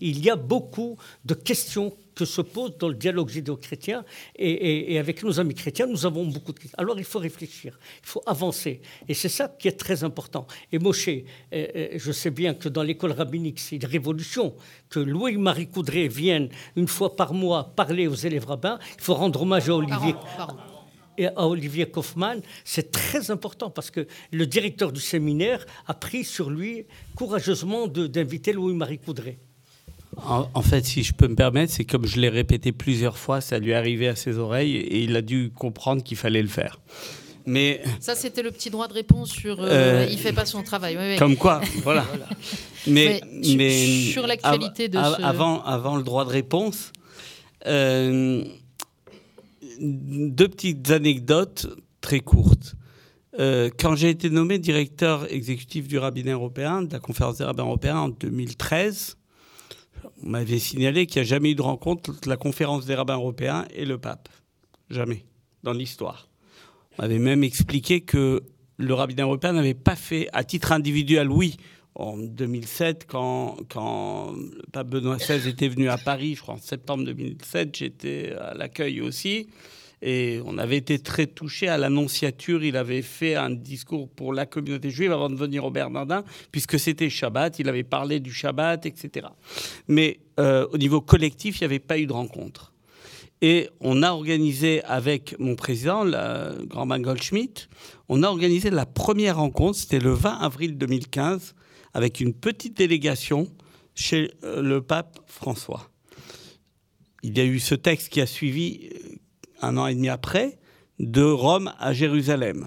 il 0.00 0.24
y 0.24 0.30
a 0.30 0.36
beaucoup 0.36 0.96
de 1.24 1.34
questions 1.34 1.96
que 2.16 2.24
se 2.24 2.40
pose 2.40 2.76
dans 2.78 2.88
le 2.88 2.94
dialogue 2.94 3.28
judéo-chrétien. 3.28 4.04
Et, 4.36 4.98
avec 4.98 5.22
nos 5.22 5.38
amis 5.38 5.54
chrétiens, 5.54 5.86
nous 5.86 6.06
avons 6.06 6.24
beaucoup 6.24 6.52
de 6.52 6.58
questions. 6.58 6.78
Alors 6.78 6.98
il 6.98 7.04
faut 7.04 7.18
réfléchir, 7.18 7.78
il 8.02 8.08
faut 8.08 8.22
avancer. 8.26 8.80
Et 9.06 9.14
c'est 9.14 9.28
ça 9.28 9.48
qui 9.48 9.68
est 9.68 9.78
très 9.78 10.02
important. 10.02 10.46
Et 10.72 10.78
Moshe, 10.78 11.08
euh, 11.08 11.22
euh, 11.52 11.88
je 11.94 12.12
sais 12.12 12.30
bien 12.30 12.54
que 12.54 12.68
dans 12.68 12.82
l'école 12.82 13.12
rabbinique, 13.12 13.60
c'est 13.76 13.84
une 13.84 13.92
révolution 13.92 14.54
que 14.88 15.00
Louis-Marie 15.00 15.68
Coudray 15.68 16.08
vienne 16.08 16.48
une 16.76 16.88
fois 16.88 17.14
par 17.14 17.34
mois 17.34 17.72
parler 17.76 18.06
aux 18.06 18.14
élèves 18.14 18.46
rabbins. 18.46 18.78
Il 18.96 19.02
faut 19.02 19.14
rendre 19.14 19.42
hommage 19.42 19.68
à 19.68 19.74
Olivier. 19.74 20.14
et 21.18 21.26
à 21.26 21.46
Olivier 21.46 21.86
Kaufmann, 21.86 22.40
c'est 22.64 22.90
très 22.90 23.30
important 23.30 23.70
parce 23.70 23.90
que 23.90 24.06
le 24.32 24.46
directeur 24.46 24.92
du 24.92 25.00
séminaire 25.00 25.64
a 25.86 25.94
pris 25.94 26.24
sur 26.24 26.50
lui 26.50 26.86
courageusement 27.14 27.86
d'inviter 27.86 28.52
Louis-Marie 28.52 28.98
Coudray. 28.98 29.38
En, 30.16 30.62
fait, 30.62 30.86
si 30.86 31.02
je 31.02 31.12
peux 31.12 31.28
me 31.28 31.34
permettre, 31.34 31.72
c'est 31.72 31.84
comme 31.84 32.06
je 32.06 32.18
l'ai 32.18 32.30
répété 32.30 32.72
plusieurs 32.72 33.18
fois, 33.18 33.42
ça 33.42 33.58
lui 33.58 33.72
est 33.72 33.74
arrivé 33.74 34.08
à 34.08 34.16
ses 34.16 34.38
oreilles 34.38 34.76
et 34.76 35.04
il 35.04 35.14
a 35.14 35.20
dû 35.20 35.50
comprendre 35.54 36.02
qu'il 36.02 36.16
fallait 36.16 36.40
le 36.40 36.48
faire. 36.48 36.80
Mais 37.46 37.80
ça, 38.00 38.16
c'était 38.16 38.42
le 38.42 38.50
petit 38.50 38.70
droit 38.70 38.88
de 38.88 38.92
réponse 38.92 39.30
sur 39.30 39.60
euh, 39.60 39.68
euh 39.68 40.08
il 40.10 40.18
fait 40.18 40.32
pas 40.32 40.44
son 40.44 40.64
travail. 40.64 41.16
Comme 41.16 41.36
quoi, 41.36 41.60
voilà. 41.82 42.04
Mais, 42.88 43.20
mais, 43.56 44.12
sur 44.12 44.28
l'actualité 44.28 44.88
de 44.88 44.96
ce... 44.96 45.20
avant, 45.20 45.60
avant 45.64 45.96
le 45.96 46.04
droit 46.04 46.24
de 46.24 46.30
réponse, 46.30 46.92
euh, 47.66 48.44
deux 49.80 50.46
petites 50.46 50.88
anecdotes 50.92 51.66
très 52.00 52.20
courtes. 52.20 52.76
Euh, 53.40 53.70
quand 53.76 53.96
j'ai 53.96 54.08
été 54.08 54.30
nommé 54.30 54.60
directeur 54.60 55.30
exécutif 55.32 55.88
du 55.88 55.98
rabbin 55.98 56.30
européen, 56.30 56.82
de 56.82 56.92
la 56.92 57.00
conférence 57.00 57.38
des 57.38 57.44
rabbins 57.44 57.64
européens 57.64 57.98
en 57.98 58.08
2013, 58.08 59.16
on 60.22 60.28
m'avait 60.28 60.60
signalé 60.60 61.06
qu'il 61.06 61.20
n'y 61.20 61.26
a 61.26 61.28
jamais 61.28 61.50
eu 61.50 61.54
de 61.56 61.62
rencontre 61.62 62.10
entre 62.10 62.28
la 62.28 62.36
conférence 62.36 62.86
des 62.86 62.94
rabbins 62.94 63.16
européens 63.16 63.66
et 63.74 63.84
le 63.84 63.98
pape. 63.98 64.28
Jamais, 64.90 65.24
dans 65.64 65.72
l'histoire. 65.72 66.28
On 66.98 67.02
m'avait 67.02 67.18
même 67.18 67.44
expliqué 67.44 68.00
que 68.00 68.42
le 68.78 68.94
rabbin 68.94 69.22
européen 69.22 69.52
n'avait 69.52 69.74
pas 69.74 69.96
fait, 69.96 70.28
à 70.32 70.44
titre 70.44 70.72
individuel, 70.72 71.30
oui, 71.30 71.56
en 71.94 72.18
2007, 72.18 73.06
quand, 73.08 73.56
quand 73.70 74.32
le 74.32 74.62
pape 74.70 74.88
Benoît 74.88 75.16
XVI 75.16 75.48
était 75.48 75.68
venu 75.68 75.88
à 75.88 75.96
Paris, 75.96 76.34
je 76.34 76.42
crois 76.42 76.54
en 76.54 76.58
septembre 76.58 77.04
2007, 77.04 77.74
j'étais 77.74 78.34
à 78.38 78.54
l'accueil 78.54 79.00
aussi. 79.00 79.48
Et 80.02 80.40
on 80.44 80.58
avait 80.58 80.76
été 80.76 80.98
très 80.98 81.26
touchés 81.26 81.68
à 81.68 81.78
l'annonciature. 81.78 82.62
Il 82.62 82.76
avait 82.76 83.00
fait 83.00 83.34
un 83.34 83.48
discours 83.48 84.10
pour 84.10 84.34
la 84.34 84.44
communauté 84.44 84.90
juive 84.90 85.10
avant 85.10 85.30
de 85.30 85.36
venir 85.36 85.64
au 85.64 85.70
Bernardin, 85.70 86.22
puisque 86.52 86.78
c'était 86.78 87.08
Shabbat. 87.08 87.58
Il 87.58 87.68
avait 87.68 87.82
parlé 87.82 88.20
du 88.20 88.32
Shabbat, 88.32 88.84
etc. 88.84 89.28
Mais 89.88 90.20
euh, 90.38 90.66
au 90.70 90.76
niveau 90.76 91.00
collectif, 91.00 91.60
il 91.60 91.62
n'y 91.62 91.66
avait 91.66 91.78
pas 91.78 91.98
eu 91.98 92.06
de 92.06 92.12
rencontre. 92.12 92.74
Et 93.48 93.70
on 93.78 94.02
a 94.02 94.10
organisé 94.10 94.82
avec 94.82 95.36
mon 95.38 95.54
président, 95.54 96.02
le 96.02 96.64
grand 96.64 96.84
Goldschmidt, 96.98 97.68
on 98.08 98.24
a 98.24 98.26
organisé 98.26 98.70
la 98.70 98.86
première 98.86 99.36
rencontre, 99.36 99.78
c'était 99.78 100.00
le 100.00 100.10
20 100.10 100.38
avril 100.38 100.76
2015, 100.76 101.54
avec 101.94 102.18
une 102.18 102.34
petite 102.34 102.76
délégation 102.76 103.46
chez 103.94 104.32
euh, 104.42 104.62
le 104.62 104.82
pape 104.82 105.20
François. 105.28 105.88
Il 107.22 107.38
y 107.38 107.40
a 107.40 107.44
eu 107.44 107.60
ce 107.60 107.76
texte 107.76 108.08
qui 108.08 108.20
a 108.20 108.26
suivi 108.26 108.90
un 109.62 109.76
an 109.76 109.86
et 109.86 109.94
demi 109.94 110.08
après, 110.08 110.58
de 110.98 111.22
Rome 111.22 111.72
à 111.78 111.92
Jérusalem. 111.92 112.66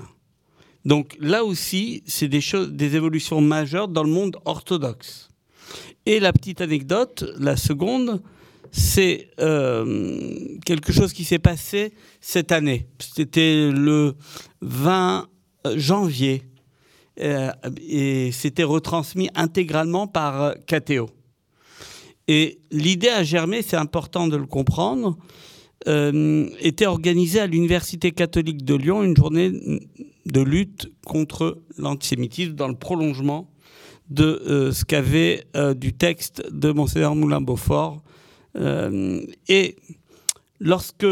Donc 0.85 1.17
là 1.19 1.43
aussi, 1.43 2.03
c'est 2.05 2.29
des, 2.29 2.39
choses, 2.39 2.71
des 2.71 2.95
évolutions 2.95 3.41
majeures 3.41 3.89
dans 3.89 4.03
le 4.03 4.11
monde 4.11 4.37
orthodoxe. 4.45 5.27
Et 6.05 6.21
la 6.21 6.31
petite 6.31 6.61
anecdote, 6.61 7.25
la 7.37 7.57
seconde, 7.57 8.21
c'est 8.71 9.29
euh, 9.39 10.57
quelque 10.65 10.91
chose 10.91 11.13
qui 11.13 11.23
s'est 11.23 11.39
passé 11.39 11.93
cette 12.21 12.51
année. 12.51 12.87
C'était 12.99 13.69
le 13.71 14.15
20 14.61 15.27
janvier 15.75 16.43
euh, 17.19 17.51
et 17.87 18.31
c'était 18.31 18.63
retransmis 18.63 19.29
intégralement 19.35 20.07
par 20.07 20.55
KTO. 20.67 21.09
Et 22.27 22.59
l'idée 22.71 23.09
a 23.09 23.23
germé, 23.23 23.61
c'est 23.61 23.77
important 23.77 24.27
de 24.27 24.37
le 24.37 24.45
comprendre, 24.45 25.17
euh, 25.87 26.47
était 26.59 26.85
organisée 26.85 27.39
à 27.39 27.47
l'Université 27.47 28.11
catholique 28.11 28.65
de 28.65 28.75
Lyon 28.75 29.01
une 29.03 29.15
journée 29.15 29.51
de 30.25 30.41
lutte 30.41 30.91
contre 31.05 31.59
l'antisémitisme 31.77 32.53
dans 32.53 32.67
le 32.67 32.75
prolongement 32.75 33.49
de 34.09 34.25
euh, 34.25 34.71
ce 34.71 34.85
qu'avait 34.85 35.45
euh, 35.55 35.73
du 35.73 35.93
texte 35.93 36.43
de 36.51 36.71
Monseigneur 36.71 37.15
Moulin-Beaufort. 37.15 38.03
Et 38.55 39.75
lorsque 40.59 41.05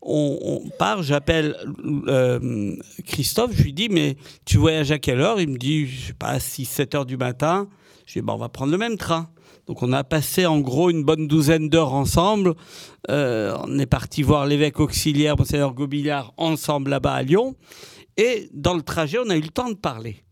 on, 0.00 0.62
part, 0.78 1.02
j'appelle 1.02 1.56
Christophe, 3.06 3.52
je 3.52 3.62
lui 3.62 3.72
dis, 3.72 3.88
mais 3.88 4.16
tu 4.44 4.58
voyages 4.58 4.90
à 4.90 4.98
quelle 4.98 5.20
heure? 5.20 5.40
Il 5.40 5.48
me 5.48 5.58
dit, 5.58 5.86
je 5.86 6.06
sais 6.08 6.12
pas, 6.12 6.38
6-7 6.38 6.96
heures 6.96 7.06
du 7.06 7.16
matin. 7.16 7.68
Je 8.06 8.14
dis, 8.14 8.22
bon, 8.22 8.34
on 8.34 8.38
va 8.38 8.48
prendre 8.48 8.72
le 8.72 8.78
même 8.78 8.96
train. 8.96 9.28
Donc 9.68 9.82
on 9.82 9.92
a 9.92 10.02
passé 10.02 10.46
en 10.46 10.60
gros 10.60 10.88
une 10.88 11.04
bonne 11.04 11.28
douzaine 11.28 11.68
d'heures 11.68 11.92
ensemble. 11.92 12.54
Euh, 13.10 13.54
on 13.64 13.78
est 13.78 13.86
parti 13.86 14.22
voir 14.22 14.46
l'évêque 14.46 14.80
auxiliaire, 14.80 15.36
Monseigneur 15.36 15.74
Gobillard, 15.74 16.32
ensemble 16.38 16.90
là-bas 16.90 17.12
à 17.12 17.22
Lyon. 17.22 17.54
Et 18.16 18.48
dans 18.54 18.72
le 18.72 18.80
trajet, 18.80 19.18
on 19.18 19.28
a 19.28 19.36
eu 19.36 19.42
le 19.42 19.50
temps 19.50 19.68
de 19.68 19.74
parler. 19.74 20.24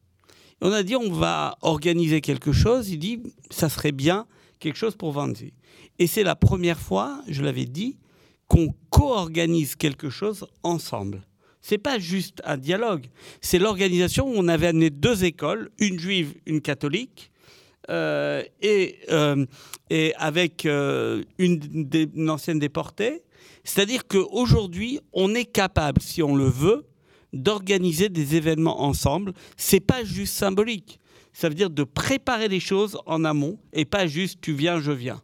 on 0.62 0.72
a 0.72 0.82
dit, 0.82 0.96
on 0.96 1.12
va 1.12 1.58
organiser 1.60 2.22
quelque 2.22 2.50
chose. 2.50 2.88
Il 2.88 2.98
dit, 2.98 3.22
ça 3.50 3.68
serait 3.68 3.92
bien 3.92 4.26
quelque 4.58 4.76
chose 4.76 4.96
pour 4.96 5.12
Vanzi. 5.12 5.52
Et 5.98 6.06
c'est 6.06 6.22
la 6.22 6.36
première 6.36 6.78
fois, 6.78 7.22
je 7.28 7.42
l'avais 7.42 7.64
dit, 7.64 7.96
qu'on 8.48 8.74
co-organise 8.90 9.74
quelque 9.74 10.10
chose 10.10 10.46
ensemble. 10.62 11.22
C'est 11.60 11.78
pas 11.78 11.98
juste 11.98 12.40
un 12.44 12.56
dialogue, 12.56 13.06
c'est 13.40 13.58
l'organisation 13.58 14.28
où 14.28 14.34
on 14.36 14.46
avait 14.46 14.68
amené 14.68 14.90
deux 14.90 15.24
écoles, 15.24 15.70
une 15.78 15.98
juive, 15.98 16.34
une 16.46 16.60
catholique, 16.60 17.32
euh, 17.90 18.42
et, 18.62 18.98
euh, 19.10 19.46
et 19.90 20.12
avec 20.16 20.66
euh, 20.66 21.22
une, 21.38 21.88
une, 22.14 22.30
ancienne 22.30 22.58
déportée. 22.58 23.22
C'est-à-dire 23.64 24.06
qu'aujourd'hui, 24.06 25.00
on 25.12 25.34
est 25.34 25.44
capable, 25.44 26.00
si 26.00 26.22
on 26.22 26.34
le 26.34 26.48
veut, 26.48 26.86
d'organiser 27.32 28.08
des 28.08 28.36
événements 28.36 28.82
ensemble. 28.82 29.32
C'est 29.56 29.80
pas 29.80 30.04
juste 30.04 30.34
symbolique. 30.34 30.98
Ça 31.32 31.48
veut 31.48 31.54
dire 31.54 31.70
de 31.70 31.84
préparer 31.84 32.48
les 32.48 32.60
choses 32.60 32.98
en 33.06 33.24
amont 33.24 33.58
et 33.72 33.84
pas 33.84 34.06
juste 34.06 34.40
tu 34.40 34.52
viens, 34.52 34.80
je 34.80 34.92
viens. 34.92 35.20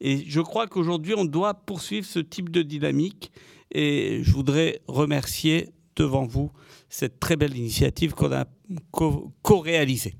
Et 0.00 0.24
je 0.26 0.40
crois 0.40 0.66
qu'aujourd'hui, 0.66 1.14
on 1.16 1.24
doit 1.24 1.54
poursuivre 1.54 2.06
ce 2.06 2.18
type 2.18 2.50
de 2.50 2.62
dynamique. 2.62 3.32
Et 3.72 4.20
je 4.22 4.32
voudrais 4.32 4.80
remercier 4.88 5.70
devant 5.96 6.24
vous 6.24 6.50
cette 6.88 7.20
très 7.20 7.36
belle 7.36 7.56
initiative 7.56 8.14
qu'on 8.14 8.32
a 8.32 8.46
co-réalisée. 9.42 10.14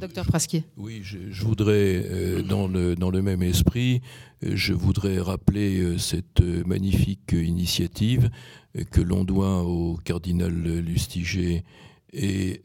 Docteur 0.00 0.24
Prasquier. 0.24 0.64
Oui, 0.78 1.00
je, 1.02 1.44
voudrais, 1.44 2.02
euh, 2.04 2.42
dans, 2.42 2.68
le, 2.68 2.94
dans 2.96 3.10
le 3.10 3.20
même 3.20 3.42
esprit, 3.42 4.00
euh, 4.42 4.52
je 4.54 4.72
voudrais 4.72 5.18
rappeler 5.18 5.78
euh, 5.78 5.98
cette 5.98 6.40
magnifique 6.66 7.32
initiative 7.32 8.30
que 8.90 9.00
l'on 9.00 9.24
doit 9.24 9.62
au 9.62 9.96
cardinal 9.96 10.52
Lustiger 10.52 11.64
et 12.12 12.60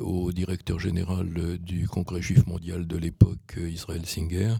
au 0.00 0.32
directeur 0.32 0.78
général 0.78 1.58
du 1.58 1.88
Congrès 1.88 2.22
juif 2.22 2.46
mondial 2.46 2.86
de 2.86 2.96
l'époque, 2.96 3.58
Israël 3.58 4.06
Singer, 4.06 4.54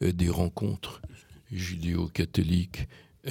des 0.00 0.28
rencontres 0.28 1.02
judéo-catholiques 1.52 2.88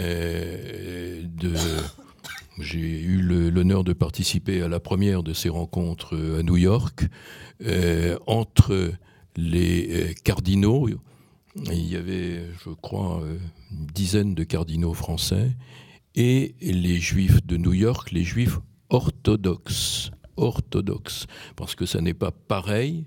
j'ai 2.59 3.01
eu 3.01 3.21
l'honneur 3.21 3.83
de 3.83 3.93
participer 3.93 4.61
à 4.61 4.67
la 4.67 4.79
première 4.79 5.23
de 5.23 5.33
ces 5.33 5.49
rencontres 5.49 6.15
euh, 6.15 6.39
à 6.39 6.43
New 6.43 6.57
York 6.57 7.07
euh, 7.65 8.17
entre 8.27 8.91
les 9.35 9.87
euh, 9.89 10.13
cardinaux. 10.23 10.89
Il 11.55 11.87
y 11.87 11.95
avait, 11.95 12.43
je 12.65 12.69
crois, 12.69 13.21
une 13.71 13.85
dizaine 13.85 14.33
de 14.33 14.43
cardinaux 14.43 14.93
français 14.93 15.51
et 16.15 16.55
les 16.61 16.99
juifs 16.99 17.45
de 17.45 17.57
New 17.57 17.73
York, 17.73 18.11
les 18.11 18.23
juifs 18.23 18.59
orthodoxes. 18.89 20.09
Orthodoxes. 20.37 21.27
Parce 21.55 21.75
que 21.75 21.85
ça 21.85 22.01
n'est 22.01 22.13
pas 22.13 22.31
pareil 22.31 23.05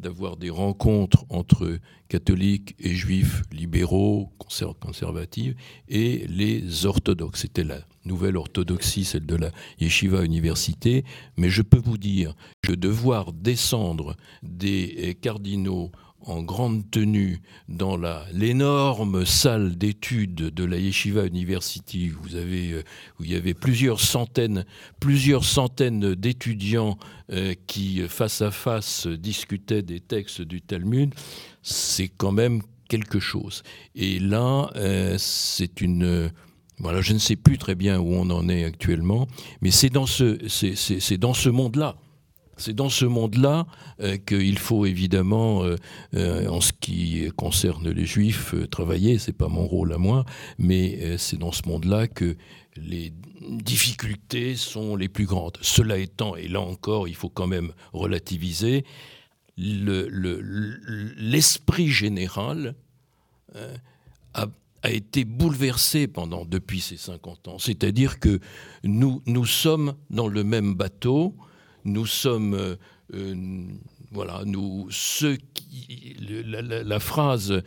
d'avoir 0.00 0.36
des 0.36 0.50
rencontres 0.50 1.24
entre 1.28 1.78
catholiques 2.08 2.74
et 2.78 2.94
juifs 2.94 3.42
libéraux, 3.52 4.32
conservatifs, 4.38 5.54
et 5.88 6.26
les 6.26 6.86
orthodoxes. 6.86 7.42
C'était 7.42 7.64
la 7.64 7.80
nouvelle 8.04 8.36
orthodoxie, 8.36 9.04
celle 9.04 9.26
de 9.26 9.36
la 9.36 9.50
yeshiva 9.78 10.24
université. 10.24 11.04
Mais 11.36 11.50
je 11.50 11.62
peux 11.62 11.78
vous 11.78 11.98
dire 11.98 12.34
que 12.62 12.72
devoir 12.72 13.32
descendre 13.32 14.16
des 14.42 15.16
cardinaux 15.20 15.92
en 16.22 16.42
grande 16.42 16.90
tenue 16.90 17.40
dans 17.68 17.98
l'énorme 18.32 19.24
salle 19.24 19.76
d'études 19.76 20.34
de 20.34 20.64
la 20.64 20.76
Yeshiva 20.76 21.26
University. 21.26 22.08
Vous 22.08 22.36
avez, 22.36 22.72
euh, 22.72 22.82
où 23.18 23.24
il 23.24 23.32
y 23.32 23.36
avait 23.36 23.54
plusieurs 23.54 24.00
centaines, 24.00 24.64
plusieurs 25.00 25.44
centaines 25.44 26.14
d'étudiants 26.14 26.98
euh, 27.32 27.54
qui, 27.66 28.02
face 28.08 28.42
à 28.42 28.50
face, 28.50 29.06
discutaient 29.06 29.82
des 29.82 30.00
textes 30.00 30.42
du 30.42 30.60
Talmud. 30.60 31.14
C'est 31.62 32.08
quand 32.08 32.32
même 32.32 32.62
quelque 32.88 33.20
chose. 33.20 33.62
Et 33.94 34.18
là, 34.18 34.70
euh, 34.76 35.16
c'est 35.18 35.80
une 35.80 36.30
voilà, 36.78 37.02
je 37.02 37.12
ne 37.12 37.18
sais 37.18 37.36
plus 37.36 37.58
très 37.58 37.74
bien 37.74 38.00
où 38.00 38.14
on 38.14 38.30
en 38.30 38.48
est 38.48 38.64
actuellement, 38.64 39.28
mais 39.60 39.70
c'est 39.70 39.90
dans 39.90 40.06
ce, 40.06 40.38
c'est 40.48 41.18
dans 41.18 41.34
ce 41.34 41.50
monde-là 41.50 41.96
c'est 42.60 42.74
dans 42.74 42.90
ce 42.90 43.06
monde-là 43.06 43.66
euh, 44.00 44.16
qu'il 44.18 44.58
faut 44.58 44.86
évidemment, 44.86 45.64
euh, 45.64 45.76
euh, 46.14 46.46
en 46.48 46.60
ce 46.60 46.72
qui 46.72 47.28
concerne 47.36 47.88
les 47.88 48.04
juifs, 48.04 48.54
travailler. 48.70 49.18
C'est 49.18 49.32
pas 49.32 49.48
mon 49.48 49.66
rôle 49.66 49.92
à 49.92 49.98
moi, 49.98 50.24
mais 50.58 51.18
c'est 51.18 51.38
dans 51.38 51.52
ce 51.52 51.62
monde-là 51.66 52.06
que 52.06 52.36
les 52.76 53.12
difficultés 53.48 54.56
sont 54.56 54.94
les 54.94 55.08
plus 55.08 55.24
grandes. 55.24 55.56
Cela 55.62 55.98
étant, 55.98 56.36
et 56.36 56.48
là 56.48 56.60
encore, 56.60 57.08
il 57.08 57.14
faut 57.14 57.30
quand 57.30 57.46
même 57.46 57.72
relativiser, 57.92 58.84
l'esprit 59.56 61.88
général 61.88 62.74
a, 64.34 64.46
a, 64.82 64.90
été 64.90 65.24
bouleversé 65.24 66.06
pendant 66.06 66.44
depuis 66.44 66.80
ces 66.80 66.96
50 66.96 67.48
ans. 67.48 67.58
C'est-à-dire 67.58 68.20
que 68.20 68.38
nous, 68.84 69.22
nous 69.26 69.46
sommes 69.46 69.94
dans 70.10 70.28
le 70.28 70.44
même 70.44 70.74
bateau, 70.74 71.34
nous 71.84 72.06
sommes, 72.06 72.54
euh, 72.54 72.76
euh, 73.14 73.34
voilà, 74.12 74.42
nous, 74.44 74.88
ceux 74.90 75.36
qui, 75.54 76.16
la, 76.20 77.00
phrase, 77.00 77.62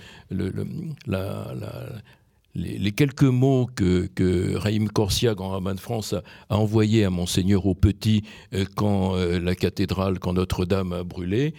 les, 2.55 2.91
quelques 2.91 3.23
mots 3.23 3.67
que, 3.73 4.07
que 4.13 4.55
Raïm 4.55 4.89
Corsia, 4.89 5.33
grand 5.35 5.49
rabbin 5.49 5.75
de 5.75 5.79
France, 5.79 6.13
a, 6.13 6.57
envoyés 6.57 7.05
à 7.05 7.09
Monseigneur 7.09 7.65
au 7.65 7.75
Petit 7.75 8.23
euh, 8.53 8.65
quand 8.75 9.15
la 9.15 9.55
cathédrale, 9.55 10.19
quand 10.19 10.33
Notre-Dame 10.33 10.93
a 10.93 11.03
brûlé, 11.03 11.53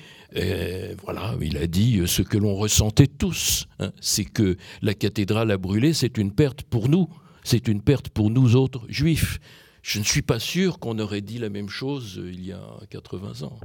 voilà, 1.02 1.34
il 1.40 1.56
a 1.56 1.66
dit 1.66 2.02
ce 2.06 2.22
que 2.22 2.36
l'on 2.36 2.54
ressentait 2.54 3.06
tous, 3.06 3.66
hein, 3.78 3.92
c'est 4.00 4.24
que 4.24 4.56
la 4.82 4.94
cathédrale 4.94 5.50
a 5.50 5.56
brûlé, 5.56 5.92
c'est 5.92 6.18
une 6.18 6.32
perte 6.32 6.62
pour 6.62 6.88
nous, 6.88 7.08
c'est 7.44 7.68
une 7.68 7.80
perte 7.80 8.08
pour 8.08 8.30
nous 8.30 8.56
autres 8.56 8.84
juifs. 8.88 9.38
Je 9.84 9.98
ne 9.98 10.04
suis 10.04 10.22
pas 10.22 10.38
sûr 10.38 10.78
qu'on 10.78 10.98
aurait 10.98 11.20
dit 11.20 11.38
la 11.38 11.50
même 11.50 11.68
chose 11.68 12.18
euh, 12.18 12.32
il 12.32 12.42
y 12.42 12.52
a 12.52 12.62
80 12.88 13.42
ans. 13.42 13.60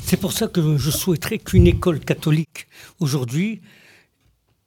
C'est 0.00 0.16
pour 0.16 0.32
ça 0.32 0.48
que 0.48 0.78
je 0.78 0.90
souhaiterais 0.90 1.38
qu'une 1.38 1.66
école 1.66 2.00
catholique 2.00 2.66
aujourd'hui 2.98 3.60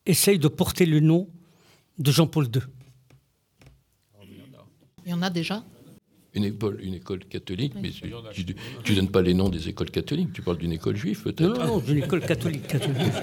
essaye 0.06 0.38
de 0.38 0.48
porter 0.48 0.86
le 0.86 1.00
nom 1.00 1.28
de 1.98 2.12
Jean-Paul 2.12 2.46
II. 2.46 2.62
Il 5.04 5.10
y 5.10 5.14
en 5.14 5.24
a 5.24 5.32
déjà? 5.32 5.64
Une 6.36 6.44
école, 6.44 6.80
une 6.84 6.94
école 6.94 7.26
catholique, 7.26 7.74
mais 7.82 7.90
tu 7.90 8.06
ne 8.06 8.96
donnes 8.96 9.10
pas 9.10 9.24
les 9.24 9.34
noms 9.34 9.50
des 9.50 9.68
écoles 9.68 9.90
catholiques, 9.90 10.32
tu 10.32 10.44
parles 10.44 10.60
d'une 10.60 10.74
école 10.74 10.96
juive 10.96 11.24
peut-être 11.24 11.58
Non, 11.58 11.66
non, 11.66 11.78
d'une 11.80 12.04
école 12.04 12.24
catholique. 12.24 12.68
catholique. 12.68 13.00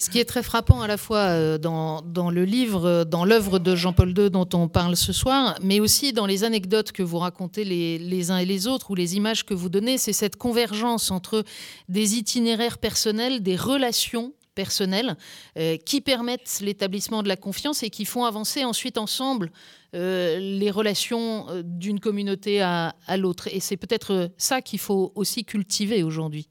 Ce 0.00 0.08
qui 0.08 0.18
est 0.18 0.24
très 0.24 0.42
frappant 0.42 0.80
à 0.80 0.86
la 0.86 0.96
fois 0.96 1.18
euh, 1.18 1.58
dans, 1.58 2.30
le 2.30 2.44
livre, 2.46 2.86
euh, 2.86 3.04
dans 3.04 3.26
l'œuvre 3.26 3.58
de 3.58 3.76
Jean-Paul 3.76 4.18
II 4.18 4.30
dont 4.30 4.48
on 4.54 4.66
parle 4.66 4.96
ce 4.96 5.12
soir, 5.12 5.58
mais 5.62 5.78
aussi 5.78 6.14
dans 6.14 6.24
les 6.24 6.42
anecdotes 6.42 6.90
que 6.90 7.02
vous 7.02 7.18
racontez 7.18 7.64
les, 7.64 8.30
uns 8.30 8.38
et 8.38 8.46
les 8.46 8.66
autres 8.66 8.90
ou 8.90 8.94
les 8.94 9.16
images 9.16 9.44
que 9.44 9.52
vous 9.52 9.68
donnez, 9.68 9.98
c'est 9.98 10.14
cette 10.14 10.36
convergence 10.36 11.10
entre 11.10 11.44
des 11.90 12.14
itinéraires 12.14 12.78
personnels, 12.78 13.42
des 13.42 13.56
relations 13.56 14.32
personnelles 14.54 15.18
euh, 15.58 15.76
qui 15.76 16.00
permettent 16.00 16.60
l'établissement 16.62 17.22
de 17.22 17.28
la 17.28 17.36
confiance 17.36 17.82
et 17.82 17.90
qui 17.90 18.06
font 18.06 18.24
avancer 18.24 18.64
ensuite 18.64 18.96
ensemble 18.96 19.52
les 19.92 20.70
relations 20.70 21.46
d'une 21.64 21.98
communauté 21.98 22.62
à 22.62 22.94
l'autre. 23.18 23.48
Et 23.52 23.58
c'est 23.58 23.76
peut-être 23.76 24.30
ça 24.38 24.62
qu'il 24.62 24.78
faut 24.78 25.10
aussi 25.16 25.44
cultiver 25.44 26.04
aujourd'hui. 26.04 26.48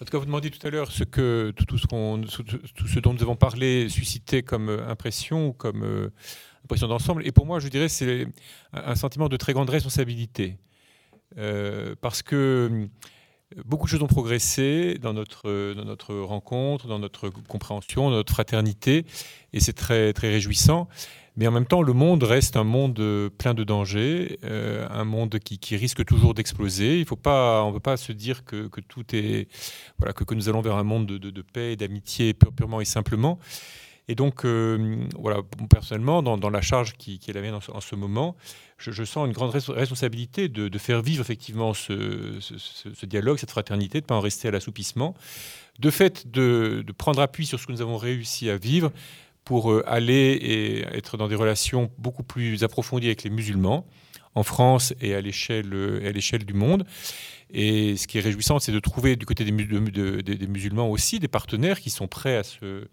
En 0.00 0.06
tout 0.06 0.12
cas, 0.12 0.18
vous 0.18 0.24
demandiez 0.24 0.50
tout 0.50 0.66
à 0.66 0.70
l'heure 0.70 0.90
ce 0.90 1.04
que 1.04 1.52
tout, 1.54 1.76
ce 1.76 1.86
dont 3.00 3.12
nous 3.12 3.22
avons 3.22 3.36
parlé 3.36 3.90
suscitait 3.90 4.42
comme 4.42 4.70
euh, 4.70 4.88
impression 4.88 5.48
ou 5.48 5.52
comme 5.52 5.84
euh, 5.84 6.08
impression 6.64 6.88
d'ensemble. 6.88 7.26
Et 7.26 7.32
pour 7.32 7.44
moi, 7.44 7.60
je 7.60 7.68
dirais, 7.68 7.90
c'est 7.90 8.26
un 8.72 8.94
sentiment 8.94 9.28
de 9.28 9.36
très 9.36 9.52
grande 9.52 9.68
responsabilité. 9.68 10.56
Euh, 11.36 11.94
parce 12.00 12.22
que 12.22 12.88
beaucoup 13.66 13.86
de 13.86 13.90
choses 13.90 14.02
ont 14.02 14.06
progressé 14.06 14.96
dans 14.98 15.12
notre, 15.12 15.74
dans 15.74 15.84
notre 15.84 16.14
rencontre, 16.14 16.86
dans 16.86 16.98
notre 16.98 17.28
compréhension, 17.28 18.08
dans 18.08 18.16
notre 18.16 18.32
fraternité, 18.32 19.04
et 19.52 19.60
c'est 19.60 19.74
très, 19.74 20.14
très 20.14 20.30
réjouissant. 20.30 20.88
Mais 21.40 21.46
en 21.46 21.52
même 21.52 21.64
temps, 21.64 21.80
le 21.80 21.94
monde 21.94 22.22
reste 22.22 22.58
un 22.58 22.64
monde 22.64 23.00
euh, 23.00 23.30
plein 23.30 23.54
de 23.54 23.64
dangers, 23.64 24.38
euh, 24.44 24.86
un 24.90 25.04
monde 25.04 25.38
qui, 25.38 25.74
risque 25.74 26.04
toujours 26.04 26.34
d'exploser. 26.34 26.98
Il 26.98 27.06
faut 27.06 27.16
pas, 27.16 27.64
on 27.64 27.68
ne 27.68 27.72
peut 27.72 27.80
pas 27.80 27.96
se 27.96 28.12
dire 28.12 28.44
que, 28.44 28.68
tout 28.86 29.16
est, 29.16 29.48
voilà, 29.96 30.12
que, 30.12 30.34
nous 30.34 30.50
allons 30.50 30.60
vers 30.60 30.76
un 30.76 30.82
monde 30.82 31.06
de, 31.06 31.42
paix 31.42 31.72
et 31.72 31.76
d'amitié 31.76 32.34
purement 32.34 32.82
et 32.82 32.84
simplement. 32.84 33.38
Et 34.06 34.14
donc, 34.14 34.44
euh, 34.44 35.06
voilà, 35.18 35.40
personnellement, 35.70 36.22
dans, 36.22 36.50
la 36.50 36.60
charge 36.60 36.92
qui, 36.98 37.18
est 37.26 37.32
la 37.32 37.40
mienne 37.40 37.54
en, 37.54 37.80
ce 37.80 37.94
moment, 37.94 38.36
je, 38.76 39.04
sens 39.04 39.26
une 39.26 39.32
grande 39.32 39.52
responsabilité 39.52 40.48
de, 40.48 40.78
faire 40.78 41.00
vivre 41.00 41.22
effectivement 41.22 41.72
ce, 41.72 42.36
ce, 42.40 43.06
dialogue, 43.06 43.38
cette 43.38 43.52
fraternité, 43.52 44.00
de 44.00 44.04
ne 44.04 44.08
pas 44.08 44.16
en 44.16 44.20
rester 44.20 44.48
à 44.48 44.50
l'assoupissement. 44.50 45.14
De 45.78 45.88
fait, 45.88 46.30
de, 46.30 46.84
prendre 46.98 47.22
appui 47.22 47.46
sur 47.46 47.58
ce 47.58 47.66
que 47.66 47.72
nous 47.72 47.80
avons 47.80 47.96
réussi 47.96 48.50
à 48.50 48.58
vivre, 48.58 48.92
pour 49.50 49.72
euh, 49.72 49.82
aller 49.84 50.38
et 50.40 50.96
être 50.96 51.16
dans 51.16 51.26
des 51.26 51.34
relations 51.34 51.90
beaucoup 51.98 52.22
plus 52.22 52.62
approfondies 52.62 53.08
avec 53.08 53.24
les 53.24 53.30
musulmans 53.30 53.84
en 54.36 54.44
France 54.44 54.94
et 55.00 55.12
à 55.12 55.20
l'échelle 55.20 55.68
l'échelle 55.68 56.44
du 56.44 56.54
monde. 56.54 56.86
Et 57.52 57.96
ce 57.96 58.06
qui 58.06 58.18
est 58.18 58.20
réjouissant, 58.20 58.60
c'est 58.60 58.70
de 58.70 58.78
trouver 58.78 59.16
du 59.16 59.26
côté 59.26 59.44
des, 59.44 59.50
des, 59.50 60.46
musulmans 60.46 60.88
aussi 60.88 61.18
des 61.18 61.26
partenaires 61.26 61.80
qui 61.80 61.90
sont 61.90 62.06
prêts 62.06 62.36
à 62.36 62.44
se 62.44 62.86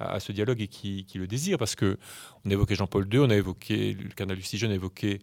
à, 0.00 0.20
ce 0.20 0.32
dialogue 0.32 0.60
et 0.60 0.68
qui, 0.68 1.06
le 1.14 1.26
désirent. 1.26 1.58
Parce 1.58 1.74
que 1.74 1.98
on 2.44 2.50
a 2.50 2.52
évoqué 2.52 2.74
Jean-Paul 2.74 3.06
II, 3.12 3.20
on 3.20 3.30
a 3.30 3.36
évoqué 3.36 3.92
le 3.92 4.08
cardinal 4.08 4.38
Lucigen, 4.38 4.68
on 4.68 4.72
a 4.72 4.74
évoqué 4.74 5.20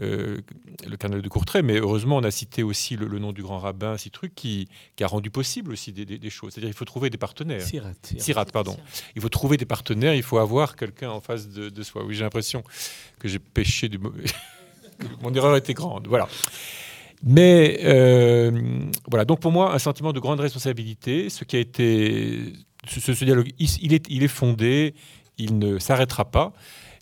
euh, 0.00 0.38
le 0.88 0.96
cardinal 0.96 1.22
de 1.22 1.28
Courtrai, 1.28 1.62
mais 1.62 1.78
heureusement, 1.78 2.16
on 2.16 2.24
a 2.24 2.30
cité 2.30 2.62
aussi 2.62 2.96
le, 2.96 3.06
nom 3.18 3.32
du 3.32 3.42
grand 3.42 3.58
rabbin, 3.58 3.96
trucs 4.12 4.34
qui, 4.34 4.68
qui, 4.96 5.04
a 5.04 5.06
rendu 5.06 5.30
possible 5.30 5.72
aussi 5.72 5.92
des, 5.92 6.30
choses. 6.30 6.52
C'est-à-dire 6.52 6.70
il 6.70 6.76
faut 6.76 6.84
trouver 6.84 7.10
des 7.10 7.18
partenaires. 7.18 7.62
Sirat, 8.18 8.46
pardon. 8.46 8.76
Il 9.14 9.22
faut 9.22 9.28
trouver 9.28 9.56
des 9.56 9.66
partenaires, 9.66 10.14
il 10.14 10.22
faut 10.22 10.38
avoir 10.38 10.76
quelqu'un 10.76 11.10
en 11.10 11.20
face 11.20 11.48
de, 11.48 11.82
soi. 11.82 12.04
Oui, 12.04 12.14
j'ai 12.14 12.24
l'impression 12.24 12.64
que 13.18 13.28
j'ai 13.28 13.38
péché 13.38 13.88
du 13.88 13.98
mauvais. 13.98 14.24
Mon 15.22 15.32
erreur 15.34 15.56
était 15.56 15.74
grande. 15.74 16.06
Voilà. 16.08 16.28
Mais 17.22 17.80
euh, 17.84 18.50
voilà, 19.08 19.24
donc 19.24 19.40
pour 19.40 19.50
moi, 19.50 19.74
un 19.74 19.78
sentiment 19.78 20.12
de 20.12 20.20
grande 20.20 20.40
responsabilité, 20.40 21.30
ce 21.30 21.44
qui 21.44 21.56
a 21.56 21.60
été 21.60 22.52
ce, 22.88 23.24
dialogue, 23.24 23.50
il 23.58 24.22
est, 24.22 24.28
fondé, 24.28 24.94
il 25.38 25.58
ne 25.58 25.78
s'arrêtera 25.78 26.24
pas, 26.24 26.52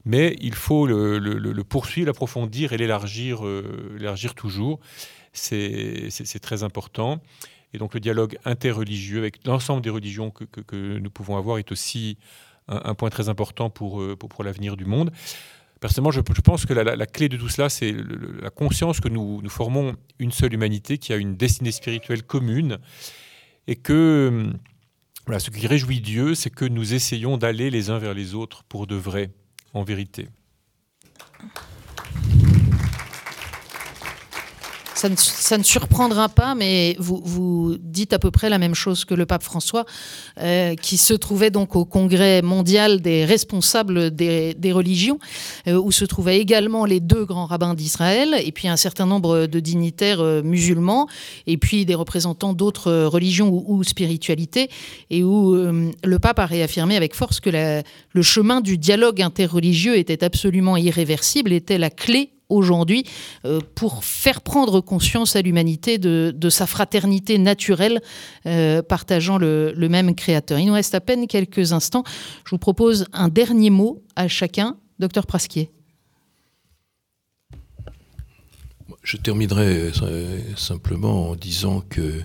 mais 0.05 0.37
il 0.41 0.55
faut 0.55 0.87
le, 0.87 1.63
poursuivre, 1.63 2.07
l'approfondir 2.07 2.73
et 2.73 2.77
l'élargir 2.77 3.47
euh, 3.47 3.95
l'élargir 3.99 4.35
toujours. 4.35 4.81
C'est 5.33 6.41
très 6.41 6.63
important. 6.63 7.21
Et 7.75 7.79
donc 7.79 7.95
le 7.95 8.01
dialogue 8.01 8.39
interreligieux 8.45 9.19
avec 9.19 9.47
l'ensemble 9.47 9.83
des 9.83 9.91
religions 9.91 10.31
que, 10.31 10.99
nous 10.99 11.11
pouvons 11.11 11.37
avoir 11.37 11.59
est 11.59 11.73
aussi 11.73 12.19
un, 12.69 12.95
point 12.95 13.11
très 13.11 13.29
important 13.29 13.71
pour, 13.71 14.03
euh, 14.03 14.17
pour, 14.17 14.45
l'avenir 14.45 14.77
du 14.77 14.85
monde. 14.85 15.11
Personnellement, 15.81 16.13
je, 16.13 16.21
pense 16.21 16.65
que 16.65 16.75
la, 16.75 17.07
clé 17.07 17.29
de 17.29 17.37
tout 17.37 17.49
cela, 17.49 17.69
c'est 17.69 17.93
la 18.41 18.51
conscience 18.51 19.01
que 19.01 19.09
nous, 19.09 19.41
nous 19.43 19.51
formons 19.51 19.97
une 20.21 20.31
seule 20.31 20.55
humanité 20.55 20.97
qui 20.99 21.13
a 21.13 21.17
une 21.17 21.37
destinée 21.37 21.73
spirituelle 21.73 22.23
commune 22.23 22.79
et 23.67 23.75
que 23.77 24.53
ce 25.39 25.51
qui 25.51 25.67
réjouit 25.67 26.01
Dieu, 26.01 26.35
c'est 26.35 26.51
que 26.51 26.65
nous 26.65 26.95
essayons 26.95 27.39
d'aller 27.39 27.71
les 27.71 27.91
uns 27.91 27.99
vers 27.99 28.15
les 28.15 28.35
autres 28.35 28.65
pour 28.65 28.87
de 28.87 28.97
vrai, 28.97 29.31
en 29.73 29.83
vérité. 29.83 30.29
Ça 35.17 35.59
ne, 35.59 35.65
surprendra 35.65 36.29
pas, 36.29 36.55
mais 36.55 36.95
vous, 37.01 37.77
dites 37.81 38.13
à 38.13 38.21
peu 38.21 38.31
près 38.31 38.49
la 38.49 38.59
même 38.59 38.77
chose 38.77 39.05
que 39.05 39.15
le 39.15 39.27
pape 39.27 39.43
François, 39.43 39.85
euh, 40.39 40.77
qui 40.77 40.97
se 40.97 41.15
trouvait 41.15 41.51
donc 41.51 41.75
au 41.75 41.85
congrès 41.85 42.41
mondial 42.41 43.01
des 43.01 43.25
responsables 43.25 44.15
des, 44.15 44.73
religions, 44.73 45.19
euh, 45.67 45.75
où 45.75 45.91
se 45.91 46.05
trouvaient 46.05 46.39
également 46.39 46.85
les 46.85 47.01
deux 47.01 47.25
grands 47.25 47.47
rabbins 47.47 47.75
d'Israël, 47.75 48.37
et 48.45 48.53
puis 48.53 48.69
un 48.69 48.77
certain 48.77 49.07
nombre 49.07 49.47
de 49.47 49.61
dignitaires 49.61 50.21
euh, 50.21 50.41
musulmans, 50.43 51.09
et 51.49 51.57
puis 51.57 51.85
des 51.85 51.97
représentants 51.97 52.53
d'autres 52.53 52.93
religions 53.07 53.51
ou, 53.51 53.83
spiritualités, 53.83 54.69
et 55.11 55.25
où 55.25 55.55
le 55.55 56.19
pape 56.19 56.39
a 56.39 56.47
réaffirmé 56.47 56.97
avec 56.97 57.15
force 57.15 57.41
que 57.41 57.51
le 57.51 58.23
chemin 58.23 58.61
du 58.61 58.79
dialogue 58.79 59.21
interreligieux 59.21 59.97
était 59.97 60.23
absolument 60.23 60.77
irréversible, 60.77 61.53
était 61.53 61.79
la 61.79 61.91
clé 61.91 62.32
aujourd'hui 62.53 63.05
pour 63.75 64.05
faire 64.05 64.41
prendre 64.41 64.81
conscience 64.81 65.37
à 65.37 65.43
l'humanité 65.43 65.99
de, 65.99 66.51
sa 66.51 66.67
fraternité 66.67 67.39
naturelle, 67.39 68.01
partageant 68.89 69.39
le, 69.39 69.89
même 69.89 70.15
créateur. 70.15 70.59
Il 70.59 70.67
nous 70.67 70.73
reste 70.73 70.95
à 70.95 71.01
peine 71.01 71.27
quelques 71.27 71.73
instants. 71.73 72.05
Je 72.45 72.51
vous 72.51 72.59
propose 72.59 73.07
un 73.13 73.29
dernier 73.29 73.71
mot 73.71 74.03
à 74.17 74.29
chacun. 74.29 74.77
Docteur 74.99 75.27
Prasquier. 75.27 75.71
Je 79.03 79.17
terminerai 79.17 79.91
simplement 80.57 81.31
en 81.31 81.35
disant 81.35 81.83
que 81.89 82.23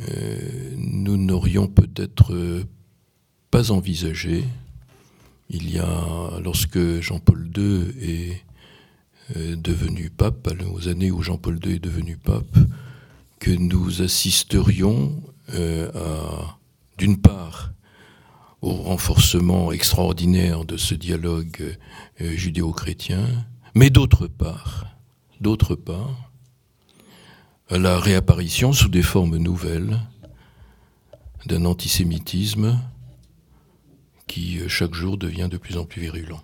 euh, 0.00 0.36
nous 0.76 1.18
n'aurions 1.18 1.66
peut-être 1.66 2.64
pas 3.50 3.70
envisagé, 3.70 4.44
il 5.50 5.70
y 5.70 5.78
a, 5.78 6.40
lorsque 6.42 7.00
Jean-Paul 7.00 7.50
II 7.54 7.62
euh, 7.62 8.32
devenu 9.34 10.10
pape, 10.10 10.48
aux 10.72 10.88
années 10.88 11.10
où 11.10 11.22
Jean-Paul 11.22 11.58
II 11.64 11.74
est 11.74 11.78
devenu 11.78 12.16
pape, 12.16 12.58
que 13.38 13.50
nous 13.50 14.02
assisterions 14.02 15.22
euh, 15.54 15.90
à, 15.94 16.58
d'une 16.98 17.20
part, 17.20 17.72
au 18.60 18.72
renforcement 18.72 19.72
extraordinaire 19.72 20.64
de 20.64 20.76
ce 20.76 20.94
dialogue 20.94 21.76
judéo-chrétien, 22.20 23.26
mais 23.74 23.90
d'autre 23.90 24.28
part, 24.28 24.86
d'autre 25.40 25.74
part, 25.74 26.30
la 27.70 27.98
réapparition 27.98 28.72
sous 28.72 28.88
des 28.88 29.02
formes 29.02 29.36
nouvelles 29.36 29.98
d'un 31.46 31.64
antisémitisme 31.64 32.78
qui 34.26 34.60
euh, 34.60 34.68
chaque 34.68 34.94
jour 34.94 35.16
devient 35.16 35.48
de 35.50 35.56
plus 35.56 35.76
en 35.76 35.84
plus 35.84 36.02
virulent. 36.02 36.42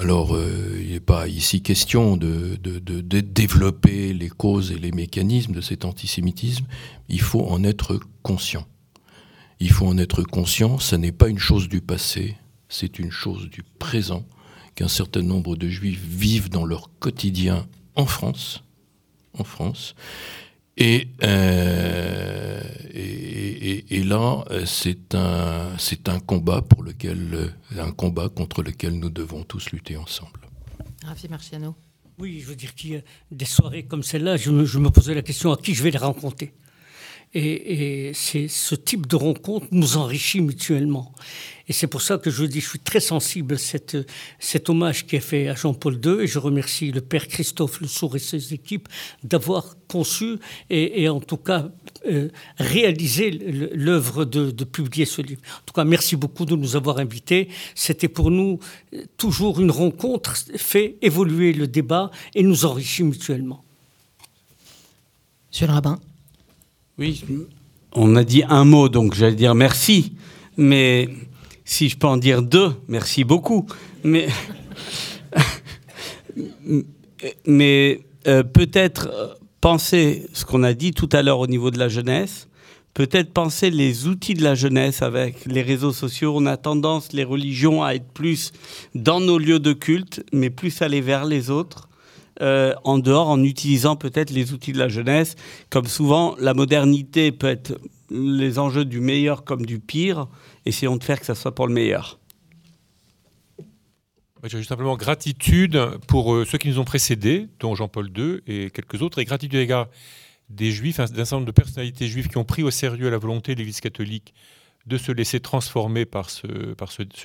Alors, 0.00 0.34
euh, 0.34 0.80
il 0.80 0.92
n'est 0.92 0.98
pas 0.98 1.28
ici 1.28 1.60
question 1.60 2.16
de, 2.16 2.56
développer 3.20 4.14
les 4.14 4.30
causes 4.30 4.72
et 4.72 4.78
les 4.78 4.92
mécanismes 4.92 5.52
de 5.52 5.60
cet 5.60 5.84
antisémitisme, 5.84 6.64
il 7.10 7.20
faut 7.20 7.46
en 7.46 7.62
être 7.64 8.00
conscient. 8.22 8.66
Il 9.60 9.70
faut 9.70 9.86
en 9.86 9.98
être 9.98 10.22
conscient, 10.22 10.78
ça 10.78 10.96
n'est 10.96 11.12
pas 11.12 11.28
une 11.28 11.38
chose 11.38 11.68
du 11.68 11.82
passé, 11.82 12.38
c'est 12.70 12.98
une 12.98 13.10
chose 13.10 13.50
du 13.50 13.62
présent, 13.78 14.24
qu'un 14.74 14.88
certain 14.88 15.20
nombre 15.20 15.54
de 15.54 15.68
juifs 15.68 16.02
vivent 16.02 16.48
dans 16.48 16.64
leur 16.64 16.88
quotidien 16.98 17.66
en 17.94 18.06
France, 18.06 18.64
en 19.38 19.44
France. 19.44 19.94
Euh, 20.80 22.60
et, 22.94 23.96
et, 23.96 24.02
là, 24.02 24.44
c'est 24.64 25.14
un, 25.14 25.76
c'est 25.78 26.08
un 26.08 26.20
combat 26.20 26.62
pour 26.62 26.82
lequel, 26.82 27.54
un 27.78 27.92
combat 27.92 28.28
contre 28.28 28.62
lequel 28.62 28.98
nous 28.98 29.10
devons 29.10 29.44
tous 29.44 29.70
lutter 29.72 29.96
ensemble. 29.96 30.40
Rafi 31.04 31.28
Marciano. 31.28 31.76
Oui, 32.18 32.40
je 32.40 32.46
veux 32.46 32.56
dire 32.56 32.74
qu'il 32.74 32.90
y 32.90 32.96
a 32.96 33.00
des 33.30 33.44
soirées 33.44 33.84
comme 33.84 34.02
celle-là, 34.02 34.36
je 34.36 34.50
me, 34.50 34.64
je 34.64 34.78
me 34.78 34.90
posais 34.90 35.14
la 35.14 35.22
question 35.22 35.52
à 35.52 35.56
qui 35.56 35.74
je 35.74 35.82
vais 35.82 35.90
les 35.90 35.98
rencontrer. 35.98 36.52
Et, 37.32 38.10
c'est 38.14 38.48
ce 38.48 38.74
type 38.74 39.06
de 39.06 39.14
rencontre 39.14 39.66
nous 39.70 39.96
enrichit 39.96 40.40
mutuellement. 40.40 41.12
Et 41.68 41.72
c'est 41.72 41.86
pour 41.86 42.02
ça 42.02 42.18
que 42.18 42.28
je 42.28 42.44
dis, 42.44 42.60
je 42.60 42.68
suis 42.68 42.80
très 42.80 42.98
sensible 42.98 43.54
à 43.54 43.58
cet 44.40 44.68
hommage 44.68 45.06
qui 45.06 45.14
est 45.14 45.20
fait 45.20 45.46
à 45.46 45.54
Jean-Paul 45.54 46.00
II. 46.04 46.22
Et 46.22 46.26
je 46.26 46.40
remercie 46.40 46.90
le 46.90 47.00
père 47.00 47.28
Christophe 47.28 47.80
Le 47.80 47.86
Sourd 47.86 48.16
et 48.16 48.18
ses 48.18 48.52
équipes 48.52 48.88
d'avoir 49.22 49.76
conçu 49.86 50.38
et, 50.68 51.08
en 51.08 51.20
tout 51.20 51.36
cas 51.36 51.68
euh, 52.10 52.30
réalisé 52.56 53.30
l'œuvre 53.30 54.24
de, 54.24 54.50
de, 54.50 54.64
publier 54.64 55.04
ce 55.04 55.22
livre. 55.22 55.42
En 55.58 55.66
tout 55.66 55.74
cas, 55.74 55.84
merci 55.84 56.16
beaucoup 56.16 56.44
de 56.44 56.56
nous 56.56 56.74
avoir 56.74 56.98
invités. 56.98 57.48
C'était 57.76 58.08
pour 58.08 58.32
nous 58.32 58.58
euh, 58.92 59.04
toujours 59.16 59.60
une 59.60 59.70
rencontre, 59.70 60.34
fait 60.56 60.96
évoluer 61.02 61.52
le 61.52 61.68
débat 61.68 62.10
et 62.34 62.42
nous 62.42 62.64
enrichit 62.64 63.04
mutuellement. 63.04 63.62
Monsieur 65.52 65.68
le 65.68 65.72
rabbin. 65.74 66.00
Oui, 67.00 67.24
on 67.94 68.14
a 68.14 68.24
dit 68.24 68.42
un 68.46 68.66
mot, 68.66 68.90
donc 68.90 69.14
j'allais 69.14 69.34
dire 69.34 69.54
merci. 69.54 70.12
Mais 70.58 71.08
si 71.64 71.88
je 71.88 71.96
peux 71.96 72.06
en 72.06 72.18
dire 72.18 72.42
deux, 72.42 72.74
merci 72.88 73.24
beaucoup. 73.24 73.64
Mais, 77.46 78.00
euh, 78.26 78.42
peut-être 78.42 79.08
euh, 79.10 79.28
penser 79.62 80.26
ce 80.34 80.44
qu'on 80.44 80.62
a 80.62 80.74
dit 80.74 80.92
tout 80.92 81.08
à 81.12 81.22
l'heure 81.22 81.38
au 81.38 81.46
niveau 81.46 81.70
de 81.70 81.78
la 81.78 81.88
jeunesse, 81.88 82.48
peut-être 82.92 83.32
penser 83.32 83.70
les 83.70 84.06
outils 84.06 84.34
de 84.34 84.42
la 84.42 84.54
jeunesse 84.54 85.00
avec 85.00 85.46
les 85.46 85.62
réseaux 85.62 85.92
sociaux. 85.92 86.34
On 86.36 86.44
a 86.44 86.58
tendance, 86.58 87.14
les 87.14 87.24
religions, 87.24 87.82
à 87.82 87.94
être 87.94 88.12
plus 88.12 88.52
dans 88.94 89.20
nos 89.20 89.38
lieux 89.38 89.58
de 89.58 89.72
culte, 89.72 90.22
mais 90.34 90.50
plus 90.50 90.82
aller 90.82 91.00
vers 91.00 91.24
les 91.24 91.48
autres. 91.48 91.89
Euh, 92.40 92.72
en 92.84 92.98
dehors 92.98 93.28
en 93.28 93.42
utilisant 93.42 93.96
peut-être 93.96 94.30
les 94.30 94.54
outils 94.54 94.72
de 94.72 94.78
la 94.78 94.88
jeunesse. 94.88 95.34
Comme 95.68 95.86
souvent, 95.86 96.36
la 96.38 96.54
modernité 96.54 97.32
peut 97.32 97.48
être 97.48 97.78
les 98.10 98.58
enjeux 98.58 98.86
du 98.86 99.00
meilleur 99.00 99.44
comme 99.44 99.66
du 99.66 99.78
pire. 99.78 100.26
Essayons 100.64 100.96
de 100.96 101.04
faire 101.04 101.20
que 101.20 101.26
ça 101.26 101.34
soit 101.34 101.54
pour 101.54 101.66
le 101.66 101.74
meilleur. 101.74 102.18
J'ai 104.44 104.62
simplement 104.62 104.96
gratitude 104.96 105.78
pour 106.08 106.34
euh, 106.34 106.46
ceux 106.46 106.56
qui 106.56 106.68
nous 106.68 106.78
ont 106.78 106.84
précédés, 106.84 107.48
dont 107.58 107.74
Jean-Paul 107.74 108.10
II 108.16 108.40
et 108.46 108.70
quelques 108.70 109.02
autres, 109.02 109.18
et 109.18 109.26
gratitude 109.26 109.56
à 109.56 109.60
l'égard 109.60 109.88
des 110.48 110.70
juifs, 110.70 110.96
d'un 110.96 111.06
certain 111.06 111.36
nombre 111.36 111.46
de 111.46 111.52
personnalités 111.52 112.06
juives 112.06 112.28
qui 112.28 112.38
ont 112.38 112.44
pris 112.44 112.62
au 112.62 112.70
sérieux 112.70 113.10
la 113.10 113.18
volonté 113.18 113.54
de 113.54 113.58
l'Église 113.58 113.80
catholique 113.80 114.32
de 114.86 114.96
se 114.96 115.12
laisser 115.12 115.40
transformer 115.40 116.06
par 116.06 116.30
ce 116.30 116.48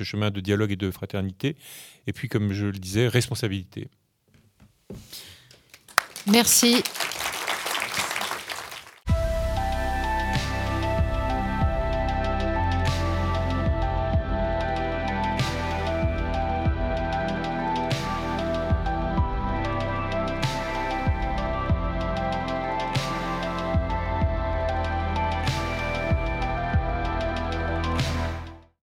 chemin 0.03 0.29
de 0.29 0.41
dialogue 0.41 0.73
et 0.73 0.75
de 0.75 0.91
fraternité. 0.91 1.55
Et 2.05 2.11
puis, 2.11 2.27
comme 2.27 2.51
je 2.51 2.65
le 2.65 2.73
disais, 2.73 3.07
responsabilité. 3.07 3.87
Merci. 6.27 6.83